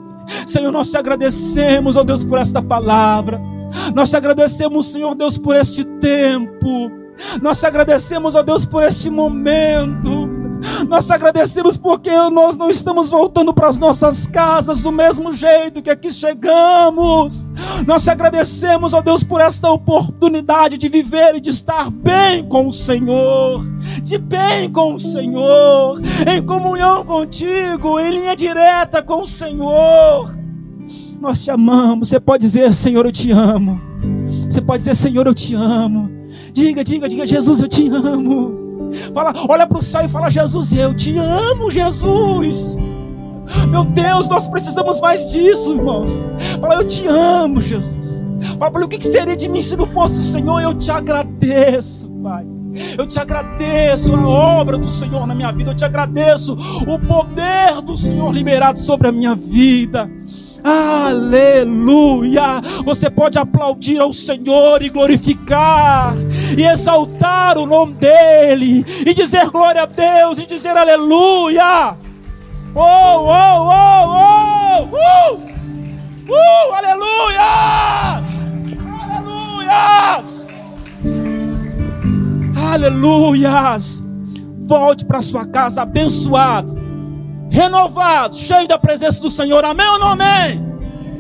Senhor, 0.47 0.73
nós 0.73 0.91
te 0.91 0.97
agradecemos, 0.97 1.97
ó 1.97 2.05
Deus, 2.05 2.25
por 2.25 2.39
esta 2.39 2.63
palavra. 2.63 3.41
Nós 3.95 4.11
te 4.11 4.17
agradecemos, 4.17 4.93
Senhor 4.93 5.15
Deus, 5.15 5.39
por 5.39 5.57
este 5.57 5.85
tempo. 5.99 6.91
Nós 7.41 7.61
te 7.61 7.67
agradecemos, 7.67 8.35
ó 8.35 8.43
Deus, 8.43 8.65
por 8.65 8.83
este 8.83 9.11
momento. 9.11 10.22
Nós 10.89 11.07
te 11.07 11.13
agradecemos 11.13 11.77
porque 11.77 12.11
nós 12.31 12.57
não 12.57 12.71
estamos 12.71 13.11
voltando 13.11 13.53
para 13.53 13.69
as 13.69 13.79
nossas 13.79 14.27
casas 14.27 14.83
do 14.83 14.93
mesmo 14.93 15.33
jeito 15.33 15.83
que 15.83 15.91
aqui 15.91 16.13
chegamos. 16.13 17.47
Nós 17.87 18.05
te 18.05 18.11
agradecemos, 18.11 18.95
ó 18.95 19.01
Deus, 19.01 19.25
por 19.25 19.41
esta 19.41 19.71
oportunidade 19.71 20.79
de 20.79 20.89
viver 20.89 21.35
e 21.35 21.41
de 21.41 21.51
estar 21.51 21.91
bem 21.91 22.47
com 22.49 22.67
o 22.67 22.73
Senhor, 22.73 23.65
de 24.03 24.19
bem 24.19 24.71
com 24.71 24.95
o 24.95 24.99
Senhor, 24.99 26.01
em 26.27 26.43
comunhão 26.43 27.05
contigo, 27.05 27.99
em 27.99 28.11
linha 28.11 28.37
direta 28.37 29.03
com 29.03 29.23
o 29.23 29.27
Senhor. 29.27 30.35
Nós 31.21 31.43
te 31.45 31.51
amamos. 31.51 32.09
Você 32.09 32.19
pode 32.19 32.43
dizer, 32.43 32.73
Senhor, 32.75 33.07
eu 33.07 33.13
te 33.13 33.31
amo. 33.31 33.81
Você 34.51 34.61
pode 34.61 34.79
dizer, 34.79 34.97
Senhor, 34.97 35.27
eu 35.27 35.35
te 35.35 35.55
amo. 35.55 36.11
Diga, 36.53 36.83
diga, 36.83 37.09
diga, 37.09 37.27
Jesus, 37.27 37.61
eu 37.61 37.69
te 37.69 37.89
amo. 37.89 38.62
Fala, 39.13 39.33
olha 39.49 39.67
para 39.67 39.79
o 39.79 39.83
céu 39.83 40.05
e 40.05 40.09
fala: 40.09 40.31
Jesus, 40.31 40.73
eu 40.73 40.95
te 40.95 41.17
amo, 41.19 41.71
Jesus. 41.71 42.77
Meu 43.69 43.85
Deus, 43.85 44.29
nós 44.29 44.49
precisamos 44.49 45.01
mais 45.01 45.31
disso, 45.31 45.73
irmãos. 45.73 46.13
Fala, 46.61 46.77
eu 46.77 46.87
te 46.87 47.07
amo, 47.07 47.61
Jesus. 47.61 48.25
Fala, 48.59 48.85
o 48.85 48.89
que 48.89 49.07
seria 49.07 49.37
de 49.37 49.49
mim 49.49 49.63
se 49.63 49.77
não 49.77 49.87
fosse 49.87 50.21
o 50.21 50.25
Senhor? 50.25 50.61
Eu 50.61 50.75
te 50.75 50.91
agradeço, 50.91 52.11
Pai. 52.23 52.47
Eu 52.97 53.07
te 53.07 53.19
agradeço 53.19 54.15
a 54.15 54.29
obra 54.29 54.79
do 54.79 54.89
Senhor 54.89 55.27
na 55.27 55.35
minha 55.35 55.53
vida. 55.53 55.73
Eu 55.73 55.77
te 55.77 55.85
agradeço 55.85 56.57
o 56.87 56.99
poder 56.99 57.83
do 57.83 57.97
Senhor 57.97 58.33
liberado 58.33 58.79
sobre 58.79 59.09
a 59.09 59.13
minha 59.13 59.35
vida. 59.35 60.11
Aleluia! 60.65 62.63
Você 62.85 63.11
pode 63.11 63.37
aplaudir 63.37 63.99
ao 64.01 64.13
Senhor 64.13 64.81
e 64.81 64.89
glorificar 64.89 66.15
e 66.57 66.65
exaltar 66.65 67.59
o 67.59 67.67
nome 67.67 67.95
dEle 67.95 68.85
e 69.07 69.15
dizer 69.15 69.51
glória 69.51 69.83
a 69.83 69.87
Deus 69.87 70.39
e 70.39 70.47
dizer 70.47 70.77
aleluia! 70.77 71.97
Oh, 72.75 72.81
oh, 72.81 73.69
oh, 73.69 74.09
oh! 74.09 74.85
Uh! 74.85 75.53
Uh! 76.29 76.75
Aleluias! 76.75 78.25
Aleluias! 82.73 84.03
Volte 84.67 85.05
para 85.05 85.21
sua 85.21 85.47
casa 85.47 85.83
abençoado 85.83 86.83
renovado, 87.53 88.35
cheio 88.35 88.67
da 88.67 88.79
presença 88.79 89.21
do 89.21 89.29
Senhor. 89.29 89.63
Amém 89.63 89.87
ou 89.87 89.99
não 89.99 90.09
amém? 90.09 90.67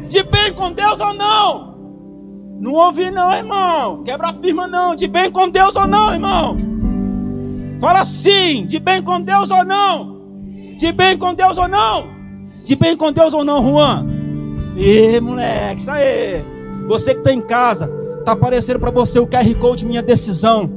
De 0.09 0.23
bem 0.23 0.53
com 0.55 0.73
Deus 0.73 0.99
ou 0.99 1.13
não? 1.13 1.72
Não 2.63 2.75
ouvi 2.75 3.11
não, 3.11 3.33
irmão. 3.33 4.05
Quebra 4.05 4.33
firma 4.35 4.69
não. 4.69 4.95
De 4.95 5.09
bem 5.09 5.29
com 5.33 5.49
Deus 5.49 5.75
ou 5.75 5.89
não, 5.89 6.13
irmão? 6.13 6.57
Fala 7.81 8.05
sim. 8.05 8.65
De 8.67 8.79
bem 8.79 9.03
com 9.03 9.21
Deus 9.21 9.51
ou 9.51 9.65
não? 9.65 10.21
De 10.79 10.93
bem 10.93 11.19
com 11.19 11.35
Deus 11.35 11.59
ou 11.59 11.67
não? 11.67 12.07
De 12.63 12.77
bem 12.77 12.97
com 12.97 13.11
Deus 13.11 13.35
ou 13.35 13.45
não, 13.45 13.61
Juan? 13.69 14.07
Ih, 14.77 15.19
moleque, 15.21 15.81
isso 15.81 15.91
aí. 15.91 16.45
Você 16.87 17.15
que 17.15 17.19
está 17.19 17.33
em 17.33 17.41
casa, 17.41 17.91
está 18.21 18.31
aparecendo 18.31 18.79
para 18.79 18.93
você 18.93 19.19
o 19.19 19.27
QR 19.27 19.53
Code 19.57 19.85
Minha 19.85 20.01
Decisão. 20.01 20.71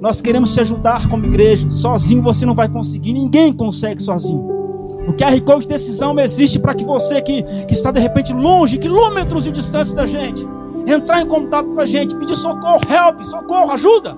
Nós 0.00 0.20
queremos 0.20 0.54
te 0.54 0.60
ajudar 0.60 1.08
como 1.08 1.26
igreja. 1.26 1.68
Sozinho 1.72 2.22
você 2.22 2.46
não 2.46 2.54
vai 2.54 2.68
conseguir, 2.68 3.12
ninguém 3.12 3.52
consegue 3.52 4.00
sozinho. 4.00 4.52
O 5.08 5.12
QR 5.14 5.40
Code 5.40 5.62
de 5.62 5.68
decisão 5.68 6.16
existe 6.20 6.60
para 6.60 6.76
que 6.76 6.84
você 6.84 7.20
que, 7.20 7.42
que 7.42 7.74
está 7.74 7.90
de 7.90 7.98
repente 7.98 8.32
longe, 8.32 8.78
quilômetros 8.78 9.42
de 9.42 9.50
distância 9.50 9.96
da 9.96 10.06
gente, 10.06 10.46
entrar 10.86 11.20
em 11.20 11.26
contato 11.26 11.66
com 11.66 11.80
a 11.80 11.86
gente, 11.86 12.16
pedir 12.16 12.36
socorro, 12.36 12.80
help, 12.88 13.22
socorro, 13.24 13.70
ajuda. 13.72 14.16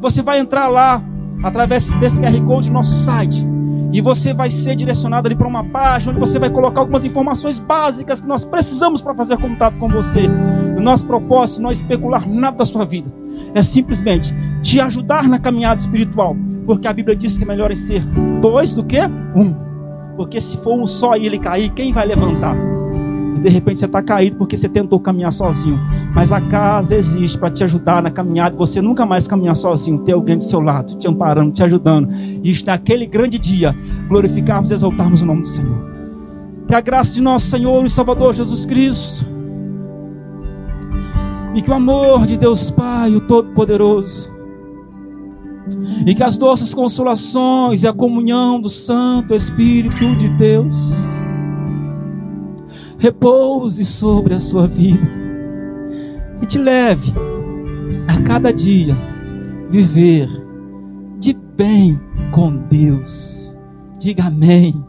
Você 0.00 0.22
vai 0.22 0.38
entrar 0.38 0.68
lá 0.68 1.02
através 1.42 1.90
desse 1.98 2.20
QR 2.20 2.40
Code 2.46 2.68
no 2.68 2.74
nosso 2.74 2.94
site. 2.94 3.46
E 3.92 4.00
você 4.00 4.34
vai 4.34 4.50
ser 4.50 4.74
direcionado 4.74 5.28
ali 5.28 5.36
para 5.36 5.46
uma 5.46 5.62
página 5.62 6.10
onde 6.10 6.20
você 6.20 6.36
vai 6.38 6.50
colocar 6.50 6.80
algumas 6.80 7.04
informações 7.04 7.60
básicas 7.60 8.20
que 8.20 8.26
nós 8.26 8.44
precisamos 8.44 9.00
para 9.00 9.14
fazer 9.14 9.36
contato 9.36 9.78
com 9.78 9.88
você. 9.88 10.28
O 10.76 10.80
nosso 10.80 11.06
propósito 11.06 11.62
não 11.62 11.70
é 11.70 11.72
especular 11.72 12.28
nada 12.28 12.56
da 12.56 12.64
sua 12.64 12.84
vida. 12.84 13.08
É 13.54 13.62
simplesmente 13.62 14.34
te 14.62 14.80
ajudar 14.80 15.28
na 15.28 15.38
caminhada 15.38 15.80
espiritual. 15.80 16.36
Porque 16.66 16.88
a 16.88 16.92
Bíblia 16.92 17.14
diz 17.14 17.38
que 17.38 17.44
é 17.44 17.46
melhor 17.46 17.74
ser 17.76 18.04
dois 18.40 18.74
do 18.74 18.82
que 18.82 18.98
um. 19.36 19.54
Porque 20.16 20.40
se 20.40 20.56
for 20.58 20.76
um 20.76 20.86
só 20.86 21.16
e 21.16 21.26
ele 21.26 21.38
cair, 21.38 21.70
quem 21.70 21.92
vai 21.92 22.06
levantar? 22.06 22.56
De 23.44 23.50
repente 23.50 23.78
você 23.78 23.84
está 23.84 24.02
caído 24.02 24.36
porque 24.36 24.56
você 24.56 24.70
tentou 24.70 24.98
caminhar 24.98 25.30
sozinho. 25.30 25.78
Mas 26.14 26.32
a 26.32 26.40
casa 26.40 26.96
existe 26.96 27.36
para 27.36 27.50
te 27.50 27.62
ajudar 27.62 28.02
na 28.02 28.10
caminhada. 28.10 28.56
Você 28.56 28.80
nunca 28.80 29.04
mais 29.04 29.28
caminhar 29.28 29.54
sozinho. 29.54 29.98
Ter 29.98 30.12
alguém 30.12 30.38
do 30.38 30.42
seu 30.42 30.60
lado, 30.60 30.96
te 30.96 31.06
amparando, 31.06 31.52
te 31.52 31.62
ajudando. 31.62 32.08
E 32.10 32.64
naquele 32.64 33.04
grande 33.04 33.38
dia, 33.38 33.76
glorificarmos 34.08 34.70
e 34.70 34.74
exaltarmos 34.74 35.20
o 35.20 35.26
nome 35.26 35.42
do 35.42 35.48
Senhor. 35.48 35.76
Que 36.66 36.74
a 36.74 36.80
graça 36.80 37.12
de 37.12 37.22
nosso 37.22 37.48
Senhor 37.50 37.84
e 37.84 37.90
Salvador 37.90 38.32
Jesus 38.32 38.64
Cristo. 38.64 39.26
E 41.54 41.60
que 41.60 41.70
o 41.70 41.74
amor 41.74 42.26
de 42.26 42.38
Deus 42.38 42.70
Pai, 42.70 43.14
o 43.14 43.20
Todo-Poderoso 43.20 44.32
e 46.06 46.14
que 46.14 46.22
as 46.22 46.36
doces 46.36 46.74
consolações 46.74 47.84
e 47.84 47.88
a 47.88 47.92
comunhão 47.92 48.60
do 48.60 48.68
Santo 48.68 49.34
Espírito 49.34 50.14
de 50.16 50.28
Deus 50.28 50.76
repouse 53.04 53.84
sobre 53.84 54.32
a 54.32 54.38
sua 54.38 54.66
vida 54.66 55.06
e 56.40 56.46
te 56.46 56.56
leve 56.58 57.12
a 58.08 58.18
cada 58.22 58.50
dia 58.50 58.96
viver 59.68 60.26
de 61.20 61.34
bem 61.34 62.00
com 62.32 62.56
Deus. 62.70 63.54
Diga 63.98 64.24
amém. 64.24 64.82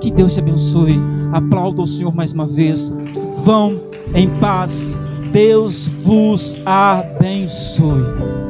Que 0.00 0.10
Deus 0.10 0.32
te 0.32 0.40
abençoe. 0.40 0.98
Aplauda 1.30 1.82
o 1.82 1.86
Senhor 1.86 2.14
mais 2.14 2.32
uma 2.32 2.46
vez. 2.46 2.90
Vão 3.44 3.82
em 4.14 4.30
paz. 4.40 4.96
Deus 5.30 5.86
vos 5.86 6.58
abençoe. 6.64 8.43